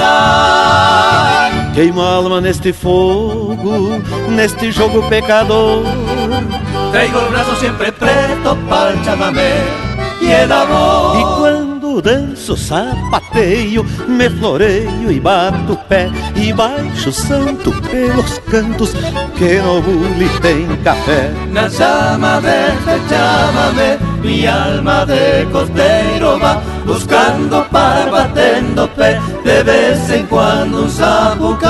Queimo 1.74 2.02
a 2.02 2.16
alma 2.16 2.40
neste 2.40 2.72
fogo, 2.72 3.98
neste 4.30 4.72
jogo 4.72 5.06
pecador. 5.08 5.84
Traigo 6.90 7.20
el 7.20 7.28
brazo 7.28 7.56
siempre 7.56 7.92
preto 7.92 8.56
para 8.68 8.90
el 8.90 9.02
chamamé 9.04 9.52
y 10.20 10.30
el 10.30 10.50
amor. 10.50 11.16
E 11.16 11.75
quando 11.96 12.02
danço, 12.02 12.56
sapateio, 12.56 13.84
me 14.08 14.28
floreio 14.28 15.10
e 15.10 15.20
bato 15.20 15.72
o 15.72 15.76
pé 15.76 16.10
e 16.34 16.52
baixo 16.52 17.10
santo 17.12 17.72
pelos 17.82 18.38
cantos 18.50 18.92
que 19.36 19.60
no 19.60 19.80
bule 19.80 20.28
tem 20.40 20.66
café. 20.82 21.32
Na 21.50 21.68
llama 21.68 22.40
de 22.40 22.48
este 22.48 23.00
chamamé, 23.08 23.98
mi 24.22 24.46
alma 24.46 25.06
de 25.06 25.46
costeiro 25.50 26.38
va 26.38 26.60
buscando 26.84 27.64
para 27.70 28.10
batendo 28.10 28.88
pé, 28.88 29.18
de 29.44 29.62
vez 29.62 30.10
en 30.10 30.26
cuando 30.26 30.82
un 30.82 30.90
sapucay. 30.90 31.66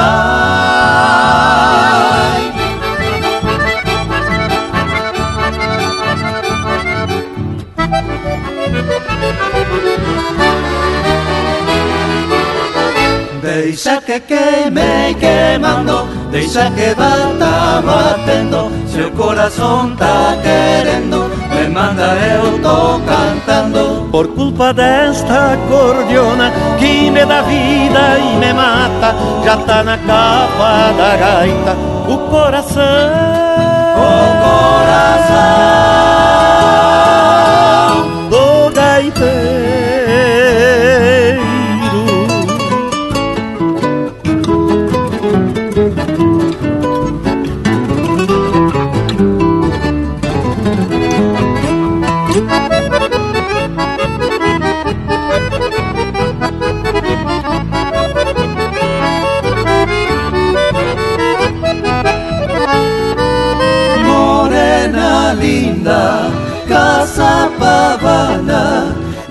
Deixa 13.76 14.00
que 14.00 14.20
queme 14.22 15.10
y 15.10 15.14
quemando, 15.16 16.08
deixa 16.32 16.70
que 16.70 16.94
bata 16.94 17.82
batendo. 17.84 18.70
Si 18.86 19.00
el 19.00 19.12
corazón 19.12 19.92
está 19.92 20.34
querendo, 20.42 21.28
me 21.50 21.68
manda 21.68 22.16
eu 22.16 22.58
tô 22.62 22.98
cantando. 23.04 24.08
Por 24.10 24.34
culpa 24.34 24.72
desta 24.72 25.52
acordeona 25.52 26.50
que 26.78 27.10
me 27.10 27.26
dá 27.26 27.42
vida 27.42 28.18
e 28.18 28.36
me 28.38 28.54
mata, 28.54 29.14
já 29.44 29.58
tá 29.58 29.84
na 29.84 29.98
capa 29.98 30.92
da 30.96 31.16
gaita 31.18 31.76
o 32.08 32.16
coração. 32.30 32.82
O 33.94 34.16
coração 34.42 35.95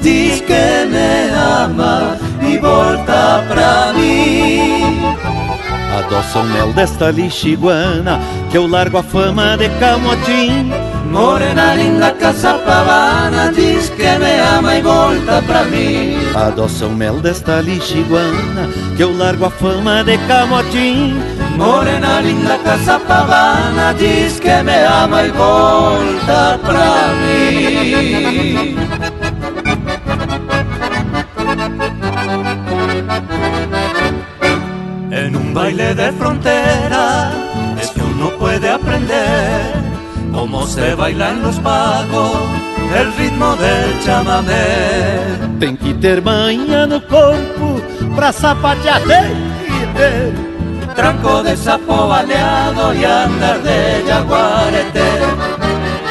diz 0.05 0.39
que 0.41 0.85
me 0.85 1.31
ama 1.63 2.15
e 2.39 2.59
volta 2.59 3.43
pra 3.47 3.91
mim. 3.93 5.15
Adoça 5.97 6.39
o 6.39 6.43
mel 6.43 6.73
desta 6.73 7.09
lixiguana 7.09 8.19
que 8.51 8.57
eu 8.57 8.67
largo 8.67 8.99
a 8.99 9.03
fama 9.03 9.57
de 9.57 9.67
camotim. 9.79 10.71
Morena 11.09 11.73
linda, 11.73 12.11
casa 12.11 12.53
pavana, 12.53 13.51
diz 13.51 13.89
que 13.89 14.03
me 14.19 14.39
ama 14.57 14.75
e 14.75 14.81
volta 14.83 15.41
pra 15.47 15.63
mim. 15.63 16.17
Adoça 16.35 16.85
o 16.85 16.91
mel 16.91 17.19
desta 17.19 17.61
lixiguana 17.61 18.69
que 18.95 19.01
eu 19.01 19.17
largo 19.17 19.45
a 19.45 19.49
fama 19.49 20.03
de 20.03 20.19
camotim. 20.27 21.15
Morena 21.57 22.21
linda, 22.21 22.59
casa 22.59 22.99
pavana, 22.99 23.93
diz 23.97 24.39
que 24.39 24.61
me 24.61 24.83
ama 25.03 25.23
e 25.23 25.31
volta 25.31 26.59
pra 26.63 27.07
mim. 27.21 28.94
Baile 35.55 35.95
de 35.95 36.11
frontera 36.11 37.31
es 37.81 37.89
que 37.91 38.01
uno 38.01 38.29
puede 38.37 38.69
aprender 38.69 39.73
cómo 40.33 40.67
se 40.67 40.93
bailan 40.95 41.41
los 41.41 41.57
pagos, 41.59 42.41
el 42.93 43.07
ritmo 43.13 43.55
del 43.55 43.89
chamamé. 44.03 44.67
Tem 45.59 45.77
que 45.77 45.93
ter 45.93 46.21
manha 46.21 46.85
no 46.85 46.99
corpo 47.07 47.79
pra 48.15 48.33
sapatear 48.33 49.01
Tranco 50.93 51.41
de 51.43 51.55
sapo 51.55 52.07
baleado 52.09 52.93
y 52.93 53.05
andar 53.05 53.61
de 53.63 54.03
jaguarete. 54.07 55.09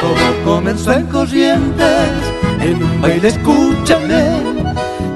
Todo 0.01 0.25
comenzó 0.43 0.91
en 0.91 1.05
Corrientes, 1.05 2.09
en 2.61 2.83
un 2.83 3.01
baile 3.01 3.27
escúchame. 3.27 4.24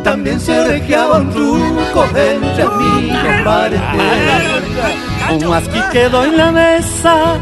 También 0.03 0.39
se 0.39 0.65
regiaba 0.65 1.19
un 1.19 1.31
ruco 1.33 2.05
entre 2.15 2.63
amigos 2.63 3.41
parete. 3.43 3.85
Un 5.31 5.53
asqui 5.53 5.79
quedó 5.91 6.23
en 6.23 6.37
la 6.37 6.51
mesa, 6.51 7.37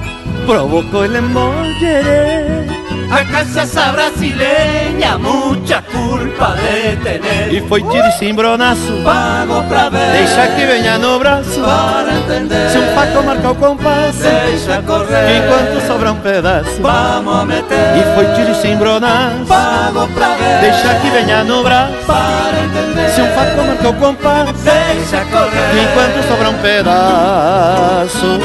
provocó 0.45 1.03
el 1.03 1.15
embollere. 1.15 2.66
Acá 3.09 3.41
esa 3.41 3.91
brasileña, 3.93 5.17
mucha 5.17 5.81
culpa 5.81 6.55
de 6.57 6.95
tener. 6.97 7.53
E 7.53 7.61
foi 7.67 7.81
tiro 7.81 8.05
e 8.05 8.11
cimbronaço 8.13 9.01
Pago 9.03 9.63
pra 9.63 9.89
ver. 9.89 10.11
Deixa 10.11 10.47
que 10.47 10.65
venha 10.65 10.97
no 10.97 11.17
braço 11.17 11.61
Para 11.61 12.13
entender. 12.13 12.69
Se 12.69 12.77
um 12.77 12.87
faco 12.93 13.23
marca 13.23 13.51
o 13.51 13.55
compasso 13.55 14.19
Deixa 14.19 14.81
correr. 14.81 15.37
Enquanto 15.37 15.87
sobra 15.87 16.11
um 16.11 16.19
pedaço 16.19 16.81
Vamos 16.81 17.39
a 17.39 17.45
meter. 17.45 17.97
E 17.97 18.15
foi 18.15 18.25
tiro 18.35 18.51
e 18.51 18.55
cimbronaço 18.55 19.45
Pago 19.47 20.07
pra 20.09 20.27
ver. 20.35 20.59
Deixa 20.61 20.93
que 20.95 21.09
venha 21.09 21.43
no 21.45 21.63
braço 21.63 21.93
Para 22.05 22.59
entender. 22.59 23.09
Se 23.09 23.21
um 23.21 23.27
faco 23.27 23.63
marca 23.63 23.89
o 23.89 23.93
compasso 23.93 24.53
Deixa 24.63 25.23
correr. 25.25 25.81
Enquanto 25.81 26.27
sobra 26.27 26.49
um 26.49 26.57
pedaço 26.57 28.39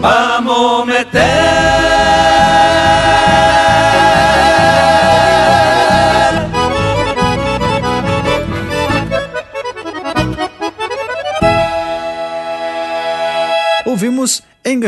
Vamos 0.00 0.86
meter. 0.86 1.87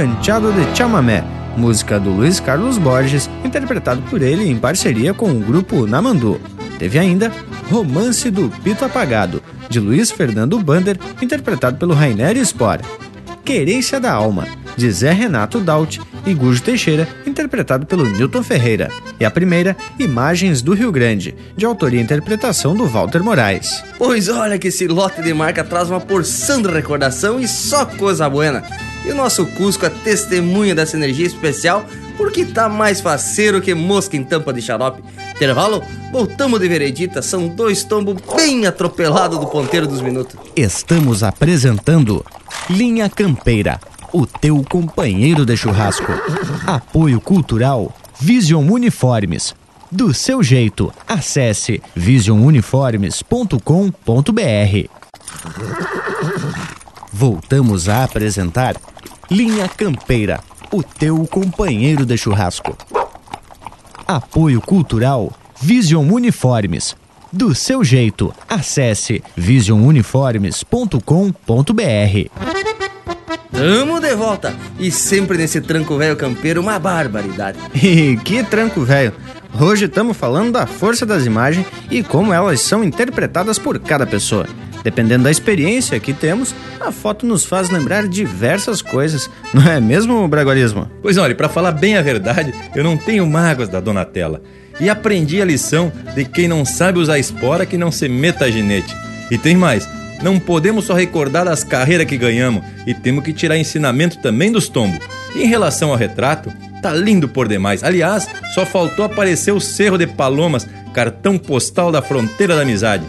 Enganchado 0.00 0.50
de 0.50 0.74
Chamamé, 0.74 1.22
música 1.58 2.00
do 2.00 2.08
Luiz 2.08 2.40
Carlos 2.40 2.78
Borges, 2.78 3.28
interpretado 3.44 4.00
por 4.08 4.22
ele 4.22 4.48
em 4.48 4.56
parceria 4.56 5.12
com 5.12 5.30
o 5.30 5.40
grupo 5.40 5.86
Namandu. 5.86 6.40
Teve 6.78 6.98
ainda 6.98 7.30
Romance 7.70 8.30
do 8.30 8.48
Pito 8.64 8.82
Apagado, 8.82 9.42
de 9.68 9.78
Luiz 9.78 10.10
Fernando 10.10 10.58
Bander, 10.58 10.98
interpretado 11.20 11.76
pelo 11.76 11.92
Rainer 11.92 12.34
Spor. 12.46 12.78
Querência 13.44 14.00
da 14.00 14.10
Alma, 14.10 14.48
de 14.74 14.90
Zé 14.90 15.12
Renato 15.12 15.60
Daut 15.60 16.00
e 16.24 16.32
Gujo 16.32 16.62
Teixeira, 16.62 17.06
interpretado 17.26 17.84
pelo 17.84 18.08
Newton 18.08 18.42
Ferreira. 18.42 18.90
E 19.20 19.24
a 19.26 19.30
primeira, 19.30 19.76
Imagens 19.98 20.62
do 20.62 20.72
Rio 20.72 20.90
Grande, 20.90 21.34
de 21.54 21.66
autoria 21.66 22.00
e 22.00 22.02
interpretação 22.02 22.74
do 22.74 22.86
Walter 22.86 23.22
Moraes. 23.22 23.84
Pois 23.98 24.30
olha 24.30 24.58
que 24.58 24.68
esse 24.68 24.88
lote 24.88 25.20
de 25.20 25.34
marca 25.34 25.62
traz 25.62 25.90
uma 25.90 26.00
porção 26.00 26.62
de 26.62 26.70
recordação 26.70 27.38
e 27.38 27.46
só 27.46 27.84
coisa 27.84 28.30
buena. 28.30 28.64
E 29.04 29.10
o 29.10 29.14
nosso 29.14 29.44
Cusco 29.46 29.84
é 29.86 29.90
testemunha 29.90 30.74
dessa 30.74 30.96
energia 30.96 31.26
especial 31.26 31.84
porque 32.16 32.44
tá 32.44 32.68
mais 32.68 33.00
faceiro 33.00 33.62
que 33.62 33.74
mosca 33.74 34.16
em 34.16 34.22
tampa 34.22 34.52
de 34.52 34.60
xarope. 34.60 35.02
Intervalo, 35.34 35.82
voltamos 36.12 36.60
de 36.60 36.68
veredita, 36.68 37.22
são 37.22 37.48
dois 37.48 37.82
tombos 37.82 38.16
bem 38.36 38.66
atropelados 38.66 39.38
do 39.38 39.46
ponteiro 39.46 39.86
dos 39.86 40.02
minutos. 40.02 40.38
Estamos 40.54 41.22
apresentando 41.22 42.22
Linha 42.68 43.08
Campeira, 43.08 43.80
o 44.12 44.26
teu 44.26 44.62
companheiro 44.68 45.46
de 45.46 45.56
churrasco. 45.56 46.12
Apoio 46.66 47.22
Cultural 47.22 47.94
Vision 48.20 48.70
Uniformes. 48.70 49.54
Do 49.90 50.12
seu 50.12 50.42
jeito, 50.42 50.92
acesse 51.08 51.82
visionuniformes.com.br. 51.96 54.90
Voltamos 57.12 57.88
a 57.88 58.04
apresentar 58.04 58.76
Linha 59.30 59.68
Campeira, 59.68 60.40
o 60.72 60.82
teu 60.82 61.24
companheiro 61.24 62.04
de 62.04 62.18
churrasco. 62.18 62.76
Apoio 64.04 64.60
Cultural 64.60 65.32
Vision 65.60 66.10
Uniformes. 66.10 66.96
Do 67.32 67.54
seu 67.54 67.84
jeito, 67.84 68.34
acesse 68.48 69.22
visionuniformes.com.br. 69.36 72.30
Tamo 73.52 74.00
de 74.00 74.16
volta 74.16 74.52
e 74.80 74.90
sempre 74.90 75.38
nesse 75.38 75.60
tranco 75.60 75.96
velho 75.96 76.16
campeiro 76.16 76.60
uma 76.60 76.80
barbaridade. 76.80 77.56
E 77.72 78.16
que 78.24 78.42
tranco 78.42 78.80
velho! 78.80 79.14
Hoje 79.60 79.84
estamos 79.84 80.16
falando 80.16 80.50
da 80.50 80.66
força 80.66 81.06
das 81.06 81.24
imagens 81.24 81.64
e 81.88 82.02
como 82.02 82.32
elas 82.32 82.60
são 82.60 82.82
interpretadas 82.82 83.60
por 83.60 83.78
cada 83.78 84.06
pessoa. 84.06 84.48
Dependendo 84.82 85.24
da 85.24 85.30
experiência 85.30 86.00
que 86.00 86.12
temos, 86.12 86.54
a 86.80 86.90
foto 86.90 87.26
nos 87.26 87.44
faz 87.44 87.70
lembrar 87.70 88.08
diversas 88.08 88.80
coisas, 88.80 89.28
não 89.52 89.62
é 89.70 89.80
mesmo, 89.80 90.26
Bragualismo? 90.26 90.90
Pois 91.02 91.18
olha, 91.18 91.34
para 91.34 91.48
falar 91.48 91.72
bem 91.72 91.96
a 91.96 92.02
verdade, 92.02 92.54
eu 92.74 92.82
não 92.82 92.96
tenho 92.96 93.26
mágoas 93.26 93.68
da 93.68 93.80
Donatella. 93.80 94.42
E 94.80 94.88
aprendi 94.88 95.42
a 95.42 95.44
lição 95.44 95.92
de 96.14 96.24
quem 96.24 96.48
não 96.48 96.64
sabe 96.64 96.98
usar 96.98 97.18
espora 97.18 97.66
que 97.66 97.76
não 97.76 97.92
se 97.92 98.08
meta 98.08 98.46
a 98.46 98.50
ginete. 98.50 98.96
E 99.30 99.36
tem 99.36 99.54
mais, 99.54 99.86
não 100.22 100.38
podemos 100.38 100.86
só 100.86 100.94
recordar 100.94 101.44
das 101.44 101.62
carreiras 101.62 102.06
que 102.06 102.16
ganhamos 102.16 102.62
e 102.86 102.94
temos 102.94 103.22
que 103.22 103.32
tirar 103.32 103.58
ensinamento 103.58 104.18
também 104.18 104.50
dos 104.50 104.68
tombos. 104.68 105.00
E 105.34 105.42
em 105.42 105.46
relação 105.46 105.90
ao 105.90 105.96
retrato, 105.96 106.52
tá 106.82 106.92
lindo 106.94 107.28
por 107.28 107.46
demais. 107.46 107.84
Aliás, 107.84 108.28
só 108.54 108.64
faltou 108.64 109.04
aparecer 109.04 109.52
o 109.52 109.60
Cerro 109.60 109.98
de 109.98 110.06
Palomas, 110.06 110.66
cartão 110.94 111.38
postal 111.38 111.92
da 111.92 112.02
fronteira 112.02 112.56
da 112.56 112.62
amizade. 112.62 113.04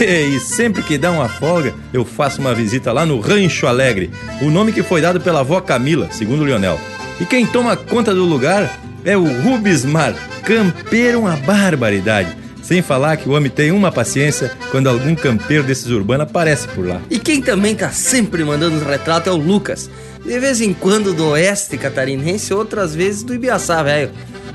E 0.00 0.38
sempre 0.38 0.82
que 0.82 0.98
dá 0.98 1.10
uma 1.10 1.28
folga, 1.28 1.74
eu 1.92 2.04
faço 2.04 2.40
uma 2.40 2.54
visita 2.54 2.92
lá 2.92 3.04
no 3.04 3.18
Rancho 3.20 3.66
Alegre, 3.66 4.10
o 4.40 4.50
nome 4.50 4.72
que 4.72 4.82
foi 4.82 5.00
dado 5.00 5.20
pela 5.20 5.40
avó 5.40 5.60
Camila, 5.60 6.08
segundo 6.12 6.44
Lionel. 6.44 6.78
E 7.20 7.24
quem 7.24 7.46
toma 7.46 7.76
conta 7.76 8.14
do 8.14 8.24
lugar 8.24 8.78
é 9.04 9.16
o 9.16 9.24
Rubismar, 9.42 10.14
campeiro 10.44 11.20
uma 11.20 11.36
barbaridade. 11.36 12.36
Sem 12.62 12.82
falar 12.82 13.16
que 13.16 13.28
o 13.28 13.32
homem 13.32 13.50
tem 13.50 13.70
uma 13.70 13.90
paciência 13.90 14.52
quando 14.70 14.88
algum 14.88 15.14
campeiro 15.14 15.64
desses 15.64 15.86
urbanos 15.86 16.26
aparece 16.26 16.68
por 16.68 16.86
lá. 16.86 17.00
E 17.08 17.18
quem 17.18 17.40
também 17.40 17.74
tá 17.74 17.90
sempre 17.90 18.44
mandando 18.44 18.76
os 18.76 18.82
retratos 18.82 19.28
é 19.28 19.34
o 19.34 19.36
Lucas. 19.36 19.90
De 20.22 20.38
vez 20.38 20.60
em 20.60 20.74
quando 20.74 21.14
do 21.14 21.28
oeste 21.28 21.78
catarinense, 21.78 22.52
outras 22.52 22.94
vezes 22.94 23.22
do 23.22 23.34
Ibiaçá, 23.34 23.82
velho. 23.82 24.10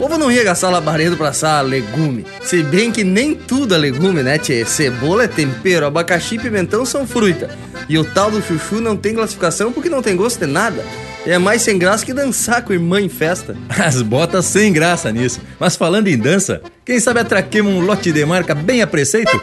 Povo 0.00 0.16
não 0.16 0.32
ia 0.32 0.42
gastar 0.42 0.70
labaredo 0.70 1.14
pra 1.14 1.28
assar 1.28 1.62
legume. 1.62 2.24
Se 2.40 2.62
bem 2.62 2.90
que 2.90 3.04
nem 3.04 3.34
tudo 3.34 3.74
é 3.74 3.78
legume, 3.78 4.22
né, 4.22 4.38
tchê? 4.38 4.64
Cebola 4.64 5.24
é 5.24 5.28
tempero, 5.28 5.84
abacaxi 5.84 6.36
e 6.36 6.38
pimentão 6.38 6.86
são 6.86 7.06
fruta. 7.06 7.50
E 7.86 7.98
o 7.98 8.04
tal 8.04 8.30
do 8.30 8.40
chuchu 8.40 8.80
não 8.80 8.96
tem 8.96 9.14
classificação 9.14 9.70
porque 9.70 9.90
não 9.90 10.00
tem 10.00 10.16
gosto 10.16 10.40
de 10.40 10.46
nada. 10.46 10.82
É 11.26 11.36
mais 11.36 11.60
sem 11.60 11.78
graça 11.78 12.06
que 12.06 12.14
dançar 12.14 12.62
com 12.62 12.72
irmã 12.72 12.98
em 12.98 13.10
festa. 13.10 13.54
As 13.68 14.00
botas 14.00 14.46
sem 14.46 14.72
graça 14.72 15.12
nisso. 15.12 15.42
Mas 15.58 15.76
falando 15.76 16.08
em 16.08 16.16
dança, 16.16 16.62
quem 16.82 16.98
sabe 16.98 17.20
atraquemos 17.20 17.70
um 17.70 17.80
lote 17.80 18.10
de 18.10 18.24
marca 18.24 18.54
bem 18.54 18.80
a 18.80 18.86
preceito? 18.86 19.38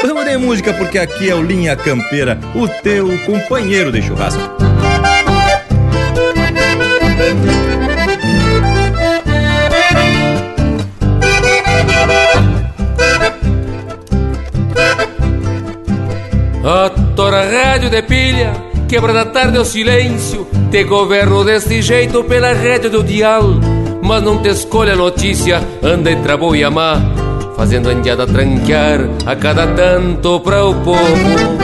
Vamos 0.00 0.24
de 0.24 0.38
música 0.38 0.72
porque 0.72 0.98
aqui 0.98 1.28
é 1.28 1.34
o 1.34 1.42
Linha 1.42 1.76
Campeira, 1.76 2.40
o 2.54 2.66
teu 2.66 3.10
companheiro 3.26 3.92
de 3.92 4.00
churrasco. 4.00 4.40
A 16.72 16.88
tora 17.16 17.42
rádio 17.50 17.90
de 17.90 18.00
pilha, 18.00 18.52
quebra 18.88 19.12
da 19.12 19.24
tarde 19.24 19.58
o 19.58 19.64
silêncio, 19.64 20.46
te 20.70 20.84
governo 20.84 21.42
desse 21.42 21.82
jeito 21.82 22.22
pela 22.22 22.52
rédea 22.52 22.88
do 22.88 23.02
dial. 23.02 23.42
Mas 24.00 24.22
não 24.22 24.40
te 24.40 24.50
escolha 24.50 24.92
a 24.92 24.96
notícia, 24.96 25.60
anda 25.82 26.12
entre 26.12 26.30
a 26.30 26.36
boa 26.36 26.56
e 26.56 26.62
a 26.62 26.70
má, 26.70 26.94
fazendo 27.56 27.88
a 27.88 27.92
indiada 27.92 28.24
tranquear 28.24 29.00
a 29.26 29.34
cada 29.34 29.66
tanto 29.66 30.38
para 30.38 30.64
o 30.64 30.72
povo. 30.76 31.58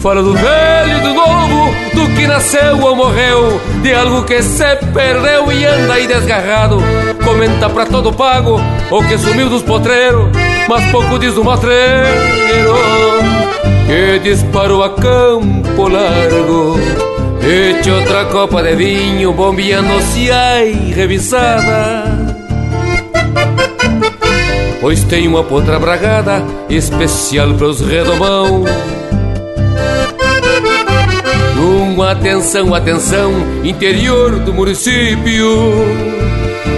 Fala 0.00 0.24
do 0.24 0.34
velho 0.34 0.98
e 0.98 1.00
do 1.00 1.14
novo, 1.14 1.74
do 1.94 2.16
que 2.16 2.26
nasceu 2.26 2.80
ou 2.80 2.96
morreu, 2.96 3.60
de 3.80 3.94
algo 3.94 4.24
que 4.24 4.42
se 4.42 4.74
perdeu 4.92 5.52
e 5.52 5.64
anda 5.64 5.94
aí 5.94 6.08
desgarrado. 6.08 6.78
Comenta 7.24 7.70
pra 7.70 7.86
todo 7.86 8.12
pago 8.12 8.60
o 8.90 9.04
que 9.04 9.16
sumiu 9.16 9.48
dos 9.48 9.62
potreiros, 9.62 10.30
mas 10.68 10.84
pouco 10.90 11.16
diz 11.16 11.34
do 11.34 11.44
matreiro 11.44 13.33
que 13.86 14.18
disparou 14.20 14.82
a 14.82 14.90
campo 14.90 15.88
largo. 15.88 16.78
Eche 17.42 17.90
outra 17.90 18.24
copa 18.26 18.62
de 18.62 18.74
vinho, 18.74 19.32
bombeando-se 19.32 20.30
ai 20.30 20.72
revisada. 20.94 22.04
Pois 24.80 25.04
tem 25.04 25.28
uma 25.28 25.42
potra 25.44 25.78
bragada 25.78 26.42
especial 26.68 27.54
para 27.54 27.66
os 27.66 27.80
redomão. 27.80 28.64
Uma 31.56 32.12
atenção, 32.12 32.74
atenção, 32.74 33.32
interior 33.62 34.38
do 34.40 34.52
município. 34.52 35.46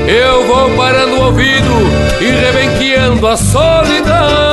Eu 0.06 0.46
vou 0.46 0.70
parando 0.76 1.16
o 1.16 1.24
ouvido 1.26 1.74
e 2.20 2.24
rebenqueando 2.24 3.26
a 3.26 3.36
solidão. 3.36 4.45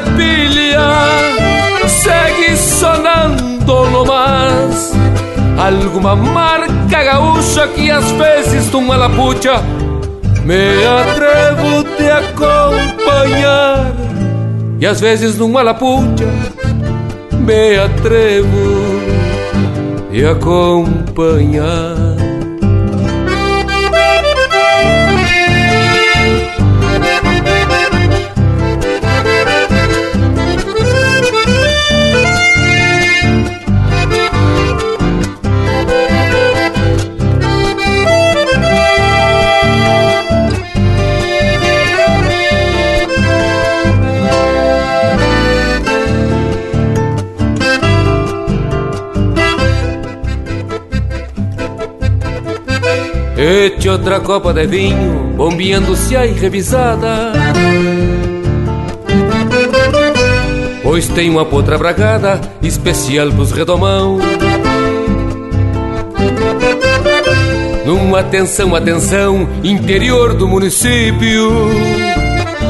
A 0.00 0.04
rádio 0.04 0.04
de 0.04 0.10
pilha, 0.16 1.88
segue 1.88 2.56
sonando 2.56 3.90
no 3.90 4.04
mas. 4.04 4.92
Alguma 5.58 6.16
marca 6.16 7.04
gaúcha 7.04 7.68
que 7.68 7.90
às 7.90 8.10
vezes 8.12 8.70
numa 8.72 8.96
lapucha 8.96 9.62
me 10.44 10.84
atrevo 10.86 11.84
te 11.96 12.10
acompanhar. 12.10 13.92
E 14.80 14.86
às 14.86 15.00
vezes 15.00 15.36
numa 15.36 15.62
lapucha 15.62 16.26
me 17.38 17.78
atrevo 17.78 19.00
te 20.10 20.24
acompanhar. 20.24 21.99
Ete 53.50 53.88
outra 53.88 54.20
copa 54.20 54.52
de 54.52 54.64
vinho, 54.64 55.34
bombeando-se 55.36 56.16
aí 56.16 56.30
revisada. 56.30 57.32
Pois 60.84 61.08
tem 61.08 61.28
uma 61.28 61.44
potra 61.44 61.76
bragada, 61.76 62.40
especial 62.62 63.28
pros 63.32 63.50
redomão. 63.50 64.20
Numa 67.84 68.20
atenção, 68.20 68.72
atenção, 68.72 69.48
interior 69.64 70.34
do 70.34 70.46
município. 70.46 71.50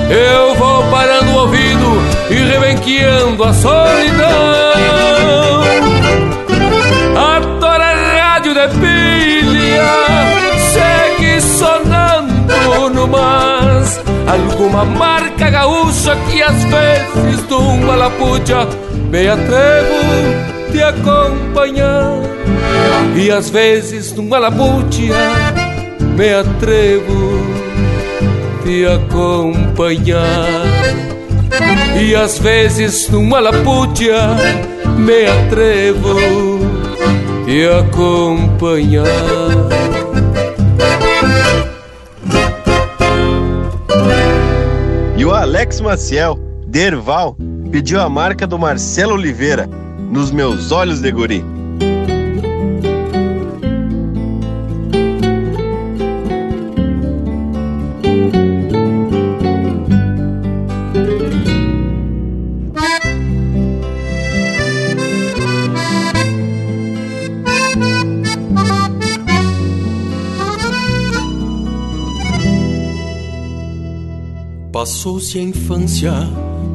Eu 0.08 0.54
vou 0.54 0.82
parando 0.84 1.30
o 1.30 1.40
ouvido 1.40 2.02
e 2.30 2.34
rebenqueando 2.36 3.44
a 3.44 3.52
solidão. 3.52 4.30
A 7.18 7.58
tora 7.60 7.92
rádio 7.94 8.54
de 8.54 8.68
pilha 8.78 10.49
sonando 13.00 13.06
no 13.06 13.08
mas 13.08 14.00
alguma 14.26 14.84
marca 14.84 15.50
gaúcha 15.50 16.16
que 16.30 16.42
às 16.42 16.64
vezes 16.64 17.46
de 17.46 17.54
uma 17.54 17.96
lapucha 17.96 18.66
me 19.10 19.28
atrevo 19.28 20.70
de 20.72 20.82
acompanhar 20.82 22.20
e 23.16 23.30
às 23.30 23.50
vezes 23.50 24.12
numa 24.12 24.38
lapucha 24.38 25.14
me 26.16 26.34
atrevo 26.34 27.60
te 28.64 28.86
acompanhar. 28.86 30.24
E 32.00 32.14
às 32.14 32.38
vezes 32.38 33.08
numa 33.08 33.40
laputia 33.40 34.36
me 34.96 35.26
atrevo 35.26 36.16
te 37.44 37.66
acompanhar. 37.66 39.39
Alex 45.50 45.80
Maciel, 45.80 46.36
Derval, 46.68 47.36
pediu 47.72 48.00
a 48.00 48.08
marca 48.08 48.46
do 48.46 48.56
Marcelo 48.56 49.14
Oliveira, 49.14 49.66
Nos 49.98 50.30
Meus 50.30 50.70
Olhos 50.70 51.00
de 51.00 51.10
Guri. 51.10 51.44
Passou-se 75.00 75.38
a 75.38 75.42
infância 75.42 76.12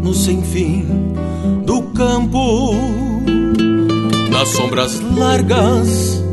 no 0.02 0.11
sem 0.11 0.41
fim 0.41 0.84
do 1.64 1.84
campo, 1.93 2.73
nas 4.31 4.49
sombras 4.49 4.99
largas 5.15 6.23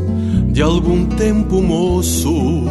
de 0.47 0.63
algum 0.63 1.05
tempo 1.05 1.61
moço, 1.61 2.63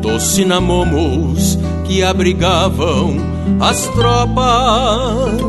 dos 0.00 0.22
cinamomos 0.22 1.58
que 1.84 2.02
abrigavam 2.02 3.18
as 3.60 3.86
tropas, 3.88 5.42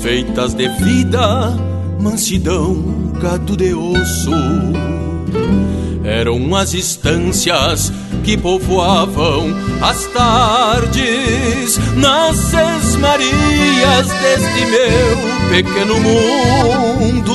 feitas 0.00 0.52
de 0.52 0.68
vida, 0.68 1.56
mansidão, 2.00 2.74
gado 3.22 3.56
de 3.56 3.72
osso. 3.72 4.32
Eram 6.02 6.56
as 6.56 6.74
estâncias 6.74 7.92
que 8.26 8.36
povoavam 8.36 9.54
as 9.80 10.04
tardes 10.06 11.78
nas 11.94 12.36
sesmarias 12.36 14.08
deste 14.20 14.66
meu 14.66 15.48
pequeno 15.48 15.94
mundo. 16.00 17.32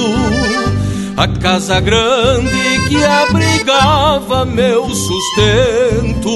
A 1.15 1.29
casa 1.29 1.79
grande 1.79 2.89
que 2.89 3.01
abrigava 3.05 4.43
meu 4.43 4.89
sustento 4.89 6.29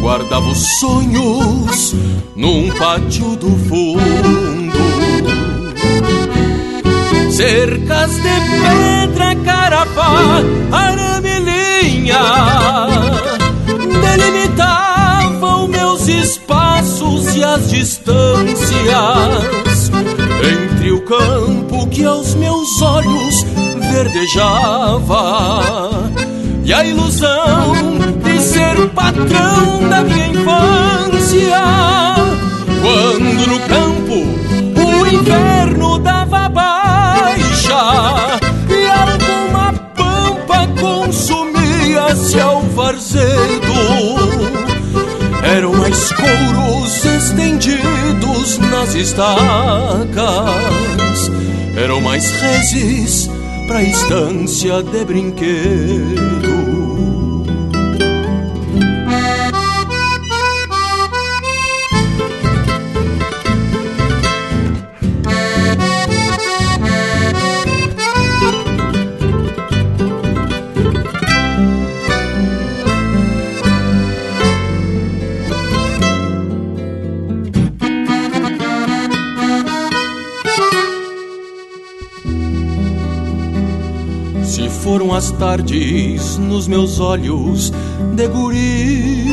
guardava 0.00 0.48
os 0.48 0.78
sonhos 0.78 1.94
num 2.34 2.70
pátio 2.78 3.36
do 3.36 3.50
fundo. 3.68 4.38
Cercas 7.30 8.10
de 8.10 8.22
pedra, 8.22 9.36
carapá, 9.44 10.42
aramelinha 12.10 13.38
delimitavam 14.00 15.68
meus 15.68 16.08
espaços 16.08 17.36
e 17.36 17.44
as 17.44 17.68
distâncias 17.68 19.90
entre 20.42 20.90
o 20.92 21.02
campo 21.02 21.86
que 21.88 22.02
aos 22.04 22.34
meus 22.34 22.80
olhos 22.80 23.44
verdejava 23.92 25.42
e 26.64 26.72
a 26.72 26.82
ilusão 26.84 27.74
de 28.22 28.40
ser 28.40 28.88
patrão 28.90 29.88
da 29.88 30.02
minha 30.02 30.28
infância. 30.28 31.60
Quando 32.80 33.46
no 33.46 33.58
campo 33.60 34.14
o 34.80 35.06
inverno 35.06 35.98
dava 35.98 36.48
baixa 36.48 38.37
ao 42.40 42.62
varzedo. 42.62 43.28
Eram 45.42 45.72
mais 45.72 46.12
couros 46.12 47.04
estendidos 47.04 48.58
nas 48.58 48.94
estacas, 48.94 49.30
eram 51.76 52.00
mais 52.00 52.30
reses 52.30 53.30
pra 53.66 53.82
estância 53.82 54.82
de 54.82 55.04
brinquedo. 55.04 56.57
As 85.18 85.30
tardes 85.32 86.38
nos 86.38 86.68
meus 86.68 87.00
olhos 87.00 87.72
de 88.14 88.28
guri 88.28 89.26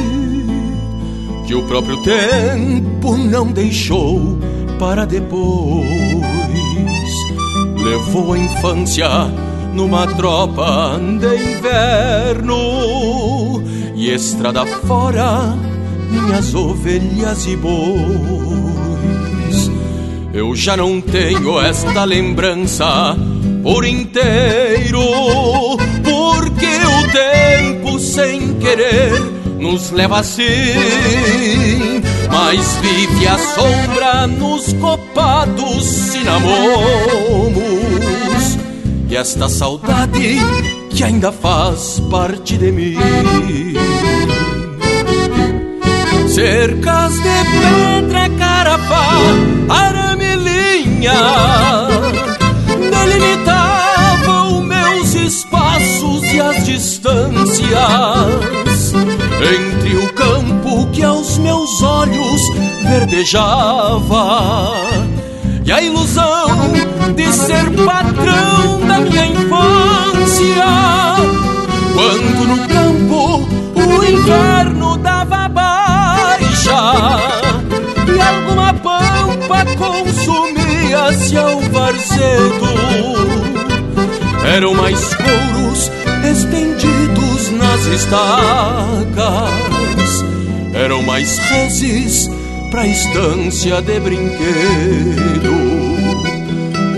que 1.45 1.53
o 1.53 1.61
próprio 1.67 2.01
tempo 2.01 3.15
não 3.15 3.51
deixou 3.51 4.35
para 4.79 5.05
depois. 5.05 5.85
Levou 7.77 8.33
a 8.33 8.39
infância 8.39 9.07
numa 9.75 10.07
tropa 10.07 10.99
de 11.19 11.35
inverno 11.51 12.57
e 13.93 14.09
estrada 14.09 14.65
fora 14.65 15.55
minhas 16.09 16.55
ovelhas 16.55 17.45
e 17.45 17.55
bois. 17.55 17.75
Eu 20.33 20.55
já 20.55 20.75
não 20.75 20.99
tenho 20.99 21.61
esta 21.61 22.03
lembrança 22.05 23.15
por 23.65 23.83
inteiro, 23.83 25.01
porque 26.03 26.67
o 26.85 27.07
tempo 27.11 27.99
sem 27.99 28.53
querer 28.59 29.11
nos 29.59 29.89
leva 29.89 30.19
assim. 30.19 30.43
Mas 32.29 32.77
vive 32.77 33.27
a 33.27 33.39
sombra 33.39 34.27
nos 34.27 34.71
copados 34.73 35.83
cinamomos 35.83 36.45
e 39.09 39.15
esta 39.15 39.49
saudade 39.49 40.37
que 40.91 41.03
ainda 41.03 41.31
faz 41.31 41.99
parte 42.11 42.59
de 42.59 42.71
mim. 42.71 43.73
Cercas 46.27 47.13
de 47.15 47.21
pedra, 47.23 48.29
carapá, 48.37 49.09
aramelinha 49.69 51.13
delimitavam 52.91 53.44
distâncias 56.65 57.71
entre 59.53 59.97
o 59.97 60.13
campo 60.13 60.87
que 60.91 61.03
aos 61.03 61.37
meus 61.37 61.81
olhos 61.83 62.41
verdejava 62.81 64.71
e 65.63 65.71
a 65.71 65.81
ilusão 65.81 66.73
de 67.15 67.31
ser 67.31 67.69
patrão 67.85 68.79
da 68.87 68.99
minha 68.99 69.27
infância. 69.27 70.65
Quando 71.93 72.47
no 72.47 72.67
campo 72.67 73.47
o 73.75 74.03
inverno 74.03 74.97
dava 74.97 75.47
baixa 75.47 76.81
e 78.07 78.19
alguma 78.19 78.73
pampa 78.73 79.65
consumia-se 79.77 81.37
ao 81.37 81.59
varzedo 81.61 82.75
eram 84.45 84.73
mais 84.73 85.13
couros 85.15 85.91
estendidos 86.35 87.49
nas 87.51 87.85
estacas, 87.85 88.25
eram 90.73 91.01
mais 91.01 91.37
reses 91.37 92.29
pra 92.69 92.85
estância 92.85 93.81
de 93.81 93.99
brinquedo. 94.01 95.55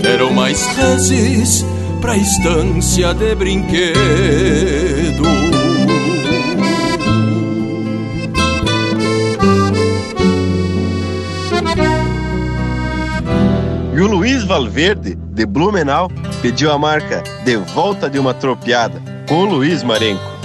Eram 0.04 0.32
mais 0.32 0.66
reses 0.76 1.64
pra 2.00 2.16
estância 2.16 3.14
de 3.14 3.34
brinquedo. 3.36 3.94
E 13.94 14.00
o 14.00 14.06
Luiz 14.06 14.42
Valverde, 14.44 15.16
de 15.32 15.46
Blumenau, 15.46 16.10
pediu 16.42 16.72
a 16.72 16.78
marca 16.78 17.22
De 17.44 17.56
Volta 17.56 18.08
de 18.08 18.18
uma 18.18 18.34
Tropiada, 18.34 19.07
com 19.28 19.44
Luiz 19.44 19.82
Marenco. 19.82 20.37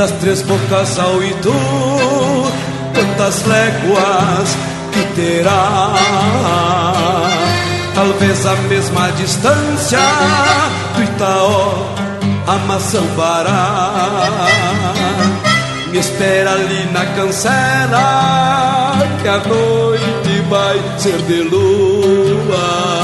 Das 0.00 0.12
três 0.12 0.40
bocas 0.40 0.98
ao 0.98 1.22
Itu, 1.22 1.52
quantas 2.94 3.44
léguas 3.44 4.56
que 4.92 5.04
terá? 5.14 5.92
Talvez 7.94 8.46
a 8.46 8.54
mesma 8.70 9.10
distância 9.12 9.98
do 10.96 11.02
Itaó 11.02 11.84
a 12.46 12.56
Maçambará. 12.66 14.48
Me 15.92 15.98
espera 15.98 16.52
ali 16.52 16.88
na 16.94 17.04
cancela, 17.04 18.92
que 19.20 19.28
a 19.28 19.36
noite 19.36 20.40
vai 20.48 20.80
ser 20.96 21.18
de 21.26 21.42
lua. 21.42 23.02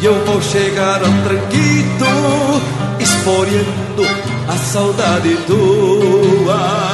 E 0.00 0.04
eu 0.06 0.24
vou 0.26 0.42
chegar 0.42 1.00
ao 1.00 1.12
tranquito, 1.22 2.06
esporeando 2.98 4.31
a 4.48 4.56
saudade 4.56 5.36
tua. 5.46 6.92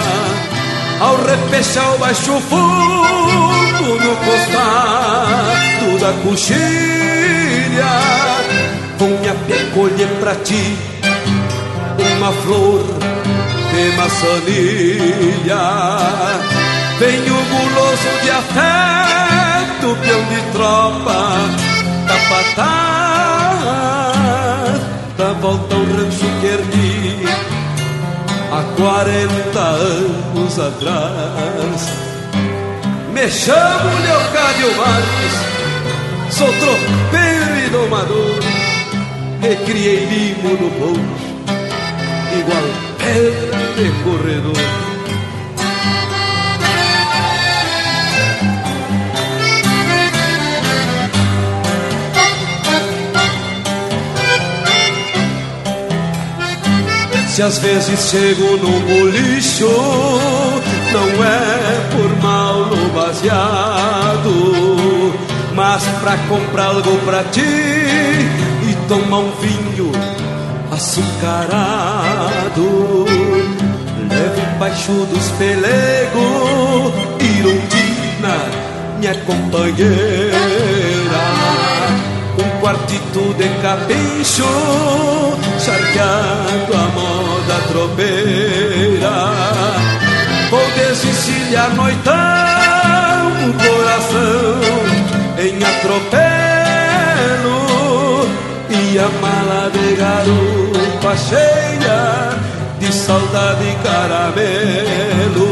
Ao 1.01 1.17
repechar 1.25 1.95
o 1.95 1.99
baixo 1.99 2.41
fundo 2.41 3.99
no 4.01 4.17
costado 4.17 5.99
da 6.01 6.13
coxilha 6.25 6.59
Vou 8.99 9.09
me 9.09 9.29
acolher 9.29 10.09
pra 10.19 10.35
ti. 10.37 10.77
Uma 12.17 12.33
flor 12.33 12.85
de 13.73 13.97
maçanilha 13.97 15.65
Venho 16.99 17.35
guloso 17.35 18.11
de 18.25 18.31
afeto, 18.31 19.97
peão 20.03 20.25
de 20.25 20.41
tropa, 20.53 21.19
capataz 22.09 23.38
Da 25.19 25.33
volta 25.33 25.75
ao 25.75 25.83
rancho 25.83 26.27
que 26.41 26.47
ergui 26.47 27.27
há 28.53 28.63
40 28.77 29.59
anos 29.59 30.59
atrás. 30.61 31.93
Me 33.13 33.29
chamo 33.29 33.99
Leocádio 34.01 34.77
Marques, 34.77 36.37
sou 36.37 36.47
tropeiro 36.47 37.67
e 37.67 37.69
domador, 37.69 38.39
recriei 39.41 40.07
limo 40.07 40.51
no 40.51 40.71
bolso, 40.79 41.03
igual 42.39 42.63
pedra 42.99 43.59
de 43.75 43.91
corredor. 44.05 44.88
Se 57.39 57.43
às 57.43 57.59
vezes 57.59 58.11
chego 58.11 58.57
no 58.57 58.81
bolicho, 58.81 59.69
não 60.93 61.25
é 61.25 61.89
por 61.93 62.21
mal 62.21 62.67
no 62.67 62.89
baseado, 62.89 64.35
mas 65.55 65.85
pra 66.01 66.17
comprar 66.29 66.65
algo 66.65 66.99
pra 67.05 67.23
ti 67.23 67.41
e 67.41 68.77
tomar 68.89 69.19
um 69.19 69.31
vinho 69.37 69.93
açucarado. 70.73 71.07
Levo 74.11 74.41
embaixo 74.57 74.91
dos 74.91 75.29
pelegos, 75.39 76.93
Irundina, 77.21 78.35
minha 78.99 79.15
companheira 79.15 80.59
um 82.39 82.61
quartito 82.61 83.35
de 83.35 83.49
capricho, 83.63 84.45
charqueado 85.59 86.75
a 86.75 86.89
moda 86.95 87.08
tropeira. 87.79 89.15
Vou 90.51 90.67
a 91.57 91.69
noitão, 91.71 92.13
um 93.45 93.53
coração 93.53 94.61
em 95.39 95.63
atropelo 95.63 96.59
e 98.71 98.99
a 98.99 99.09
mala 99.21 99.71
de 99.71 99.95
garupa 99.97 101.17
cheia 101.17 102.31
de 102.81 102.93
saudade 102.93 103.65
e 103.65 103.75
caramelo. 103.87 105.49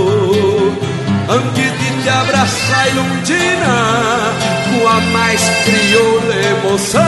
Antes 1.29 1.73
de 1.79 2.03
te 2.03 2.09
abraçar, 2.09 2.89
Ilundina, 2.89 4.33
com 4.65 4.83
a 4.89 5.01
mais 5.13 5.43
crioula 5.65 6.35
emoção, 6.59 7.03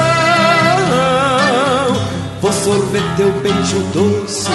vou 2.41 2.53
sorver 2.53 3.03
teu 3.17 3.31
beijo 3.41 3.81
doce 3.93 4.51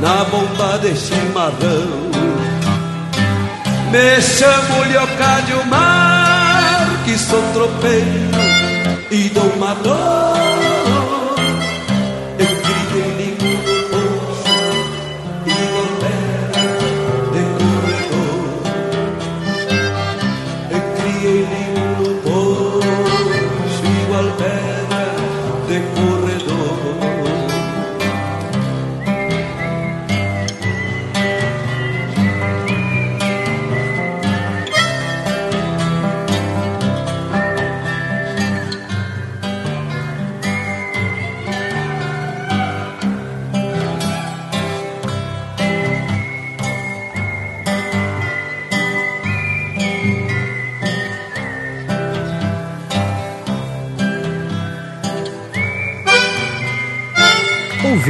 na 0.00 0.24
bomba 0.24 0.78
de 0.78 0.96
chimarrão. 0.96 2.10
Me 3.92 4.22
chamo 4.22 4.84
Leocádio 4.88 5.66
Mar, 5.66 6.86
que 7.04 7.18
sou 7.18 7.42
tropeiro 7.52 8.30
e 9.10 9.28
domador. 9.28 9.99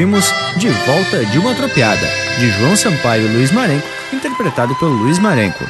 Ouvimos 0.00 0.32
De 0.56 0.70
Volta 0.86 1.26
de 1.26 1.38
uma 1.38 1.54
Tropiada, 1.54 2.06
de 2.38 2.50
João 2.52 2.74
Sampaio 2.74 3.26
e 3.26 3.36
Luiz 3.36 3.52
Marenco, 3.52 3.86
interpretado 4.10 4.74
pelo 4.76 4.92
Luiz 4.92 5.18
Marenco. 5.18 5.62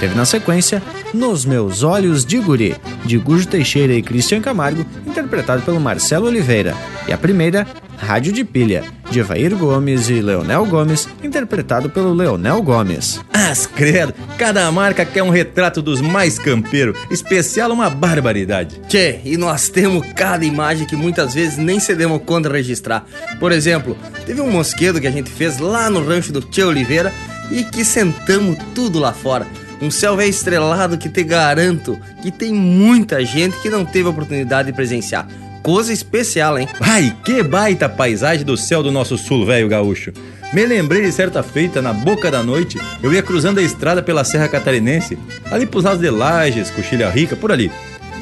Teve 0.00 0.14
na 0.14 0.24
sequência 0.24 0.82
Nos 1.12 1.44
Meus 1.44 1.82
Olhos 1.82 2.24
de 2.24 2.38
Guri, 2.38 2.74
de 3.04 3.18
Gujo 3.18 3.46
Teixeira 3.46 3.92
e 3.92 4.00
Cristian 4.00 4.40
Camargo, 4.40 4.86
interpretado 5.06 5.60
pelo 5.60 5.78
Marcelo 5.78 6.28
Oliveira. 6.28 6.74
E 7.06 7.12
a 7.12 7.18
primeira, 7.18 7.66
Rádio 7.98 8.32
de 8.32 8.42
Pilha, 8.42 8.84
de 9.10 9.18
Evair 9.18 9.54
Gomes 9.54 10.08
e 10.08 10.22
Leonel 10.22 10.64
Gomes, 10.64 11.06
interpretado 11.22 11.90
pelo 11.90 12.14
Leonel 12.14 12.62
Gomes. 12.62 13.20
As 13.50 13.66
credo, 13.66 14.14
cada 14.38 14.72
marca 14.72 15.04
quer 15.04 15.22
um 15.22 15.28
retrato 15.28 15.82
dos 15.82 16.00
mais 16.00 16.38
campeiros, 16.38 16.98
especial 17.10 17.70
uma 17.72 17.90
barbaridade. 17.90 18.80
Tchê, 18.88 19.20
e 19.22 19.36
nós 19.36 19.68
temos 19.68 20.06
cada 20.14 20.46
imagem 20.46 20.86
que 20.86 20.96
muitas 20.96 21.34
vezes 21.34 21.58
nem 21.58 21.78
cedemos 21.78 22.22
conta 22.24 22.50
registrar. 22.50 23.04
Por 23.38 23.52
exemplo, 23.52 23.98
teve 24.24 24.40
um 24.40 24.50
mosquedo 24.50 24.98
que 24.98 25.06
a 25.06 25.10
gente 25.10 25.28
fez 25.28 25.58
lá 25.58 25.90
no 25.90 26.02
rancho 26.02 26.32
do 26.32 26.40
Tchê 26.40 26.62
Oliveira 26.62 27.12
e 27.50 27.62
que 27.64 27.84
sentamos 27.84 28.56
tudo 28.74 28.98
lá 28.98 29.12
fora. 29.12 29.46
Um 29.78 29.90
céu 29.90 30.16
velho 30.16 30.30
estrelado 30.30 30.96
que 30.96 31.10
te 31.10 31.22
garanto 31.22 32.00
que 32.22 32.30
tem 32.30 32.50
muita 32.50 33.22
gente 33.26 33.58
que 33.60 33.68
não 33.68 33.84
teve 33.84 34.06
a 34.06 34.10
oportunidade 34.10 34.70
de 34.70 34.74
presenciar 34.74 35.28
coisa 35.64 35.94
especial, 35.94 36.58
hein? 36.58 36.68
Ai, 36.78 37.16
que 37.24 37.42
baita 37.42 37.88
paisagem 37.88 38.44
do 38.44 38.54
céu 38.54 38.82
do 38.82 38.92
nosso 38.92 39.16
sul, 39.16 39.46
velho 39.46 39.66
gaúcho. 39.66 40.12
Me 40.54 40.64
lembrei 40.64 41.02
de 41.02 41.10
certa 41.10 41.42
feita, 41.42 41.82
na 41.82 41.92
boca 41.92 42.30
da 42.30 42.40
noite, 42.40 42.78
eu 43.02 43.12
ia 43.12 43.24
cruzando 43.24 43.58
a 43.58 43.62
estrada 43.62 44.00
pela 44.00 44.22
Serra 44.22 44.46
Catarinense, 44.46 45.18
ali 45.50 45.66
pros 45.66 45.82
lados 45.82 46.00
de 46.00 46.08
Lages, 46.08 46.70
Coxilha 46.70 47.10
Rica, 47.10 47.34
por 47.34 47.50
ali. 47.50 47.72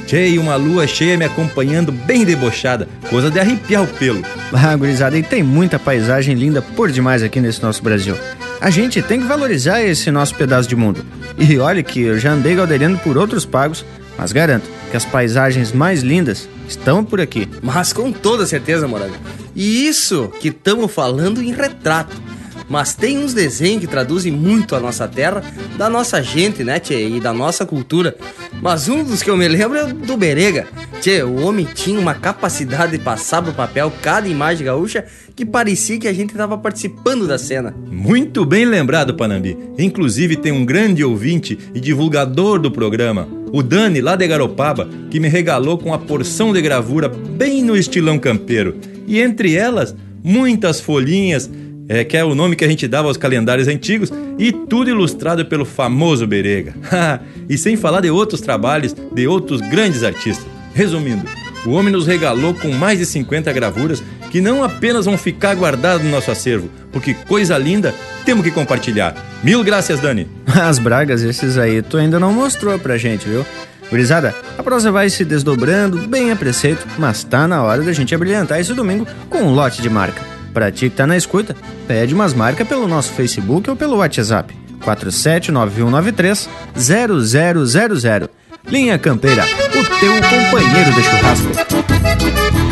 Cheio, 0.06 0.40
uma 0.40 0.56
lua 0.56 0.86
cheia 0.86 1.18
me 1.18 1.26
acompanhando 1.26 1.92
bem 1.92 2.24
debochada, 2.24 2.88
coisa 3.10 3.30
de 3.30 3.38
arrepiar 3.38 3.82
o 3.82 3.86
pelo. 3.86 4.22
Ah, 4.50 4.74
gurizada, 4.74 5.18
e 5.18 5.22
tem 5.22 5.42
muita 5.42 5.78
paisagem 5.78 6.34
linda 6.34 6.62
por 6.62 6.90
demais 6.90 7.22
aqui 7.22 7.38
nesse 7.38 7.62
nosso 7.62 7.82
Brasil. 7.82 8.16
A 8.62 8.70
gente 8.70 9.02
tem 9.02 9.20
que 9.20 9.26
valorizar 9.26 9.82
esse 9.82 10.10
nosso 10.10 10.34
pedaço 10.34 10.66
de 10.66 10.74
mundo. 10.74 11.04
E 11.36 11.58
olha 11.58 11.82
que 11.82 12.00
eu 12.00 12.18
já 12.18 12.32
andei 12.32 12.54
galdeirando 12.54 12.96
por 12.96 13.18
outros 13.18 13.44
pagos, 13.44 13.84
mas 14.16 14.32
garanto 14.32 14.66
que 14.90 14.96
as 14.96 15.04
paisagens 15.04 15.70
mais 15.70 16.02
lindas 16.02 16.48
estão 16.66 17.04
por 17.04 17.20
aqui. 17.20 17.46
Mas 17.60 17.92
com 17.92 18.10
toda 18.10 18.46
certeza, 18.46 18.88
Moraga. 18.88 19.41
E 19.54 19.86
isso 19.86 20.32
que 20.40 20.48
estamos 20.48 20.90
falando 20.92 21.42
em 21.42 21.52
retrato. 21.52 22.20
Mas 22.68 22.94
tem 22.94 23.18
uns 23.18 23.34
desenhos 23.34 23.82
que 23.82 23.86
traduzem 23.86 24.32
muito 24.32 24.74
a 24.74 24.80
nossa 24.80 25.06
terra, 25.06 25.42
da 25.76 25.90
nossa 25.90 26.22
gente, 26.22 26.64
né, 26.64 26.78
tchê? 26.80 27.06
E 27.06 27.20
da 27.20 27.32
nossa 27.32 27.66
cultura. 27.66 28.16
Mas 28.62 28.88
um 28.88 29.04
dos 29.04 29.22
que 29.22 29.28
eu 29.28 29.36
me 29.36 29.46
lembro 29.46 29.76
é 29.76 29.92
do 29.92 30.16
Berega. 30.16 30.66
Tchê, 31.00 31.22
o 31.22 31.42
homem 31.42 31.66
tinha 31.74 32.00
uma 32.00 32.14
capacidade 32.14 32.92
de 32.92 32.98
passar 32.98 33.42
pro 33.42 33.52
papel 33.52 33.92
cada 34.00 34.26
imagem 34.26 34.64
gaúcha 34.64 35.04
que 35.34 35.44
parecia 35.44 35.98
que 35.98 36.08
a 36.08 36.12
gente 36.12 36.30
estava 36.30 36.56
participando 36.56 37.26
da 37.26 37.36
cena. 37.36 37.74
Muito 37.90 38.44
bem 38.44 38.64
lembrado, 38.64 39.14
Panambi. 39.14 39.58
Inclusive 39.78 40.36
tem 40.36 40.52
um 40.52 40.64
grande 40.64 41.04
ouvinte 41.04 41.58
e 41.74 41.80
divulgador 41.80 42.58
do 42.58 42.70
programa, 42.70 43.28
o 43.52 43.62
Dani, 43.62 44.00
lá 44.00 44.16
de 44.16 44.26
Garopaba, 44.26 44.88
que 45.10 45.20
me 45.20 45.28
regalou 45.28 45.76
com 45.76 45.90
uma 45.90 45.98
porção 45.98 46.54
de 46.54 46.62
gravura 46.62 47.08
bem 47.08 47.62
no 47.62 47.76
estilão 47.76 48.18
campeiro. 48.18 48.76
E 49.12 49.20
entre 49.20 49.54
elas, 49.54 49.94
muitas 50.24 50.80
folhinhas, 50.80 51.50
é, 51.86 52.02
que 52.02 52.16
é 52.16 52.24
o 52.24 52.34
nome 52.34 52.56
que 52.56 52.64
a 52.64 52.68
gente 52.68 52.88
dava 52.88 53.08
aos 53.08 53.18
calendários 53.18 53.68
antigos, 53.68 54.10
e 54.38 54.50
tudo 54.50 54.88
ilustrado 54.88 55.44
pelo 55.44 55.66
famoso 55.66 56.26
Berega. 56.26 56.74
e 57.46 57.58
sem 57.58 57.76
falar 57.76 58.00
de 58.00 58.10
outros 58.10 58.40
trabalhos 58.40 58.96
de 59.12 59.28
outros 59.28 59.60
grandes 59.60 60.02
artistas. 60.02 60.46
Resumindo, 60.72 61.28
o 61.66 61.72
homem 61.72 61.92
nos 61.92 62.06
regalou 62.06 62.54
com 62.54 62.72
mais 62.72 63.00
de 63.00 63.04
50 63.04 63.52
gravuras 63.52 64.02
que 64.30 64.40
não 64.40 64.64
apenas 64.64 65.04
vão 65.04 65.18
ficar 65.18 65.54
guardadas 65.56 66.02
no 66.02 66.10
nosso 66.10 66.30
acervo, 66.30 66.70
porque 66.90 67.12
coisa 67.12 67.58
linda 67.58 67.94
temos 68.24 68.42
que 68.42 68.50
compartilhar. 68.50 69.14
Mil 69.44 69.62
graças, 69.62 70.00
Dani. 70.00 70.26
As 70.46 70.78
bragas, 70.78 71.20
esses 71.22 71.58
aí, 71.58 71.82
tu 71.82 71.98
ainda 71.98 72.18
não 72.18 72.32
mostrou 72.32 72.78
pra 72.78 72.96
gente, 72.96 73.28
viu? 73.28 73.44
Gurizada, 73.92 74.34
a 74.56 74.62
prosa 74.62 74.90
vai 74.90 75.10
se 75.10 75.22
desdobrando 75.22 75.98
bem 76.08 76.32
a 76.32 76.36
preceito, 76.36 76.86
mas 76.96 77.22
tá 77.22 77.46
na 77.46 77.62
hora 77.62 77.82
da 77.82 77.92
gente 77.92 78.14
abrilhantar 78.14 78.58
esse 78.58 78.72
domingo 78.72 79.06
com 79.28 79.42
um 79.42 79.52
lote 79.52 79.82
de 79.82 79.90
marca. 79.90 80.22
Pra 80.54 80.72
ti 80.72 80.88
que 80.88 80.96
tá 80.96 81.06
na 81.06 81.14
escuta, 81.14 81.54
pede 81.86 82.14
umas 82.14 82.32
marcas 82.32 82.66
pelo 82.66 82.88
nosso 82.88 83.12
Facebook 83.12 83.68
ou 83.68 83.76
pelo 83.76 83.98
WhatsApp. 83.98 84.56
479193 84.82 86.48
0000. 86.74 88.30
Linha 88.66 88.98
Campeira, 88.98 89.44
o 89.44 90.00
teu 90.00 90.14
companheiro 90.14 90.92
de 90.94 91.02
churrasco. 91.02 92.71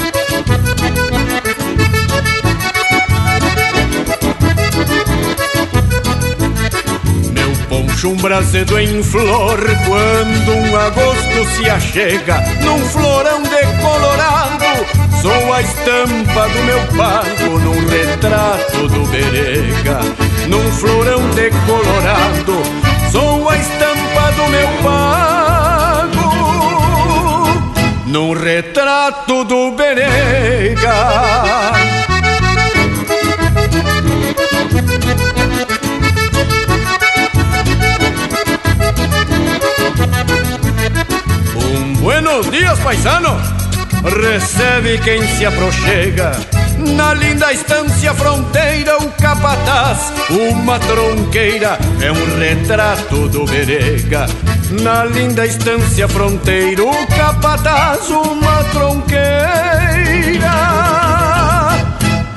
Poncho 8.01 8.12
um 8.12 8.16
brasedo 8.16 8.78
em 8.78 9.02
flor 9.02 9.59
quando 9.86 10.52
um 10.52 10.74
agosto 10.74 11.44
se 11.55 11.68
achega 11.68 12.43
num 12.64 12.78
florão 12.86 13.43
decolorado. 13.43 14.86
Sou 15.20 15.52
a 15.52 15.60
estampa 15.60 16.48
do 16.48 16.62
meu 16.64 16.81
pago 16.97 17.59
num 17.59 17.86
retrato 17.89 18.89
do 18.89 19.06
berega. 19.09 20.01
Num 20.48 20.72
florão 20.72 21.28
decolorado, 21.31 22.62
sou 23.12 23.51
a 23.51 23.59
estampa 23.59 24.32
do 24.35 24.48
meu 24.48 24.68
pago 24.82 26.31
num 28.06 28.32
retrato 28.32 29.44
do 29.44 29.72
berega. 29.72 30.94
Buenos 42.01 42.51
dias, 42.51 42.79
paisano! 42.81 43.37
Recebe 44.03 44.97
quem 44.99 45.23
se 45.37 45.45
aproxega. 45.45 46.33
Na 46.97 47.12
linda 47.12 47.53
estância 47.53 48.15
fronteira 48.15 48.97
O 48.97 49.11
capataz, 49.11 50.11
uma 50.31 50.79
tronqueira 50.79 51.79
É 52.01 52.11
um 52.11 52.39
retrato 52.39 53.29
do 53.29 53.45
berega. 53.45 54.27
Na 54.83 55.05
linda 55.05 55.45
estância 55.45 56.09
fronteira 56.09 56.83
O 56.83 57.07
capataz, 57.09 58.09
uma 58.09 58.65
tronqueira 58.73 60.80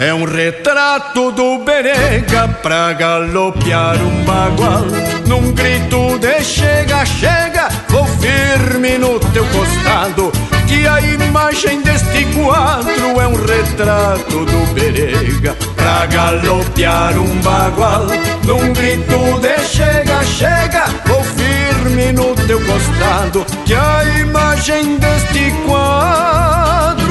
é 0.04 0.14
um 0.14 0.26
retrato 0.26 1.32
do 1.32 1.60
Berega 1.60 2.50
pra 2.62 2.92
galopear 2.92 3.96
um 4.02 4.24
bagual 4.26 4.84
Num 5.26 5.54
grito 5.54 6.20
de 6.20 6.44
chega, 6.44 7.06
chega, 7.06 7.70
vou 7.88 8.06
firme 8.06 8.98
no 8.98 9.18
teu 9.32 9.46
costado. 9.46 10.30
Que 10.68 10.86
a 10.88 11.00
imagem 11.00 11.82
deste 11.82 12.26
quadro 12.36 13.22
é 13.22 13.28
um 13.28 13.36
retrato 13.36 14.46
do 14.46 14.74
Berega 14.74 15.56
Pra 15.76 16.06
galopear 16.08 17.18
um 17.18 17.42
bagual 17.42 18.08
Num 18.44 18.74
grito 18.74 19.40
de 19.40 19.58
chega, 19.66 20.24
chega, 20.26 20.86
vou 21.06 21.24
firme 21.24 22.12
no 22.12 22.36
teu 22.46 22.60
costado. 22.66 23.46
Que 23.66 23.74
a 23.74 24.04
imagem 24.20 24.98
deste 24.98 25.52
quadro 25.66 27.03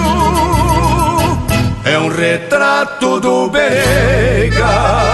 é 1.84 1.98
um 1.98 2.08
retrato 2.08 3.20
do 3.20 3.48
Berega. 3.50 5.12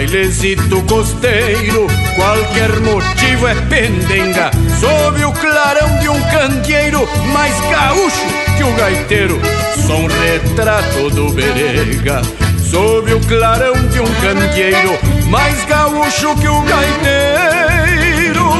bailezito 0.00 0.82
costeiro, 0.82 1.86
qualquer 2.16 2.70
motivo 2.80 3.46
é 3.46 3.54
pendenga. 3.54 4.50
Sob 4.80 5.22
o 5.26 5.32
clarão 5.32 5.98
de 5.98 6.08
um 6.08 6.18
candeeiro, 6.30 7.06
mais 7.34 7.54
gaúcho 7.70 8.26
que 8.56 8.64
o 8.64 8.74
gaiteiro. 8.76 9.38
Sou 9.86 9.98
um 9.98 10.06
retrato 10.06 11.10
do 11.10 11.30
berega. 11.34 12.22
Sob 12.70 13.12
o 13.12 13.20
clarão 13.26 13.74
de 13.88 14.00
um 14.00 14.06
candeeiro, 14.22 14.98
mais 15.28 15.62
gaúcho 15.66 16.34
que 16.36 16.48
o 16.48 16.62
gaiteiro. 16.62 18.50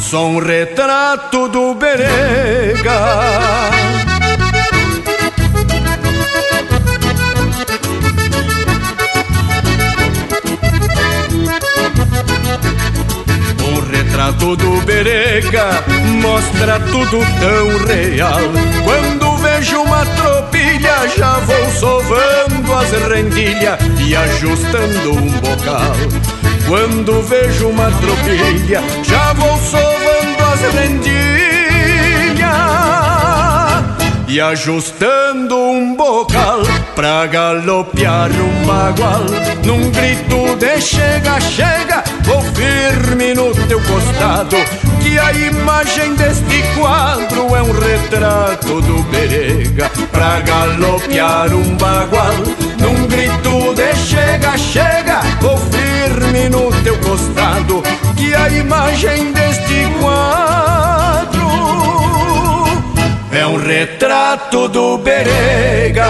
Sou 0.00 0.30
um 0.30 0.38
retrato 0.38 1.48
do 1.48 1.74
berega. 1.74 3.47
Retrato 14.38 14.56
do 14.56 14.80
Berega 14.82 15.84
mostra 16.22 16.78
tudo 16.80 17.18
tão 17.40 17.86
real. 17.86 18.40
Quando 18.84 19.36
vejo 19.38 19.82
uma 19.82 20.04
tropilha, 20.06 21.08
já 21.16 21.38
vou 21.40 21.70
sovando 21.72 22.74
as 22.74 22.90
rendilha 23.12 23.78
e 23.98 24.14
ajustando 24.14 25.12
um 25.12 25.30
bocal. 25.40 25.94
Quando 26.66 27.22
vejo 27.22 27.68
uma 27.68 27.90
tropilha, 27.90 28.82
já 29.02 29.32
vou 29.32 29.58
sovando 29.58 30.44
as 30.52 30.74
rendilhas 30.74 31.57
e 34.28 34.42
ajustando 34.42 35.56
um 35.56 35.96
bocal 35.96 36.60
pra 36.94 37.26
galopear 37.26 38.30
um 38.30 38.66
bagual. 38.66 39.24
Num 39.64 39.90
grito 39.90 40.54
de 40.56 40.80
chega, 40.80 41.40
chega, 41.40 42.04
vou 42.22 42.42
firme 42.42 43.32
no 43.32 43.54
teu 43.66 43.80
costado. 43.80 44.56
Que 45.00 45.18
a 45.18 45.32
imagem 45.32 46.14
deste 46.14 46.62
quadro 46.78 47.56
é 47.56 47.62
um 47.62 47.72
retrato 47.72 48.82
do 48.82 49.02
Berega 49.04 49.90
pra 50.12 50.40
galopear 50.40 51.54
um 51.54 51.76
bagual. 51.76 52.34
Num 52.78 53.06
grito 53.06 53.74
de 53.74 53.96
chega, 53.96 54.58
chega, 54.58 55.22
vou 55.40 55.56
firme 55.56 56.50
no 56.50 56.70
teu 56.82 56.98
costado. 56.98 57.82
Que 58.14 58.34
a 58.34 58.48
imagem 58.50 59.32
deste 59.32 59.86
quadro 60.00 61.07
retrato 63.68 64.66
do 64.66 64.96
Berega. 64.96 66.06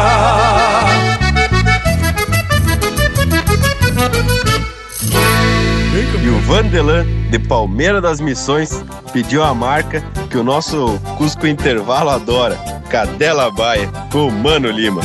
E 6.22 6.28
o 6.30 6.40
Vandelan, 6.42 7.04
de 7.30 7.38
Palmeira 7.38 8.00
das 8.00 8.20
Missões, 8.20 8.84
pediu 9.12 9.42
a 9.42 9.52
marca 9.54 10.02
que 10.30 10.36
o 10.36 10.44
nosso 10.44 11.00
Cusco 11.16 11.46
Intervalo 11.46 12.10
adora, 12.10 12.56
Cadela 12.90 13.50
Baia, 13.50 13.90
o 14.14 14.30
Mano 14.30 14.70
Lima. 14.70 15.00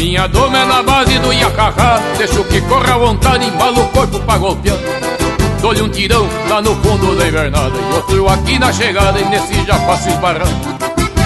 Minha 0.00 0.26
doma 0.26 0.58
é 0.58 0.64
na 0.64 0.82
base 0.82 1.18
do 1.18 1.30
Iacacá 1.30 2.00
Deixo 2.16 2.42
que 2.44 2.58
corra 2.62 2.94
à 2.94 2.98
vontade, 2.98 3.44
embalo 3.44 3.82
o 3.82 3.88
corpo 3.88 4.18
pra 4.20 4.38
golpear. 4.38 4.78
Dou-lhe 5.60 5.82
um 5.82 5.90
tirão 5.90 6.26
lá 6.48 6.62
no 6.62 6.74
fundo 6.76 7.14
da 7.16 7.28
invernada. 7.28 7.74
E 7.76 7.94
outro 7.94 8.28
aqui 8.28 8.58
na 8.58 8.72
chegada 8.72 9.20
e 9.20 9.24
nesse 9.26 9.62
já 9.66 9.74
faço 9.80 10.08
esbarrar 10.08 10.48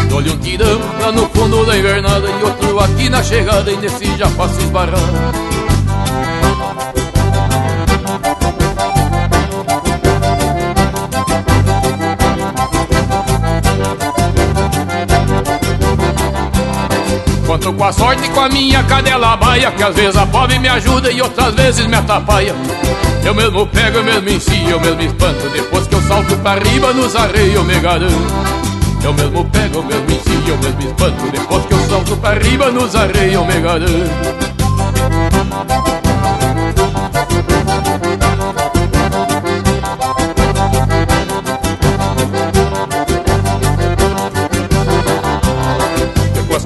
Dou-lhe 0.09 0.31
um 0.31 0.39
tirão 0.39 0.81
lá 1.01 1.13
no 1.13 1.29
fundo 1.29 1.65
da 1.65 1.79
invernada. 1.79 2.29
E 2.29 2.43
outro 2.43 2.81
aqui 2.81 3.09
na 3.09 3.23
chegada 3.23 3.71
e 3.71 3.77
nesse 3.77 4.17
já 4.17 4.29
faço 4.31 4.61
esbarrar 4.61 4.99
Com 17.65 17.83
a 17.83 17.93
sorte 17.93 18.27
e 18.27 18.29
com 18.29 18.41
a 18.41 18.49
minha 18.51 18.85
cadela 18.85 19.37
baia 19.39 19.71
Que 19.71 19.83
às 19.83 19.95
vezes 19.95 20.17
a 20.17 20.27
pobre 20.27 20.59
me 20.59 20.69
ajuda 20.69 21.11
e 21.11 21.23
outras 21.23 21.55
vezes 21.55 21.87
me 21.87 21.97
atrapalha. 21.97 22.55
Eu 23.25 23.35
mesmo 23.35 23.67
pego, 23.67 23.99
eu 23.99 24.05
mesmo 24.05 24.29
ensino, 24.29 24.71
eu 24.71 24.81
mesmo 24.81 25.01
espanto 25.01 25.49
Depois 25.49 25.87
que 25.87 25.95
eu 25.95 26.03
salto 26.03 26.37
pra 26.37 26.57
riba 26.57 26.93
nos 26.93 27.17
arreios 27.17 27.55
eu 27.55 27.65
me 27.65 27.81
garanto. 27.81 28.35
Eu 29.03 29.15
mesmo 29.15 29.45
pego, 29.47 29.79
eu 29.79 29.83
mesmo 29.83 30.11
ensino, 30.11 30.49
eu 30.49 30.59
mesmo 30.59 30.81
espanto 30.83 31.31
Depois 31.33 31.65
que 31.65 31.73
eu 31.73 31.89
salto 31.89 32.17
pra 32.19 32.35
riba 32.35 32.71
nos 32.71 32.95
arreios 32.95 33.35
eu 33.35 33.45
me 33.47 33.61
garanto. 33.61 34.45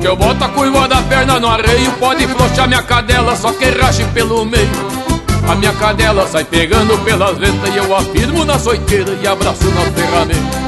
Eu 0.09 0.17
boto 0.17 0.43
a 0.43 0.49
curva 0.49 0.88
perna 1.09 1.41
no 1.41 1.49
arreio 1.49 1.91
Pode 1.93 2.27
flochar 2.27 2.69
minha 2.69 2.83
cadela, 2.83 3.35
só 3.35 3.51
que 3.53 3.71
rache 3.71 4.05
pelo 4.15 4.45
meio. 4.45 4.69
A 5.49 5.55
minha 5.55 5.73
cadela 5.73 6.27
sai 6.27 6.45
pegando 6.45 6.99
pelas 7.05 7.39
ventas 7.39 7.75
E 7.75 7.79
eu 7.79 7.97
afirmo 7.97 8.45
na 8.45 8.59
soiteira 8.59 9.17
e 9.23 9.27
abraço 9.27 9.65
na 9.71 9.81
ferramenta. 9.81 10.59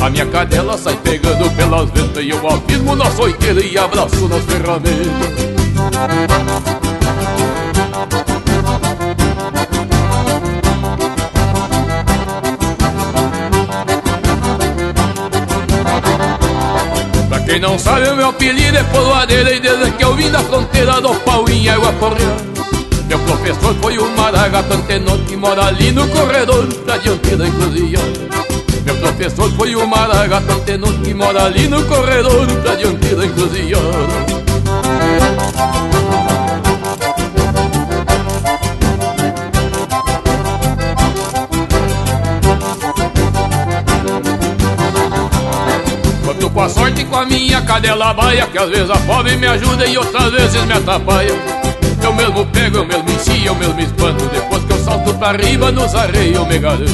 A 0.00 0.08
minha 0.10 0.26
cadela 0.26 0.78
sai 0.78 0.94
pegando 0.96 1.50
pelas 1.56 1.90
ventas 1.90 2.24
E 2.24 2.30
eu 2.30 2.48
afirmo 2.48 2.94
na 2.94 3.10
soiteira 3.10 3.60
e 3.64 3.76
abraço 3.76 4.28
nas 4.28 4.44
ferramentas 4.44 6.81
quem 17.52 17.60
não 17.60 17.78
sabe, 17.78 18.08
o 18.08 18.16
meu 18.16 18.30
apelido 18.30 18.78
é 18.78 18.82
Poloadeira 18.84 19.52
E 19.52 19.60
desde 19.60 19.90
que 19.92 20.02
eu 20.02 20.14
vim 20.14 20.30
da 20.30 20.38
fronteira 20.38 21.00
do 21.02 21.14
pau 21.16 21.46
em 21.50 21.68
água 21.68 21.92
correr 21.94 22.34
Meu 23.06 23.18
professor 23.18 23.74
foi 23.74 23.98
o 23.98 24.08
Maragato 24.16 24.72
Antenor 24.72 25.18
Que 25.26 25.36
mora 25.36 25.66
ali 25.66 25.92
no 25.92 26.08
corredor 26.08 26.66
da 26.86 26.96
dianteira 26.96 27.46
encruzilhada 27.46 28.06
Meu 28.86 28.96
professor 28.96 29.50
foi 29.52 29.76
o 29.76 29.86
Maragato 29.86 30.50
Antenor 30.50 30.94
Que 31.02 31.12
mora 31.12 31.44
ali 31.44 31.68
no 31.68 31.84
corredor 31.84 32.46
da 32.46 32.74
dianteira 32.74 33.26
encruzilhada 33.26 34.41
com 46.52 46.60
a 46.60 46.68
sorte 46.68 47.00
e 47.00 47.04
com 47.04 47.16
a 47.16 47.24
minha 47.24 47.60
cadela 47.62 48.12
baia 48.12 48.46
Que 48.46 48.58
às 48.58 48.68
vezes 48.68 48.90
a 48.90 48.98
pobre 48.98 49.36
me 49.36 49.46
ajuda 49.46 49.86
e 49.86 49.96
outras 49.96 50.30
vezes 50.32 50.64
me 50.64 50.72
atrapalha. 50.72 51.32
Eu 52.02 52.12
mesmo 52.14 52.44
pego, 52.46 52.78
eu 52.78 52.86
mesmo 52.86 53.10
ensino, 53.10 53.46
eu 53.46 53.54
mesmo 53.54 53.80
espanto 53.80 54.24
Depois 54.26 54.64
que 54.64 54.72
eu 54.72 54.84
salto 54.84 55.14
pra 55.14 55.32
riba 55.32 55.70
nos 55.70 55.94
arreios 55.94 56.36
eu 56.36 56.46
me 56.46 56.58
garanto 56.58 56.90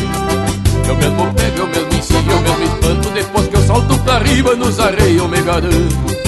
Eu 0.87 0.97
mesmo 0.97 1.35
pego, 1.35 1.59
eu 1.59 1.67
mesmo 1.67 1.95
ensino, 1.95 2.31
eu 2.31 2.41
mesmo 2.43 2.65
espanto 2.65 3.09
Depois 3.11 3.49
que 3.49 3.57
eu 3.57 3.63
salto 3.63 3.99
pra 4.01 4.19
riba 4.19 4.55
nos 4.55 4.79
arreios 4.79 5.23
eu 5.23 5.29
me 5.29 5.41
garanto 5.41 6.19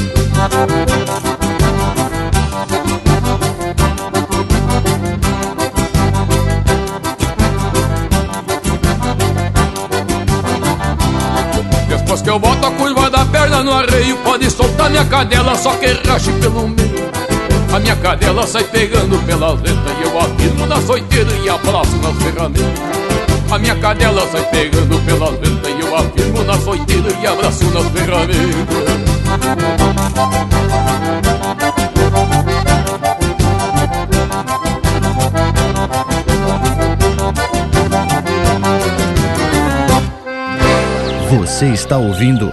Depois 11.88 12.22
que 12.22 12.30
eu 12.30 12.38
boto 12.38 12.66
a 12.66 12.70
curva 12.72 12.89
no 13.62 13.72
arreio 13.72 14.16
Pode 14.18 14.50
soltar 14.50 14.90
minha 14.90 15.04
cadela, 15.04 15.56
só 15.56 15.74
que 15.74 15.86
rache 16.06 16.32
pelo 16.40 16.68
meio. 16.68 17.10
A 17.72 17.78
minha 17.78 17.94
cadela 17.96 18.44
sai 18.46 18.64
pegando 18.64 19.16
pelas 19.24 19.60
letras 19.60 19.96
E 20.00 20.02
eu 20.02 20.18
afirmo 20.18 20.66
na 20.66 20.80
soiteira 20.82 21.30
e 21.44 21.48
abraço 21.48 21.96
nas 21.98 22.16
ferramentas 22.16 22.82
A 23.48 23.58
minha 23.58 23.76
cadela 23.76 24.26
sai 24.32 24.42
pegando 24.50 24.98
pelas 25.04 25.30
letras 25.38 25.74
E 25.76 25.80
eu 25.80 25.96
afirmo 25.96 26.42
na 26.42 26.58
soiteira 26.58 27.12
e 27.22 27.26
abraço 27.28 27.64
nas 27.66 27.86
ferramentas 27.92 29.00
Você 41.30 41.66
está 41.66 41.98
ouvindo 41.98 42.52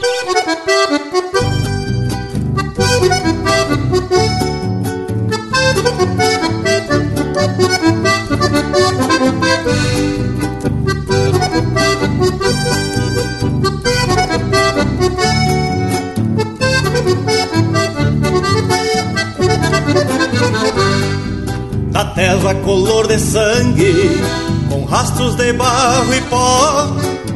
Rastros 25.21 25.35
de 25.35 25.53
barro 25.53 26.13
e 26.13 26.21
pó, 26.21 26.87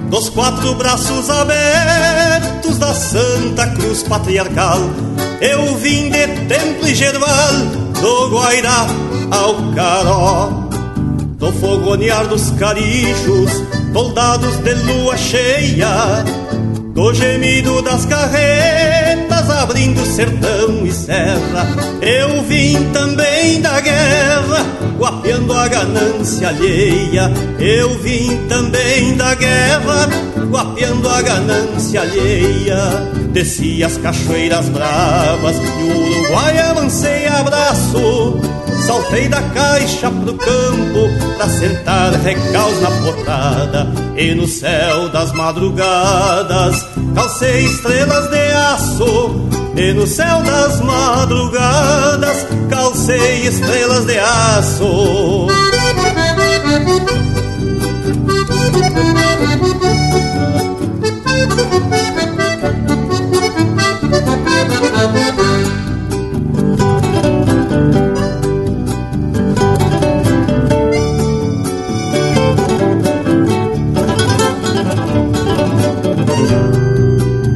dos 0.09 0.29
quatro 0.29 0.73
braços 0.75 1.29
abertos 1.29 2.77
da 2.77 2.93
Santa 2.93 3.67
Cruz 3.67 4.03
Patriarcal. 4.03 4.79
Eu 5.41 5.75
vim 5.77 6.09
de 6.09 6.27
Templo 6.47 6.87
e 6.87 6.95
Gerval, 6.95 7.53
do 8.01 8.29
Guairá 8.29 8.87
ao 9.31 9.73
Caró, 9.73 10.49
do 11.37 11.51
fogonear 11.53 12.27
dos 12.27 12.51
carijos, 12.51 13.51
soldados 13.93 14.57
de 14.57 14.73
lua 14.73 15.17
cheia, 15.17 16.23
do 16.93 17.13
gemido 17.13 17.81
das 17.81 18.05
estradas 19.35 19.49
abrindo 19.49 20.05
sertão 20.05 20.85
e 20.85 20.91
serra. 20.91 21.67
Eu 22.01 22.41
vim 22.43 22.91
também 22.91 23.61
da 23.61 23.79
guerra, 23.79 24.65
guapeando 24.97 25.53
a 25.53 25.67
ganância 25.67 26.49
alheia. 26.49 27.31
Eu 27.59 27.97
vim 27.99 28.47
também 28.47 29.15
da 29.15 29.35
guerra, 29.35 30.09
guapeando 30.49 31.09
a 31.09 31.21
ganância 31.21 32.01
alheia. 32.01 32.77
Desci 33.31 33.83
as 33.83 33.97
cachoeiras 33.97 34.69
bravas 34.69 35.55
e 35.57 35.83
o 35.83 36.21
Uruguai 36.21 36.57
avancei 36.59 37.27
abraço. 37.27 38.39
Saltei 38.85 39.27
da 39.27 39.41
caixa 39.41 40.11
pro 40.11 40.33
campo 40.35 41.09
pra 41.37 41.47
sentar 41.47 42.13
recaus 42.21 42.81
na 42.81 42.91
potada 42.91 43.87
E 44.17 44.35
no 44.35 44.45
céu 44.47 45.09
das 45.09 45.31
madrugadas 45.31 46.85
calcei 47.15 47.65
estrelas 47.65 48.29
de 48.29 48.51
aço 48.51 49.47
E 49.75 49.93
no 49.93 50.05
céu 50.05 50.41
das 50.43 50.81
madrugadas 50.81 52.45
calcei 52.95 53.47
estrelas 53.47 54.05
de 54.05 54.17
aço. 54.17 55.47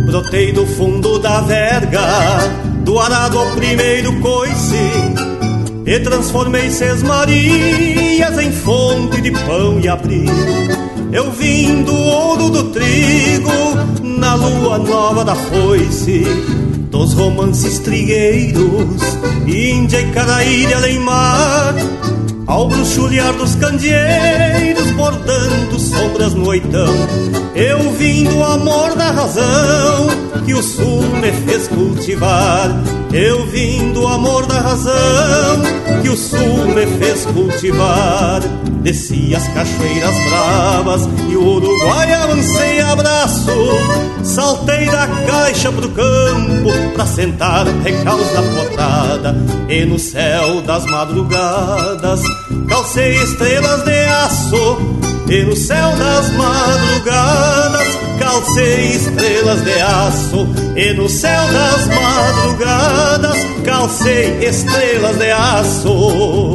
Brotei 0.05 0.51
do 0.51 0.67
fundo 0.67 1.17
da 1.19 1.39
verga, 1.41 2.01
do 2.83 2.99
arado 2.99 3.39
ao 3.39 3.45
primeiro 3.51 4.19
coice, 4.19 5.08
e 5.89 5.99
transformei 6.01 6.69
seis 6.69 7.01
Marias 7.01 8.37
em 8.37 8.51
fonte 8.51 9.19
de 9.21 9.31
pão 9.31 9.79
e 9.79 9.87
abrigo. 9.87 10.31
Eu 11.11 11.31
vim 11.31 11.81
do 11.81 11.95
ouro 11.95 12.51
do 12.51 12.65
trigo, 12.65 13.49
na 14.03 14.35
lua 14.35 14.77
nova 14.77 15.25
da 15.25 15.33
foice, 15.33 16.23
dos 16.91 17.13
romances 17.13 17.79
trigueiros, 17.79 19.01
Índia 19.47 19.99
e 19.99 20.11
cada 20.11 20.43
ilha 20.43 20.77
além 20.77 20.99
mar, 20.99 21.73
ao 22.45 22.67
bruxulear 22.67 23.33
dos 23.33 23.55
candeeiros, 23.55 24.91
bordando 24.91 25.79
sombras 25.79 26.35
no 26.35 26.49
oitão. 26.49 26.93
Eu 27.55 27.91
vim 27.93 28.25
do 28.25 28.43
amor 28.43 28.93
da 28.93 29.09
razão 29.09 30.07
que 30.45 30.53
o 30.53 30.61
sul 30.61 31.01
me 31.19 31.31
fez 31.31 31.67
cultivar. 31.67 32.98
Eu 33.11 33.45
vim 33.47 33.91
do 33.91 34.05
amor 34.05 34.45
da 34.45 34.59
razão 34.59 35.61
que 36.01 36.09
o 36.09 36.15
sul 36.15 36.67
me 36.67 36.85
fez 36.99 37.25
cultivar. 37.25 38.41
Desci 38.81 39.35
as 39.35 39.47
cachoeiras 39.49 40.15
bravas 40.29 41.09
e 41.27 41.35
o 41.35 41.43
Uruguai 41.43 42.13
avancei 42.13 42.79
abraço. 42.79 43.51
Saltei 44.23 44.85
da 44.85 45.07
caixa 45.25 45.71
pro 45.71 45.89
campo 45.89 46.69
pra 46.93 47.05
sentar 47.07 47.65
recaus 47.83 48.31
da 48.31 48.43
potrada. 48.43 49.35
E 49.67 49.85
no 49.85 49.97
céu 49.97 50.61
das 50.61 50.85
madrugadas 50.85 52.21
calcei 52.67 53.15
estrelas 53.23 53.83
de 53.83 54.05
aço. 54.05 54.77
E 55.27 55.43
no 55.43 55.55
céu 55.55 55.95
das 55.95 56.31
madrugadas 56.31 57.88
calcei 58.29 58.91
estrelas 58.91 59.61
de 59.63 59.81
aço. 59.81 60.47
E 60.75 60.93
no 60.93 61.09
céu 61.09 61.41
das 61.51 61.87
madrugadas 61.87 63.37
calcei 63.65 64.45
estrelas 64.45 65.17
de 65.17 65.31
aço. 65.31 66.53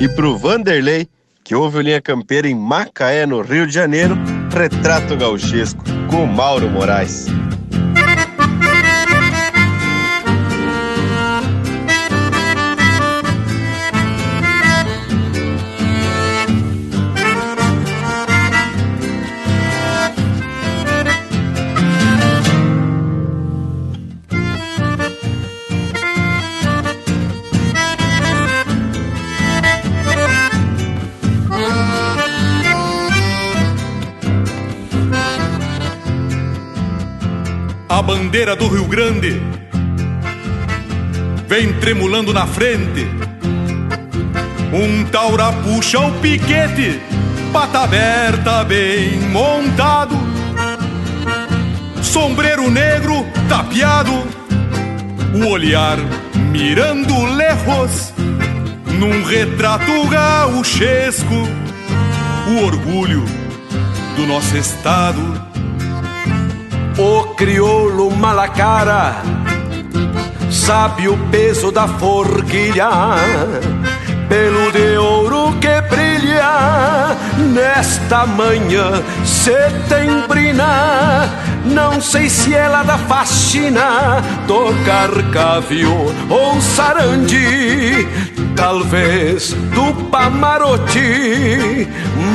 E 0.00 0.08
pro 0.08 0.38
Vanderlei, 0.38 1.06
que 1.44 1.54
ouve 1.54 1.78
o 1.78 1.80
Linha 1.82 2.00
Campeira 2.00 2.48
em 2.48 2.54
Macaé, 2.54 3.26
no 3.26 3.42
Rio 3.42 3.66
de 3.66 3.74
Janeiro, 3.74 4.16
Retrato 4.50 5.16
Gauchesco, 5.16 5.82
com 6.08 6.24
Mauro 6.24 6.70
Moraes. 6.70 7.26
A 37.98 38.02
bandeira 38.02 38.54
do 38.54 38.68
Rio 38.68 38.84
Grande. 38.84 39.42
Vem 41.48 41.72
tremulando 41.80 42.32
na 42.32 42.46
frente. 42.46 43.04
Um 44.72 45.04
taura 45.06 45.52
puxa 45.52 45.98
o 45.98 46.12
piquete, 46.20 47.00
pata 47.52 47.80
aberta 47.80 48.62
bem 48.62 49.18
montado. 49.30 50.16
Sombreiro 52.00 52.70
negro 52.70 53.26
tapeado, 53.48 54.12
o 55.34 55.48
olhar 55.48 55.98
mirando 56.52 57.24
lejos, 57.34 58.14
num 58.96 59.24
retrato 59.24 60.06
gauchesco, 60.06 61.48
o 62.46 62.64
orgulho 62.64 63.24
do 64.14 64.24
nosso 64.24 64.56
estado 64.56 65.37
o 66.98 67.34
crioulo 67.34 68.10
malacara 68.10 69.22
sabe 70.50 71.08
o 71.08 71.16
peso 71.30 71.70
da 71.70 71.86
forquilha, 71.86 72.90
pelo 74.28 74.72
de 74.72 74.98
ouro 74.98 75.54
que 75.60 75.80
brilha 75.82 77.16
nesta 77.54 78.26
manhã 78.26 79.02
setembrina. 79.24 81.28
Não 81.64 82.00
sei 82.00 82.28
se 82.28 82.54
ela 82.54 82.82
da 82.82 82.98
faxina, 82.98 84.22
tocar 84.46 85.10
cavio 85.32 86.14
ou 86.28 86.60
sarandi, 86.60 88.08
talvez 88.56 89.52
do 89.52 89.92
Pamarote, 90.10 91.86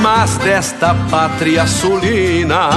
mas 0.02 0.38
desta 0.38 0.94
pátria 1.10 1.66
sulina 1.66 2.70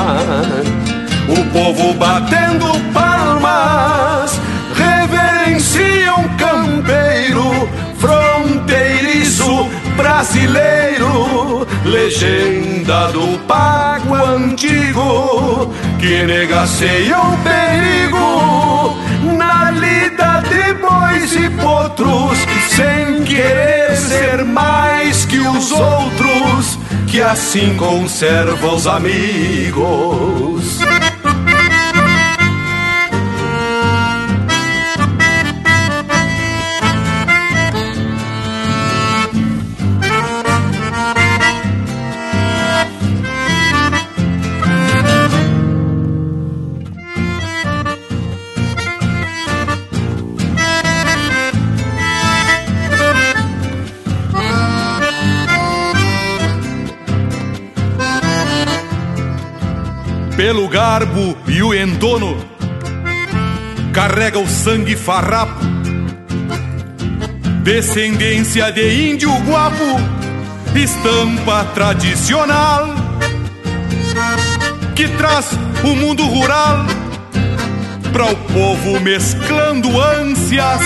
o 1.28 1.44
povo 1.52 1.94
batendo 1.94 2.66
palmas 2.92 4.40
reverencia 4.74 6.14
um 6.14 6.28
campeiro 6.36 7.68
fronteiriço 7.98 9.68
brasileiro, 9.96 11.66
legenda 11.84 13.08
do 13.12 13.38
pago 13.46 14.14
antigo 14.14 15.72
que 15.98 16.22
negaceia 16.24 17.18
o 17.18 17.36
perigo 17.38 18.96
na 19.36 19.70
lida 19.72 20.42
de 20.48 20.74
bois 20.74 21.32
e 21.34 21.50
potros, 21.50 22.38
sem 22.68 23.24
querer 23.24 23.96
ser 23.96 24.44
mais 24.44 25.24
que 25.24 25.38
os 25.38 25.72
outros, 25.72 26.78
que 27.08 27.20
assim 27.20 27.74
conserva 27.76 28.74
os 28.74 28.86
amigos. 28.86 30.78
Pelo 60.36 60.68
garbo 60.68 61.36
e 61.48 61.62
o 61.62 61.74
entono, 61.74 62.36
carrega 63.92 64.38
o 64.38 64.46
sangue 64.46 64.94
farrapo, 64.94 65.64
descendência 67.62 68.70
de 68.70 69.10
índio 69.10 69.32
guapo, 69.44 69.98
estampa 70.74 71.64
tradicional 71.74 72.94
que 74.94 75.08
traz 75.08 75.50
o 75.82 75.96
mundo 75.96 76.24
rural 76.24 76.86
para 78.12 78.32
o 78.32 78.36
povo 78.36 79.00
mesclando 79.00 80.00
ânsias, 80.00 80.80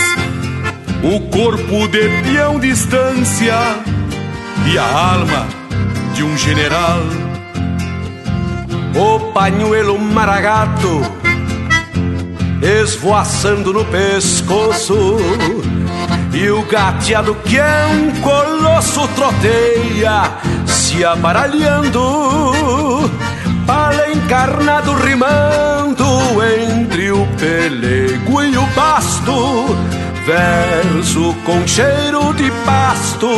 o 1.02 1.20
corpo 1.28 1.88
de 1.88 2.08
peão 2.22 2.58
distância 2.58 3.54
e 4.72 4.78
a 4.78 4.84
alma 4.84 5.46
de 6.14 6.22
um 6.22 6.36
general. 6.36 7.19
O 8.94 9.32
pañuelo 9.32 9.98
maragato 9.98 11.00
esvoaçando 12.62 13.72
no 13.72 13.84
pescoço. 13.86 15.16
E 16.32 16.48
o 16.50 16.62
gateado 16.62 17.34
que 17.44 17.58
é 17.58 17.86
um 17.86 18.20
colosso 18.20 19.06
troteia 19.08 20.30
se 20.64 21.04
aparalhando 21.04 23.10
Pala 23.66 24.10
encarnado 24.10 24.94
rimando 24.94 26.04
entre 26.44 27.10
o 27.10 27.26
pelego 27.38 28.42
e 28.42 28.56
o 28.56 28.66
pasto 28.68 29.76
Verso 30.24 31.34
com 31.44 31.66
cheiro 31.66 32.32
de 32.34 32.50
pasto 32.64 33.28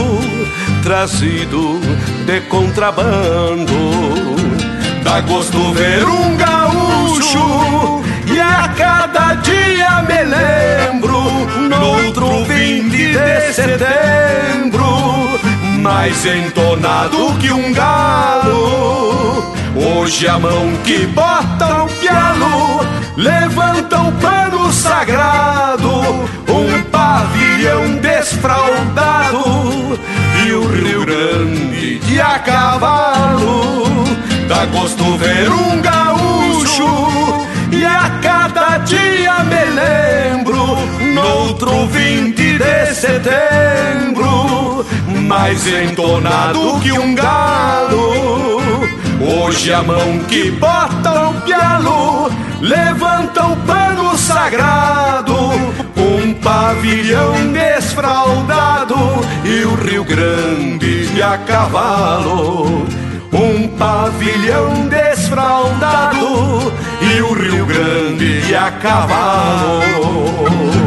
Trazido 0.82 1.80
de 2.26 2.40
contrabando 2.42 4.41
Dá 5.12 5.20
gosto 5.20 5.74
ver 5.74 6.06
um 6.06 6.34
gaúcho. 6.38 8.02
E 8.26 8.40
a 8.40 8.66
cada 8.68 9.34
dia 9.34 10.00
me 10.08 10.24
lembro 10.24 11.20
No 11.68 12.06
outro 12.06 12.42
20 12.44 12.88
de 12.88 13.52
setembro 13.52 14.86
Mais 15.82 16.24
entonado 16.24 17.34
que 17.38 17.52
um 17.52 17.74
galo. 17.74 19.54
Hoje 19.76 20.26
a 20.26 20.38
mão 20.38 20.72
que 20.82 21.04
bota 21.08 21.82
o 21.82 21.88
pialo 21.88 22.80
levanta 23.14 24.00
o 24.00 24.12
pano 24.12 24.72
sagrado, 24.72 25.90
um 26.48 26.82
pavilhão 26.90 27.96
desfraldado 27.96 29.98
e 30.46 30.52
o 30.52 30.66
Rio 30.68 31.04
Grande 31.04 31.98
de 31.98 32.18
a 32.18 32.38
cavalo. 32.38 33.92
Dá 34.52 34.66
gosto 34.66 35.16
ver 35.16 35.50
um 35.50 35.80
gaúcho 35.80 36.84
e 37.72 37.82
a 37.86 38.10
cada 38.20 38.76
dia 38.84 39.38
me 39.44 39.64
lembro, 39.64 40.76
noutro 41.14 41.86
20 41.86 42.58
de 42.58 42.94
setembro, 42.94 44.84
mais 45.26 45.66
entonado 45.66 46.78
que 46.80 46.92
um 46.92 47.14
galo. 47.14 48.60
Hoje 49.22 49.72
a 49.72 49.82
mão 49.82 50.18
que 50.28 50.50
bota 50.50 51.30
o 51.30 51.40
pialo 51.40 52.30
levanta 52.60 53.46
o 53.46 53.56
pano 53.56 54.18
sagrado, 54.18 55.34
um 55.96 56.34
pavilhão 56.34 57.52
desfraldado 57.54 58.96
e 59.46 59.64
o 59.64 59.74
Rio 59.76 60.04
Grande 60.04 61.06
de 61.06 61.22
a 61.22 61.38
cavalo. 61.38 63.01
Um 63.32 63.66
pavilhão 63.78 64.88
desfraldado 64.88 66.18
e 67.00 67.22
o 67.22 67.32
Rio 67.32 67.64
Grande 67.64 68.42
de 68.42 68.54
a 68.54 68.70
cavalo. 68.72 70.81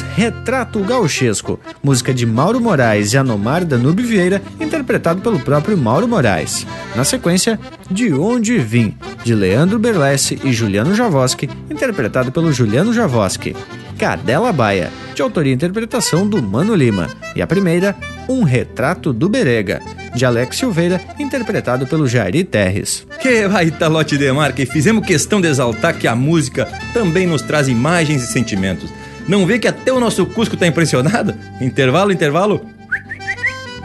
Retrato 0.00 0.80
Gauchesco, 0.80 1.58
música 1.82 2.14
de 2.14 2.24
Mauro 2.24 2.60
Moraes 2.60 3.12
e 3.12 3.18
Anomar 3.18 3.64
Danube 3.64 4.02
Vieira, 4.02 4.40
interpretado 4.60 5.20
pelo 5.20 5.40
próprio 5.40 5.76
Mauro 5.76 6.08
Moraes. 6.08 6.66
Na 6.94 7.04
sequência, 7.04 7.58
De 7.90 8.12
Onde 8.12 8.58
Vim, 8.58 8.96
de 9.22 9.34
Leandro 9.34 9.78
Berlesse 9.78 10.38
e 10.44 10.52
Juliano 10.52 10.94
Javoski, 10.94 11.48
interpretado 11.70 12.30
pelo 12.32 12.52
Juliano 12.52 12.92
Javoski. 12.92 13.54
Cadela 13.98 14.52
Baia, 14.52 14.90
de 15.14 15.22
autoria 15.22 15.52
e 15.52 15.54
interpretação 15.54 16.26
do 16.26 16.42
Mano 16.42 16.74
Lima. 16.74 17.08
E 17.34 17.42
a 17.42 17.46
primeira, 17.46 17.96
Um 18.28 18.42
Retrato 18.42 19.12
do 19.12 19.28
Berega, 19.28 19.80
de 20.14 20.24
Alex 20.24 20.56
Silveira, 20.56 21.00
interpretado 21.18 21.86
pelo 21.86 22.06
Jairi 22.06 22.44
Terres. 22.44 23.06
Que 23.20 23.46
baita 23.48 23.88
lote 23.88 24.16
de 24.16 24.30
marca 24.32 24.62
e 24.62 24.66
fizemos 24.66 25.06
questão 25.06 25.40
de 25.40 25.48
exaltar 25.48 25.96
que 25.96 26.06
a 26.06 26.14
música 26.14 26.66
também 26.92 27.26
nos 27.26 27.42
traz 27.42 27.68
imagens 27.68 28.22
e 28.22 28.26
sentimentos. 28.32 28.90
Não 29.26 29.46
vê 29.46 29.58
que 29.58 29.68
até 29.68 29.92
o 29.92 30.00
nosso 30.00 30.26
Cusco 30.26 30.56
tá 30.56 30.66
impressionado? 30.66 31.34
Intervalo, 31.60 32.12
intervalo. 32.12 32.60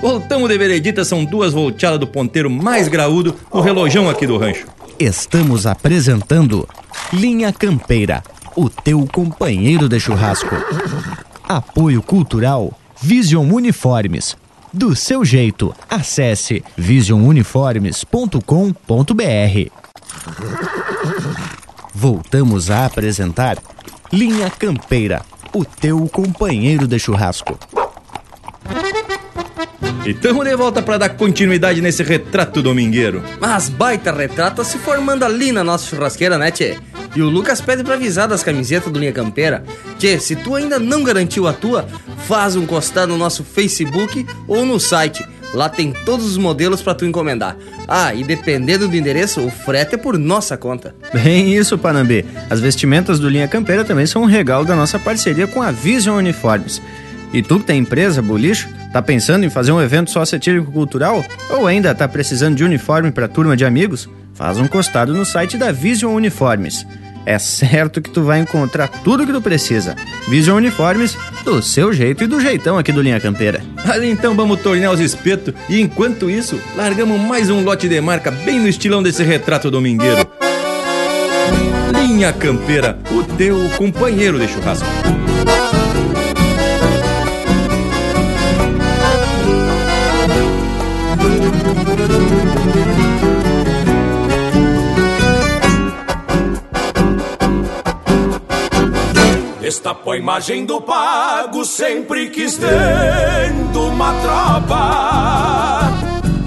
Voltamos 0.02 0.50
de 0.50 0.58
veredita, 0.58 1.04
são 1.04 1.26
duas 1.26 1.54
volteadas 1.54 2.00
do 2.00 2.08
ponteiro 2.08 2.50
mais 2.50 2.88
graúdo 2.88 3.36
no 3.54 3.62
relojão 3.62 4.10
aqui 4.10 4.26
do 4.26 4.38
rancho. 4.38 4.66
Estamos 4.98 5.66
apresentando 5.66 6.68
Linha 7.12 7.52
Campeira, 7.52 8.24
o 8.56 8.70
teu 8.70 9.06
companheiro 9.12 9.90
de 9.90 10.00
churrasco. 10.00 10.56
Apoio 11.48 12.02
Cultural 12.02 12.74
Vision 13.02 13.50
Uniformes. 13.52 14.38
Do 14.72 14.96
seu 14.96 15.26
jeito, 15.26 15.74
acesse 15.90 16.64
visionuniformes.com.br. 16.78 19.72
Voltamos 21.96 22.70
a 22.70 22.86
apresentar 22.86 23.58
Linha 24.12 24.50
Campeira, 24.50 25.22
o 25.54 25.64
teu 25.64 26.08
companheiro 26.08 26.88
de 26.88 26.98
churrasco. 26.98 27.60
E 30.04 30.16
tamo 30.16 30.44
de 30.44 30.56
volta 30.56 30.82
para 30.82 30.98
dar 30.98 31.10
continuidade 31.10 31.80
nesse 31.80 32.02
retrato 32.02 32.60
domingueiro. 32.60 33.24
Mas 33.40 33.70
baita 33.70 34.12
retrato 34.12 34.64
se 34.64 34.80
formando 34.80 35.24
ali 35.24 35.52
na 35.52 35.64
nossa 35.64 35.86
churrasqueira, 35.86 36.40
né, 36.40 36.50
tchê? 36.50 36.80
E 37.16 37.22
o 37.22 37.30
Lucas 37.30 37.62
pede 37.62 37.84
pra 37.84 37.94
avisar 37.94 38.28
das 38.28 38.42
camisetas 38.42 38.92
do 38.92 39.00
Linha 39.00 39.12
Campeira. 39.12 39.64
Tchê, 40.00 40.20
se 40.20 40.36
tu 40.36 40.56
ainda 40.56 40.80
não 40.80 41.04
garantiu 41.04 41.48
a 41.48 41.54
tua, 41.54 41.88
faz 42.28 42.56
um 42.56 42.66
costado 42.66 43.12
no 43.12 43.18
nosso 43.18 43.44
Facebook 43.44 44.26
ou 44.48 44.66
no 44.66 44.80
site. 44.80 45.24
Lá 45.54 45.68
tem 45.68 45.92
todos 45.92 46.26
os 46.26 46.38
modelos 46.38 46.82
para 46.82 46.94
tu 46.94 47.06
encomendar. 47.06 47.58
Ah, 47.88 48.14
e 48.14 48.24
dependendo 48.24 48.88
do 48.88 48.96
endereço, 48.96 49.42
o 49.42 49.50
frete 49.50 49.96
é 49.96 49.98
por 49.98 50.18
nossa 50.18 50.56
conta. 50.56 50.94
Bem 51.14 51.56
isso, 51.56 51.78
Panambi. 51.78 52.26
As 52.50 52.60
vestimentas 52.60 53.20
do 53.20 53.28
Linha 53.28 53.48
Campeira 53.48 53.84
também 53.84 54.06
são 54.06 54.22
um 54.22 54.28
regalo 54.28 54.66
da 54.66 54.76
nossa 54.76 55.00
parceria 55.00 55.48
com 55.48 55.62
a 55.62 55.72
Vision 55.72 56.18
Uniformes. 56.18 56.82
E 57.34 57.42
tu 57.42 57.60
que 57.60 57.66
tem 57.66 57.80
empresa, 57.80 58.22
bolicho, 58.22 58.70
tá 58.92 59.02
pensando 59.02 59.46
em 59.46 59.50
fazer 59.50 59.72
um 59.72 59.82
evento 59.82 60.12
sociotírico 60.12 60.72
cultural? 60.72 61.24
Ou 61.50 61.68
ainda 61.68 61.94
tá 61.94 62.08
precisando 62.08 62.56
de 62.56 62.64
uniforme 62.64 63.12
para 63.12 63.28
turma 63.28 63.56
de 63.56 63.66
amigos? 63.66 64.10
Faz 64.34 64.58
um 64.58 64.68
costado 64.68 65.14
no 65.14 65.26
site 65.26 65.58
da 65.58 65.72
Vision 65.72 66.14
Uniformes. 66.14 66.86
É 67.26 67.38
certo 67.38 68.02
que 68.02 68.10
tu 68.10 68.24
vai 68.24 68.40
encontrar 68.40 68.88
tudo 68.88 69.26
que 69.26 69.34
tu 69.34 69.42
precisa. 69.42 69.96
Vision 70.28 70.58
Uniformes, 70.58 71.18
do 71.44 71.62
seu 71.62 71.94
jeito 71.94 72.24
e 72.24 72.28
do 72.28 72.40
jeitão 72.42 72.78
aqui 72.78 72.92
do 72.92 73.02
Linha 73.02 73.20
Campeira. 73.20 73.62
Ali 73.86 74.10
então 74.10 74.36
vamos 74.36 74.62
tornear 74.62 74.92
os 74.92 75.00
espetos 75.00 75.54
e 75.68 75.80
enquanto 75.80 76.30
isso, 76.30 76.60
largamos 76.76 77.20
mais 77.20 77.50
um 77.50 77.64
lote 77.64 77.88
de 77.88 78.00
marca 78.02 78.32
bem 78.32 78.60
no 78.60 78.68
estilão 78.68 79.04
desse 79.04 79.24
retrato 79.24 79.70
domingueiro. 79.70 80.28
Linha 81.94 82.34
Campeira, 82.34 82.98
o 83.12 83.24
teu 83.36 83.70
companheiro 83.78 84.40
de 84.40 84.48
churrasco. 84.48 84.88
Destapou 99.80 100.12
a 100.12 100.18
imagem 100.18 100.66
do 100.66 100.82
pago, 100.82 101.64
sempre 101.64 102.30
quis 102.30 102.58
dentro 102.58 103.84
uma 103.84 104.14
tropa. 104.16 105.90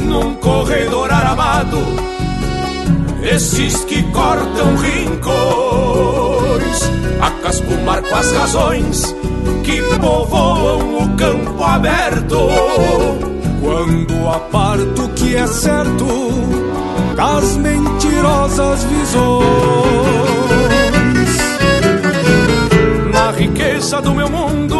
Num 0.00 0.34
corredor 0.34 1.10
aramado 1.10 1.78
Esses 3.22 3.86
que 3.86 4.02
cortam 4.12 4.76
rincões. 4.76 5.32
A 7.22 7.30
casco 7.42 7.72
marco 7.86 8.14
as 8.14 8.32
razões 8.32 9.16
Que 9.64 9.80
povoam 9.98 10.98
o 10.98 11.16
campo 11.16 11.64
aberto. 11.64 12.36
Quando 13.62 14.28
aparto 14.28 15.08
que 15.14 15.36
é 15.36 15.46
certo 15.46 16.06
Das 17.16 17.56
mentirosas 17.56 18.84
visões 18.84 20.31
riqueza 23.82 24.00
do 24.00 24.14
meu 24.14 24.30
mundo 24.30 24.78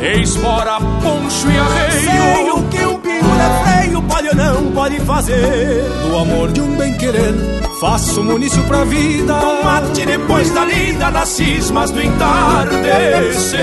Eis 0.00 0.36
fora 0.36 0.78
poncho 0.78 1.50
e 1.50 1.58
arreio 1.58 2.00
Sei 2.00 2.50
o 2.50 2.62
que 2.68 2.84
o 2.84 2.98
pingo 2.98 3.28
é 3.40 3.64
freio 3.64 4.02
pode 4.02 4.28
ou 4.28 4.34
não 4.34 4.72
pode 4.72 5.00
fazer. 5.00 5.84
Do 6.06 6.18
amor 6.18 6.52
de 6.52 6.60
um 6.60 6.76
bem-querer, 6.76 7.34
faço 7.80 8.22
munício 8.22 8.62
pra 8.64 8.84
vida. 8.84 9.34
Mate 9.64 10.04
depois 10.04 10.50
da 10.50 10.64
lida 10.64 11.10
nas 11.10 11.28
cismas 11.28 11.90
do 11.90 12.02
entardecer. 12.02 13.62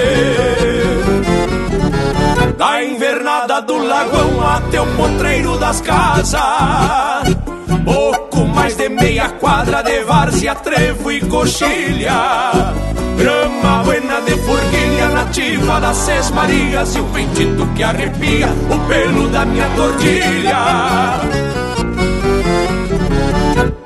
Da 2.57 2.83
invernada 2.83 3.61
do 3.61 3.77
lagoão 3.77 4.41
até 4.47 4.81
o 4.81 4.87
potreiro 4.95 5.57
das 5.57 5.81
casas. 5.81 7.35
Pouco 7.83 8.45
mais 8.45 8.75
de 8.75 8.89
meia 8.89 9.29
quadra 9.29 9.81
de 9.81 10.03
várzea, 10.03 10.55
trevo 10.55 11.11
e 11.11 11.21
coxilha. 11.21 12.73
Grama 13.19 13.83
buena 13.83 14.21
de 14.21 14.31
forquilha 14.37 15.09
nativa 15.09 15.79
das 15.81 15.97
Seis 15.97 16.31
Marias 16.31 16.95
E 16.95 16.99
o 17.01 17.05
ventito 17.07 17.67
que 17.75 17.83
arrepia 17.83 18.47
o 18.47 18.87
pelo 18.87 19.27
da 19.27 19.45
minha 19.45 19.69
tordilha 19.75 21.19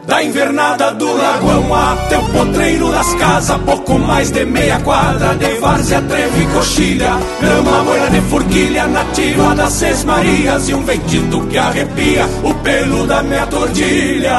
da 0.06 0.22
invernada 0.22 0.92
do 0.92 1.12
lagoão 1.12 1.74
até 1.74 2.20
o 2.20 2.24
potreiro 2.26 2.92
das 2.92 3.16
casas, 3.16 3.58
pouco 3.66 3.98
mais 3.98 4.30
de 4.30 4.46
meia 4.46 4.80
quadra 4.82 5.34
de 5.34 5.56
várzea, 5.56 6.04
trevo 6.04 6.40
e 6.40 6.46
coxilha, 6.54 7.18
grama 7.42 7.84
moira 7.84 8.12
de 8.12 8.22
forquilha 8.22 8.86
nativa 8.86 9.56
das 9.56 9.74
Seis 9.74 10.04
Marias 10.04 10.70
e 10.70 10.76
um 10.76 10.84
ventito 10.84 11.42
que 11.48 11.58
arrepia 11.58 12.28
o 12.44 12.54
pelo 12.54 13.08
da 13.08 13.24
minha 13.24 13.48
tordilha. 13.48 14.34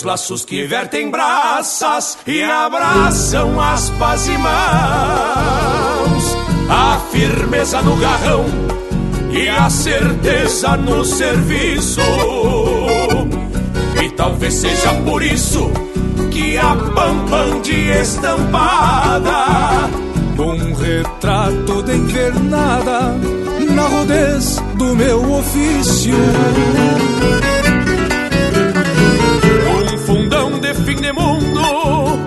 Os 0.00 0.04
laços 0.04 0.46
que 0.46 0.64
vertem 0.64 1.10
braças 1.10 2.16
e 2.26 2.42
abraçam 2.42 3.60
aspas 3.60 4.28
e 4.28 4.38
mãos, 4.38 6.36
a 6.70 6.98
firmeza 7.12 7.82
no 7.82 7.94
garrão 7.96 8.46
e 9.30 9.46
a 9.46 9.68
certeza 9.68 10.74
no 10.78 11.04
serviço. 11.04 12.00
E 14.02 14.08
talvez 14.12 14.54
seja 14.54 14.94
por 15.04 15.22
isso 15.22 15.70
que 16.30 16.56
a 16.56 16.74
pampam 16.94 17.60
de 17.60 17.90
estampada 17.90 19.90
um 20.38 20.72
retrato 20.72 21.82
de 21.82 21.94
invernada 21.94 23.18
na 23.74 23.82
rudez 23.82 24.56
do 24.78 24.96
meu 24.96 25.34
ofício. 25.34 26.14
Fim 30.90 31.00
de 31.00 31.12
mundo, 31.12 32.18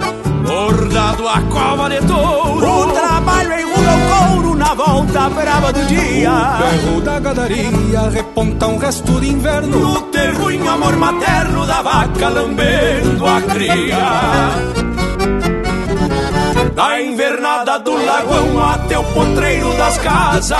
bordado 0.45 1.27
a 1.27 1.41
cova 1.41 1.89
de 1.89 1.99
touro. 2.07 2.81
O 2.81 2.93
trabalho 2.93 3.59
enruga 3.59 3.93
o 3.93 4.01
couro 4.11 4.55
na 4.55 4.73
volta 4.73 5.29
brava 5.29 5.73
do 5.73 5.85
dia. 5.85 6.31
O 6.31 6.57
berro 6.63 7.01
da 7.01 7.19
gadaria 7.19 8.09
reponta 8.09 8.67
um 8.67 8.77
resto 8.77 9.19
de 9.19 9.29
inverno. 9.29 9.79
No 9.79 10.01
terruinho 10.03 10.69
amor 10.69 10.95
materno 10.95 11.65
da 11.65 11.81
vaca 11.81 12.29
lambendo 12.29 13.27
a 13.27 13.41
cria. 13.41 14.05
Da 16.73 17.01
invernada 17.01 17.79
do 17.79 17.93
lagoão 18.05 18.63
até 18.73 18.97
o 18.97 19.03
potreiro 19.03 19.71
das 19.77 19.95
casas 19.99 20.57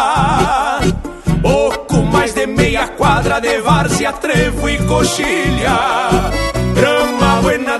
Pouco 1.42 2.04
mais 2.04 2.36
de 2.36 2.46
meia 2.46 2.88
quadra 2.90 3.42
de 3.42 3.60
várzea, 3.62 4.14
trevo 4.14 4.70
e 4.70 4.78
coxilha 4.86 6.53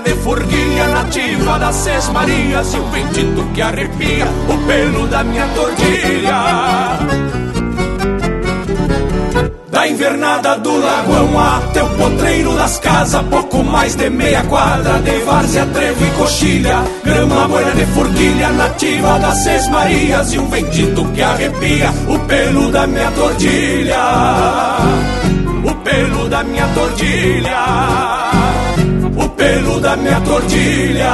De 0.02 0.12
forquilha 0.16 0.88
nativa 0.88 1.56
das 1.56 1.76
Seis 1.76 2.08
Marias 2.08 2.74
E 2.74 2.78
o 2.78 2.86
ventito 2.90 3.44
que 3.54 3.62
arrepia 3.62 4.26
o 4.48 4.66
pelo 4.66 5.06
da 5.06 5.22
minha 5.22 5.46
tordilha 5.54 7.34
da 9.70 9.88
invernada 9.88 10.56
do 10.58 10.78
lagoão 10.78 11.38
até 11.38 11.82
o 11.82 11.88
potreiro 11.90 12.54
das 12.54 12.78
casas, 12.78 13.22
pouco 13.26 13.62
mais 13.64 13.96
de 13.96 14.08
meia 14.08 14.42
quadra 14.44 15.00
de 15.00 15.18
várzea, 15.24 15.66
trevo 15.66 16.06
e 16.06 16.10
coxilha, 16.12 16.82
grama 17.04 17.48
buena 17.48 17.72
de 17.72 17.84
forquilha 17.86 18.50
nativa 18.50 19.18
das 19.18 19.36
Seis 19.38 19.68
Marias 19.68 20.32
e 20.32 20.38
um 20.38 20.48
ventito 20.48 21.04
que 21.06 21.20
arrepia 21.20 21.90
o 22.08 22.18
pelo 22.20 22.70
da 22.70 22.86
minha 22.86 23.10
tordilha, 23.10 23.98
o 25.64 25.74
pelo 25.82 26.28
da 26.28 26.44
minha 26.44 26.68
tordilha, 26.68 27.58
o 28.20 28.23
pelo 29.44 29.78
da 29.78 29.94
minha 29.94 30.18
tordilha. 30.22 31.12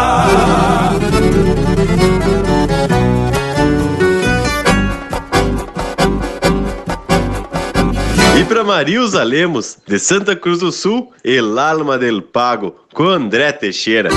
E 8.39 8.45
para 8.45 8.63
Marilza 8.63 9.25
Lemos, 9.25 9.79
de 9.85 9.99
Santa 9.99 10.37
Cruz 10.37 10.61
do 10.61 10.71
Sul, 10.71 11.13
El 11.25 11.59
Alma 11.59 11.99
del 11.99 12.23
Pago, 12.23 12.77
com 12.95 13.09
André 13.09 13.51
Teixeira. 13.51 14.11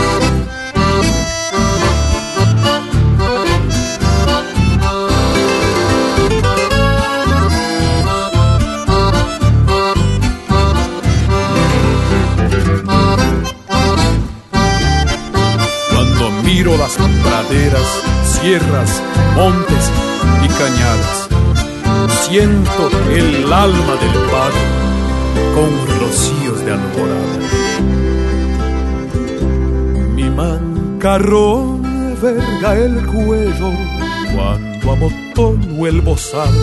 Las 16.84 16.98
praderas, 16.98 17.88
sierras, 18.26 19.02
montes 19.36 19.90
y 20.44 20.48
cañadas, 20.50 21.30
siento 22.24 22.90
el 23.10 23.54
alma 23.54 23.96
del 24.02 24.16
pago 24.34 24.64
con 25.56 26.00
rocíos 26.00 26.60
de 26.66 26.72
alborada. 26.74 27.38
Mi 30.14 30.30
mancarrón 30.30 31.82
verga 32.22 32.76
el 32.76 33.06
cuello 33.06 33.72
cuando 34.36 34.92
amotono 34.92 35.88
el 35.88 36.02
bozal 36.02 36.54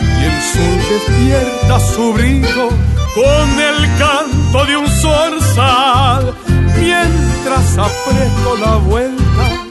y 0.00 0.24
el 0.24 0.42
sol 0.52 0.78
despierta 0.90 1.78
su 1.78 2.12
brillo 2.14 2.68
con 3.14 3.60
el 3.60 3.96
canto 3.96 4.64
de 4.66 4.76
un 4.76 4.88
zorzal 4.88 6.34
mientras 6.80 7.78
aprieto 8.06 8.56
la 8.56 8.76
vuelta 8.76 9.66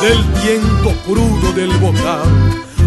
del 0.00 0.18
viento 0.42 0.90
crudo 1.06 1.52
del 1.52 1.70
bocal 1.78 2.22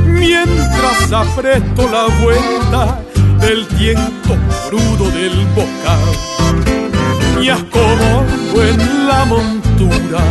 mientras 0.06 1.12
aprieto 1.12 1.90
la 1.90 2.06
vuelta 2.22 3.02
del 3.40 3.66
viento 3.78 4.36
crudo 4.68 5.10
del 5.12 5.46
bocal 5.56 7.44
y 7.44 7.50
acomodo 7.50 8.64
en 8.64 9.08
la 9.08 9.26
montura 9.26 10.24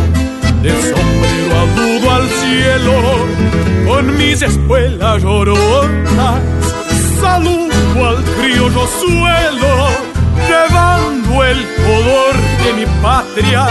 del 0.61 0.81
sombrero 0.81 1.59
agudo 1.65 2.11
al 2.11 2.29
cielo 2.29 2.93
con 3.87 4.17
mis 4.17 4.41
espuelas 4.41 5.21
lloronas 5.21 6.41
saludo 7.21 8.07
al 8.07 8.23
criollo 8.23 8.87
suelo 8.99 9.89
llevando 10.47 11.43
el 11.43 11.65
color 11.85 12.35
de 12.63 12.73
mi 12.73 12.85
patria 13.01 13.67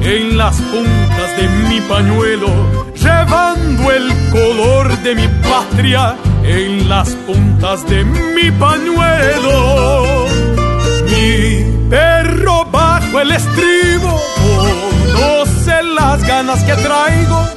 en 0.00 0.36
las 0.36 0.56
puntas 0.60 1.36
de 1.36 1.48
mi 1.48 1.80
pañuelo 1.82 2.88
llevando 2.94 3.90
el 3.92 4.12
color 4.30 4.96
de 4.98 5.14
mi 5.14 5.28
patria 5.48 6.16
en 6.44 6.88
las 6.88 7.10
puntas 7.26 7.88
de 7.88 8.04
mi 8.04 8.50
pañuelo. 8.52 10.26
Mi 11.10 11.88
perro 11.88 12.64
bajo 12.70 13.20
el 13.20 13.32
estribo 13.32 14.20
conoce 14.36 15.82
las 15.82 16.22
ganas 16.24 16.62
que 16.64 16.74
traigo 16.74 17.48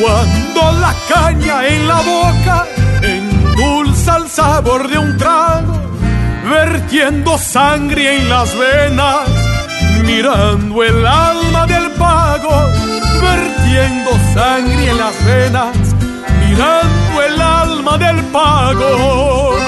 cuando 0.00 0.80
la 0.80 0.94
caña 1.08 1.66
en 1.66 1.88
la 1.88 2.00
boca 2.00 2.66
endulza 3.02 4.16
el 4.16 4.28
sabor 4.28 4.88
de 4.88 4.98
un 4.98 5.16
trago, 5.18 5.78
vertiendo 6.50 7.36
sangre 7.38 8.16
en 8.16 8.28
las 8.28 8.56
venas, 8.56 9.28
mirando 10.10 10.82
el 10.82 11.06
alma 11.06 11.66
del 11.66 11.90
pago 11.92 12.50
vertiendo 13.22 14.10
sangre 14.34 14.90
en 14.90 14.98
las 14.98 15.24
venas, 15.24 15.76
mirando 16.40 17.22
el 17.22 17.40
alma 17.40 17.96
del 17.96 18.16
pago. 18.26 19.59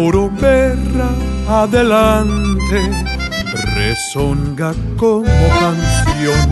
Toro 0.00 0.30
berra 0.30 1.10
adelante, 1.62 2.80
resonga 3.76 4.72
como 4.96 5.24
canción 5.60 6.46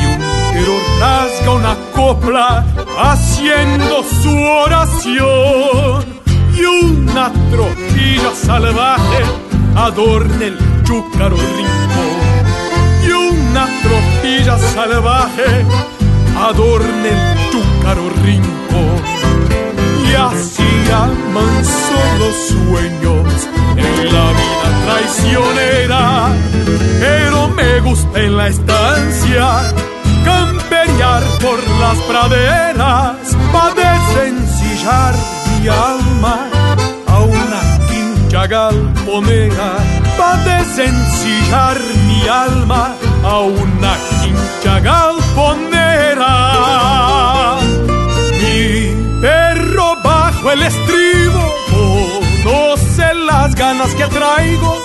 y 0.00 0.04
un 0.12 0.20
tero 0.52 0.76
rasga 0.98 1.50
una 1.52 1.76
copla 1.94 2.64
haciendo 2.98 4.02
su 4.02 4.34
oración. 4.64 6.04
Y 6.60 6.64
una 6.64 7.32
tropilla 7.52 8.34
salvaje 8.34 9.22
adorna 9.76 10.44
el 10.46 10.58
chúcaro 10.82 11.36
rincón 11.36 12.18
y 13.06 13.10
una 13.12 13.66
tropilla 13.84 14.58
salvaje 14.58 15.64
adorna 16.36 17.08
el 17.14 17.50
chúcaro 17.52 18.10
rincón 18.24 19.19
y 20.20 20.34
así 20.34 20.90
amanso 20.92 22.00
los 22.18 22.36
sueños. 22.48 23.48
En 23.76 24.12
la 24.12 24.26
vida 24.38 24.68
traicionera 24.84 26.28
pero 27.00 27.48
me 27.48 27.80
gusta 27.80 28.20
en 28.20 28.36
la 28.36 28.48
estancia 28.48 29.72
campear 30.24 31.22
por 31.40 31.58
las 31.80 31.98
praderas. 32.00 33.36
Para 33.52 33.74
desencillar 33.74 35.14
mi 35.60 35.68
alma 35.68 36.46
a 37.06 37.20
una 37.20 37.60
quincha 37.88 38.46
galponera. 38.46 39.78
Para 40.18 40.44
desencillar 40.44 41.78
mi 42.06 42.28
alma 42.28 42.94
a 43.24 43.38
una 43.40 43.96
quincha 44.20 44.80
galponera. 44.80 46.30
El 50.52 50.62
estribo 50.62 51.54
conoce 51.70 53.14
las 53.14 53.54
ganas 53.54 53.94
que 53.94 54.04
traigo 54.06 54.76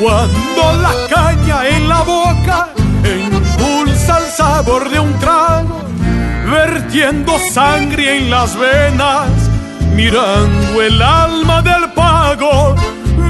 cuando 0.00 0.82
la 0.82 0.92
caña 1.08 1.68
en 1.68 1.88
la 1.88 2.02
boca 2.02 2.68
impulsa 3.04 4.18
el 4.18 4.30
sabor 4.32 4.88
de 4.90 5.00
un 5.00 5.12
trago, 5.18 5.80
vertiendo 6.50 7.32
sangre 7.52 8.18
en 8.18 8.30
las 8.30 8.56
venas 8.56 9.28
mirando 9.94 10.82
el 10.82 11.02
alma 11.02 11.62
del 11.62 11.90
pago, 11.92 12.74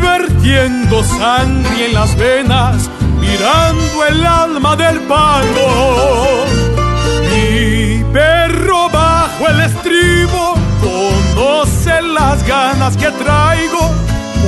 vertiendo 0.00 1.02
sangre 1.02 1.86
en 1.86 1.94
las 1.94 2.16
venas, 2.16 2.88
mirando 3.20 4.04
el 4.08 4.26
alma 4.26 4.76
del 4.76 5.00
pago. 5.00 6.44
Mi 7.30 8.04
perro 8.12 8.88
bajo 8.90 9.48
el 9.48 9.60
estribo 9.62 10.61
conoce 11.34 12.02
las 12.02 12.46
ganas 12.46 12.96
que 12.96 13.10
traigo 13.10 13.90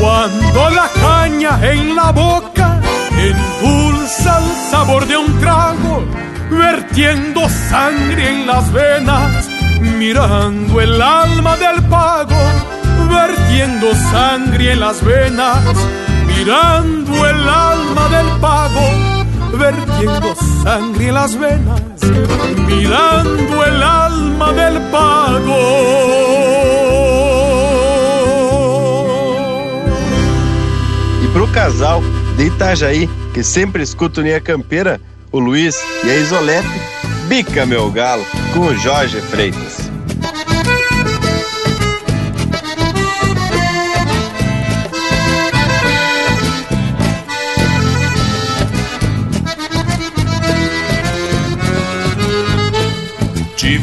cuando 0.00 0.70
la 0.70 0.88
caña 1.00 1.58
en 1.62 1.94
la 1.94 2.10
boca 2.12 2.80
impulsa 3.10 4.38
el 4.38 4.70
sabor 4.70 5.06
de 5.06 5.16
un 5.16 5.40
trago, 5.40 6.04
vertiendo 6.50 7.48
sangre 7.70 8.30
en 8.30 8.46
las 8.46 8.72
venas 8.72 9.48
mirando 9.98 10.80
el 10.80 11.00
alma 11.00 11.56
del 11.56 11.82
pago, 11.88 12.36
vertiendo 13.10 13.94
sangre 13.94 14.72
en 14.72 14.80
las 14.80 15.04
venas, 15.04 15.62
mirando 16.26 17.26
el 17.26 17.48
alma 17.48 18.08
del 18.08 18.40
pago, 18.40 18.80
vertiendo 19.58 20.34
sangre 20.62 21.08
en 21.08 21.14
las 21.14 21.38
venas, 21.38 21.80
mirando 22.66 23.64
el 23.64 23.82
alma 23.82 24.52
del 24.52 24.80
pago. 24.90 26.43
Pro 31.34 31.48
casal 31.48 32.00
de 32.36 32.46
Itajaí, 32.46 33.10
que 33.34 33.42
sempre 33.42 33.82
escuta 33.82 34.20
o 34.20 34.22
Linha 34.22 34.40
Campeira, 34.40 35.00
o 35.32 35.40
Luiz 35.40 35.76
e 36.04 36.10
a 36.10 36.14
Isolete, 36.14 36.68
Bica 37.26 37.66
Meu 37.66 37.90
Galo, 37.90 38.24
com 38.52 38.60
o 38.60 38.76
Jorge 38.76 39.20
Freitas. 39.20 39.83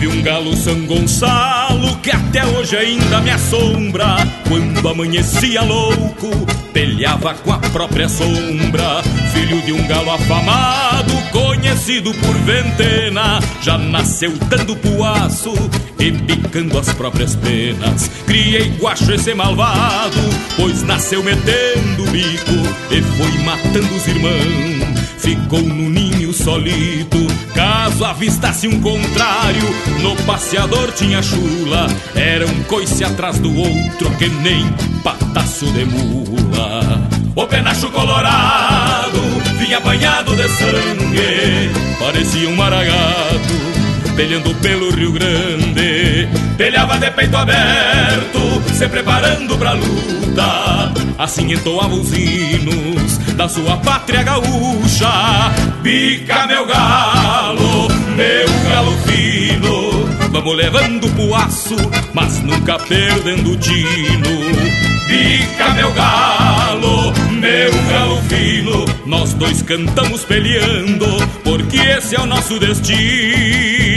Tive 0.02 0.18
um 0.18 0.24
galo 0.24 0.58
São 0.58 0.84
Gonçalo 0.88 1.96
que 1.98 2.10
até 2.10 2.44
hoje 2.44 2.76
ainda 2.76 3.22
me 3.22 3.30
assombra. 3.30 4.18
Quando 4.48 4.90
amanhecia 4.90 5.62
louco, 5.62 6.32
pelhava 6.74 7.36
com 7.36 7.54
a 7.54 7.60
própria 7.60 8.10
sombra. 8.10 9.04
Filho 9.32 9.62
de 9.62 9.72
um 9.72 9.86
galo 9.86 10.10
afamado, 10.10 11.14
conhecido 11.32 12.12
por 12.16 12.34
ventena, 12.40 13.40
já 13.62 13.78
nasceu 13.78 14.34
dando 14.50 14.76
puaço 14.76 15.54
e 16.00 16.12
picando 16.12 16.80
as 16.80 16.92
próprias 16.96 17.36
penas. 17.36 18.10
Criei 18.26 18.72
guacho 18.80 19.12
esse 19.12 19.36
malvado, 19.36 20.18
pois 20.58 20.82
nasceu 20.82 21.22
metendo 21.22 22.06
o 22.06 22.10
bico 22.10 22.56
e 22.90 23.04
foi 23.04 23.44
matando 23.44 23.96
os 23.96 24.08
irmãos. 24.08 25.12
Ficou 25.20 25.62
no 25.62 25.88
ninho 25.92 26.34
solito, 26.34 27.20
caso 27.82 28.06
avistasse 28.06 28.68
um 28.68 28.80
contrário, 28.80 29.68
no 30.04 30.16
passeador 30.18 30.92
tinha 30.92 31.20
chula, 31.24 31.88
era 32.14 32.46
um 32.46 32.64
coice 32.66 33.04
atrás 33.04 33.40
do 33.40 33.52
outro 33.58 34.12
que 34.20 34.30
nem 34.30 34.72
pataço 35.04 35.66
de 35.72 35.86
mula. 35.86 37.10
O 37.36 37.48
penacho 37.48 37.90
colorado 37.90 39.20
vinha 39.58 39.80
banhado 39.80 40.36
de 40.36 40.48
sangue, 40.48 41.72
parecia 42.00 42.50
um 42.50 42.56
maragato 42.56 43.81
pelhando 44.16 44.54
pelo 44.56 44.92
Rio 44.92 45.12
Grande. 45.12 46.28
Pelhava 46.58 46.98
de 46.98 47.12
peito 47.12 47.36
aberto, 47.36 48.62
se 48.74 48.88
preparando 48.88 49.58
pra 49.58 49.74
luta. 49.74 50.94
Assim 51.18 51.52
entoava 51.54 51.94
os 51.94 52.12
hinos 52.14 53.18
da 53.36 53.48
sua 53.48 53.78
pátria 53.78 54.24
gaúcha. 54.24 55.52
Pica 55.84 56.48
meu 56.48 56.66
galo, 56.66 57.88
meu 58.16 58.70
galo 58.70 58.92
fino. 59.06 60.10
Vamos 60.32 60.56
levando 60.56 61.10
pro 61.10 61.36
aço, 61.36 61.76
mas 62.14 62.42
nunca 62.42 62.80
perdendo 62.80 63.52
o 63.52 63.58
tino. 63.58 64.82
Pica 65.08 65.74
meu 65.74 65.92
galo, 65.92 67.12
meu 67.32 67.72
galo 67.90 68.22
fino, 68.30 68.86
nós 69.06 69.34
dois 69.34 69.62
cantamos 69.62 70.24
peleando, 70.24 71.06
porque 71.44 71.78
esse 71.78 72.16
é 72.16 72.20
o 72.22 72.26
nosso 72.26 72.58
destino. 72.60 73.91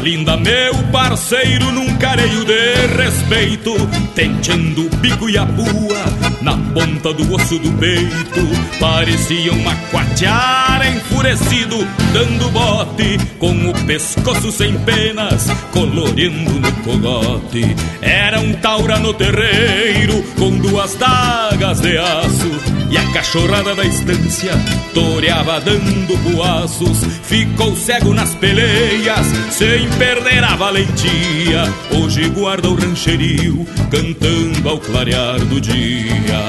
Linda, 0.00 0.36
meu 0.36 0.74
parceiro, 0.90 1.70
num 1.72 1.96
careio 1.96 2.44
de 2.44 2.86
respeito, 2.96 3.74
tenteando 4.14 4.86
o 4.86 4.96
bico 4.96 5.28
e 5.28 5.36
a 5.36 5.44
pua 5.44 6.04
na 6.40 6.56
ponta 6.72 7.12
do 7.12 7.34
osso 7.34 7.58
do 7.58 7.70
peito. 7.72 8.78
Parecia 8.78 9.52
uma 9.52 9.74
quatiara 9.90 10.88
enfurecido, 10.88 11.76
dando 12.12 12.50
bote 12.50 13.18
com 13.38 13.52
o 13.68 13.74
pescoço 13.84 14.50
sem 14.50 14.78
penas, 14.80 15.48
colorindo 15.72 16.52
no 16.52 16.72
cogote. 16.82 17.76
Era 18.00 18.40
um 18.40 18.54
taura 18.54 18.98
no 18.98 19.12
terreiro, 19.12 20.22
com 20.38 20.50
duas 20.58 20.94
dagas 20.94 21.80
de 21.80 21.98
aço, 21.98 22.79
e 22.90 22.98
a 22.98 23.12
cachorrada 23.12 23.74
da 23.74 23.84
estância 23.84 24.52
toreava 24.92 25.60
dando 25.60 26.16
boaços. 26.18 27.04
Ficou 27.22 27.74
cego 27.76 28.12
nas 28.12 28.34
peleias, 28.34 29.26
sem 29.52 29.88
perder 29.90 30.42
a 30.42 30.56
valentia. 30.56 31.72
Hoje 31.92 32.28
guarda 32.30 32.68
o 32.68 32.74
rancherio, 32.74 33.64
cantando 33.90 34.68
ao 34.68 34.78
clarear 34.78 35.38
do 35.38 35.60
dia. 35.60 36.40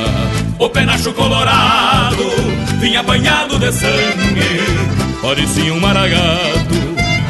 O 0.58 0.68
penacho 0.70 1.14
colorado 1.14 2.26
vinha 2.80 3.04
banhado 3.04 3.60
de 3.60 3.72
sangue, 3.72 5.22
parecia 5.22 5.74
um 5.74 5.80
maragato. 5.80 6.82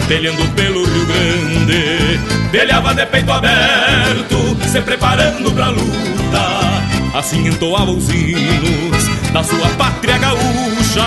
Telhando 0.07 0.43
pelo 0.55 0.83
Rio 0.83 1.05
Grande, 1.05 2.19
pelhava 2.51 2.93
de 2.93 3.05
peito 3.05 3.31
aberto, 3.31 4.57
se 4.69 4.81
preparando 4.81 5.51
pra 5.53 5.69
luta 5.69 6.71
assim 7.13 7.47
entoava 7.47 7.91
os 7.91 8.09
hinos 8.09 8.90
da 9.31 9.43
sua 9.43 9.67
pátria 9.77 10.17
gaúcha. 10.17 11.05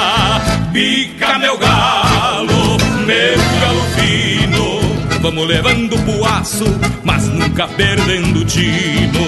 Pica 0.72 1.38
meu 1.38 1.56
galo, 1.58 2.76
meu 3.06 3.38
galo 3.60 3.82
fino, 3.96 4.84
Vamos 5.24 5.46
levando 5.46 5.96
pro 6.04 6.22
aço, 6.22 6.66
mas 7.02 7.26
nunca 7.28 7.66
perdendo 7.66 8.40
o 8.40 8.44
tino. 8.44 9.24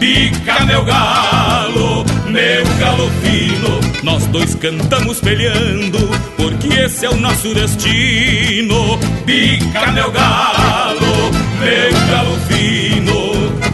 Pica 0.00 0.64
meu 0.64 0.82
galo, 0.86 2.02
meu 2.28 2.64
galo 2.78 3.10
fino, 3.22 3.78
nós 4.02 4.26
dois 4.28 4.54
cantamos 4.54 5.20
peleando, 5.20 5.98
porque 6.34 6.68
esse 6.68 7.04
é 7.04 7.10
o 7.10 7.16
nosso 7.16 7.52
destino. 7.52 8.98
Pica 9.26 9.92
meu 9.92 10.10
galo, 10.10 11.30
meu 11.60 12.06
galo 12.10 12.38
fino, 12.48 12.87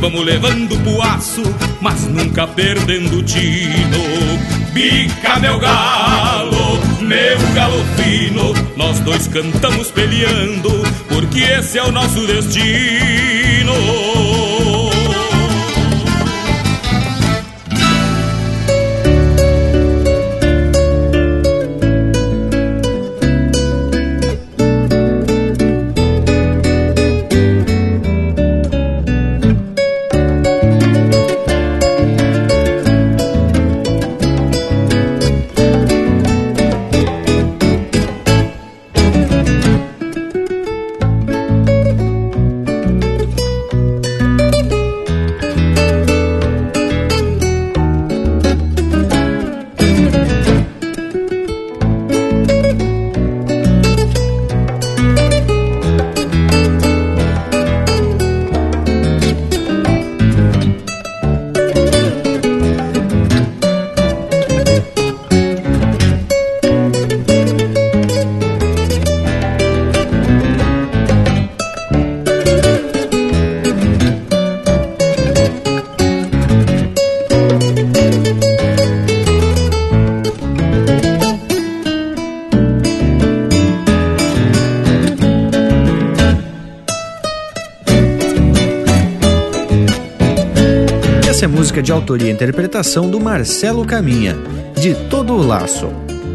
vamos 0.05 0.23
levando 0.23 0.79
pro 0.81 1.01
aço, 1.01 1.43
mas 1.81 2.03
nunca 2.03 2.47
perdendo 2.47 3.21
o 3.21 3.23
tino. 3.23 4.05
Pica 4.75 5.39
meu 5.39 5.59
galo, 5.59 6.79
meu 7.01 7.39
galo 7.55 7.83
fino, 7.97 8.53
nós 8.77 9.01
dois 9.01 9.27
cantamos 9.29 9.91
peleando, 9.91 10.71
porque 11.09 11.41
esse 11.41 11.79
é 11.79 11.85
o 11.85 11.91
nosso 11.91 12.27
destino. 12.27 13.34
Música 91.49 91.83
de 91.83 91.93
autoria 91.93 92.29
e 92.29 92.33
interpretação 92.33 93.11
do 93.11 93.21
Marcelo 93.21 93.85
Caminha, 93.85 94.37
de 94.81 94.95
Todo 95.09 95.35
o 95.35 95.47
Laço. 95.47 95.89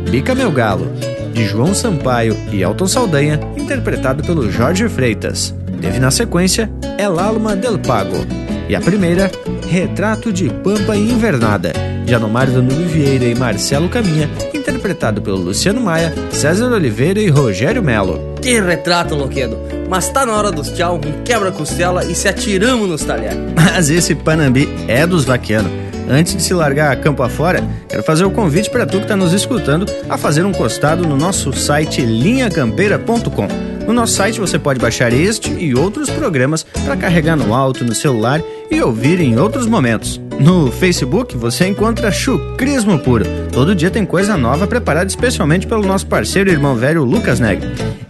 Bica 0.10 0.34
Meu 0.34 0.52
Galo, 0.52 0.92
de 1.34 1.46
João 1.46 1.74
Sampaio 1.74 2.36
e 2.52 2.62
Elton 2.62 2.88
Saldanha, 2.88 3.40
interpretado 3.56 4.24
pelo 4.24 4.52
Jorge 4.52 4.88
Freitas. 4.90 5.54
Teve 5.80 6.00
na 6.00 6.12
sequência 6.12 6.70
El 6.98 7.20
Alma 7.20 7.56
del 7.56 7.80
Pago. 7.80 8.26
E 8.68 8.76
a 8.76 8.82
primeira, 8.82 9.32
Retrato 9.68 10.34
de 10.34 10.50
Pampa 10.50 10.96
e 10.96 11.12
Invernada, 11.12 11.72
de 12.06 12.14
Anomar 12.14 12.50
Danilo 12.50 12.86
Vieira 12.86 13.26
e 13.26 13.36
Marcelo 13.36 13.88
Caminha, 13.90 14.30
interpretado 14.54 15.22
pelo 15.22 15.38
Luciano 15.38 15.80
Maia, 15.80 16.14
César 16.32 16.72
Oliveira 16.72 17.20
e 17.20 17.30
Rogério 17.30 17.84
Melo. 17.84 18.36
Que 18.42 18.60
retrato, 18.60 19.16
Loquedo! 19.16 19.69
Mas 19.90 20.10
tá 20.10 20.26
na 20.26 20.34
hora 20.34 20.52
dos 20.52 20.70
tchau, 20.70 21.02
um 21.04 21.24
quebra-costela 21.24 22.06
e 22.06 22.14
se 22.14 22.28
atiramos 22.28 22.88
nos 22.88 23.04
talheres. 23.04 23.40
Mas 23.56 23.90
esse 23.90 24.14
Panambi 24.14 24.70
é 24.88 25.08
dos 25.08 25.26
vaqueanos. 25.26 25.72
Antes 26.08 26.36
de 26.36 26.42
se 26.42 26.54
largar 26.54 26.92
a 26.92 26.96
campo 26.96 27.22
afora, 27.22 27.64
quero 27.88 28.02
fazer 28.02 28.24
o 28.24 28.32
convite 28.32 28.70
para 28.70 28.86
tu 28.86 28.98
que 28.98 29.04
está 29.04 29.16
nos 29.16 29.32
escutando 29.34 29.86
a 30.10 30.18
fazer 30.18 30.44
um 30.44 30.52
costado 30.52 31.08
no 31.08 31.16
nosso 31.16 31.54
site 31.54 32.02
linhacampeira.com. 32.02 33.48
No 33.86 33.94
nosso 33.94 34.14
site 34.14 34.40
você 34.40 34.58
pode 34.58 34.80
baixar 34.80 35.12
este 35.14 35.52
e 35.52 35.76
outros 35.76 36.10
programas 36.10 36.64
para 36.86 36.96
carregar 36.96 37.36
no 37.36 37.54
alto, 37.54 37.84
no 37.84 37.94
celular 37.94 38.42
e 38.72 38.82
ouvir 38.82 39.20
em 39.20 39.40
outros 39.40 39.66
momentos. 39.66 40.20
No 40.40 40.72
Facebook 40.72 41.36
você 41.36 41.68
encontra 41.68 42.12
Chucrismo 42.12 42.98
Puro. 43.00 43.26
Todo 43.52 43.76
dia 43.76 43.92
tem 43.92 44.06
coisa 44.06 44.38
nova 44.38 44.66
preparada 44.66 45.08
especialmente 45.08 45.68
pelo 45.68 45.86
nosso 45.86 46.08
parceiro 46.08 46.50
e 46.50 46.54
irmão 46.54 46.76
velho 46.76 47.04
Lucas 47.04 47.40
Neg. 47.40 47.62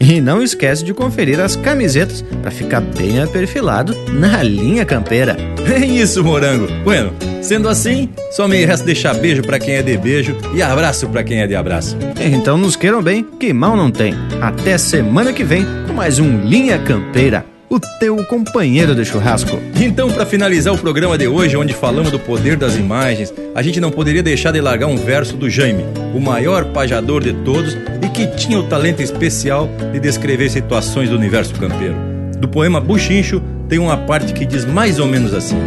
E 0.10 0.20
não 0.20 0.42
esquece 0.42 0.84
de 0.84 0.92
conferir 0.92 1.40
as 1.40 1.56
camisetas 1.56 2.24
para 2.42 2.50
ficar 2.50 2.82
bem 2.82 3.22
aperfilado 3.22 3.96
na 4.12 4.42
linha 4.42 4.84
campeira. 4.84 5.38
É 5.70 5.86
isso, 5.86 6.24
morango. 6.24 6.66
Bueno, 6.84 7.14
sendo 7.44 7.70
assim, 7.70 8.10
só 8.32 8.48
me 8.48 8.66
resta 8.66 8.84
deixar 8.88 9.14
beijo 9.14 9.44
para 9.44 9.60
quem 9.60 9.76
é 9.76 9.84
de 9.84 9.96
beijo 9.96 10.36
e 10.56 10.64
abraço 10.64 11.08
para 11.10 11.24
quem 11.24 11.42
é 11.42 11.48
de 11.48 11.56
abraço. 11.56 11.96
Então 12.20 12.58
nos 12.58 12.76
queiram 12.76 13.04
bem, 13.04 13.24
que 13.40 13.54
mal 13.54 13.78
não 13.78 13.92
tem. 13.92 14.16
Até 14.42 14.80
semana 14.80 15.32
que 15.32 15.44
vem 15.44 15.64
com 15.86 15.94
mais 15.94 16.18
um 16.18 16.42
Linha 16.42 16.80
Campeira 16.80 17.46
o 17.70 17.80
teu 17.80 18.26
companheiro 18.26 18.96
de 18.96 19.06
churrasco. 19.06 19.60
Então, 19.80 20.10
para 20.10 20.26
finalizar 20.26 20.74
o 20.74 20.78
programa 20.78 21.18
de 21.18 21.28
hoje, 21.28 21.56
onde 21.56 21.74
falamos 21.74 22.10
do 22.10 22.18
poder 22.18 22.58
das 22.58 22.76
imagens, 22.76 23.32
a 23.54 23.62
gente 23.62 23.80
não 23.80 23.92
poderia 23.92 24.24
deixar 24.24 24.52
de 24.52 24.60
largar 24.60 24.88
um 24.88 24.98
verso 24.98 25.38
do 25.38 25.50
Jaime, 25.50 25.86
o 26.16 26.20
maior 26.20 26.66
pajador 26.66 27.24
de 27.24 27.32
todos 27.32 27.78
e 28.02 28.10
que 28.10 28.26
tinha 28.36 28.58
o 28.58 28.64
talento 28.64 29.04
especial 29.04 29.70
de 29.92 30.00
descrever 30.00 30.50
situações 30.50 31.10
do 31.10 31.16
universo 31.16 31.54
campeiro. 31.54 31.96
Do 32.40 32.48
poema 32.48 32.82
Buchincho, 32.82 33.42
tem 33.68 33.78
uma 33.78 33.98
parte 33.98 34.34
que 34.34 34.46
diz 34.46 34.66
mais 34.66 34.98
ou 34.98 35.06
menos 35.06 35.32
assim: 35.34 35.58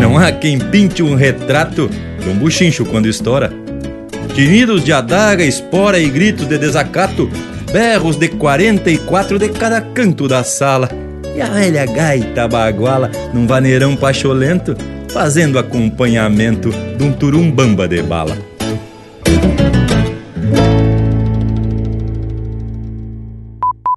Não 0.00 0.16
há 0.16 0.30
quem 0.30 0.58
pinte 0.58 1.02
um 1.02 1.16
retrato 1.16 1.90
de 2.20 2.28
um 2.28 2.34
buchincho 2.36 2.84
quando 2.84 3.08
estoura. 3.08 3.52
Tinidos 4.34 4.84
de 4.84 4.92
adaga, 4.92 5.44
espora 5.44 5.98
e 5.98 6.08
gritos 6.08 6.46
de 6.46 6.58
desacato 6.58 7.28
berros 7.74 8.16
de 8.16 8.28
44 8.28 9.36
de 9.36 9.48
cada 9.48 9.80
canto 9.80 10.28
da 10.28 10.44
sala, 10.44 10.88
e 11.34 11.42
a 11.42 11.46
velha 11.46 11.84
gaita 11.84 12.46
baguala 12.46 13.10
num 13.32 13.48
vaneirão 13.48 13.96
pacholento, 13.96 14.76
fazendo 15.12 15.58
acompanhamento 15.58 16.70
de 16.96 17.02
um 17.02 17.12
turumbamba 17.12 17.88
de 17.88 18.00
bala. 18.00 18.53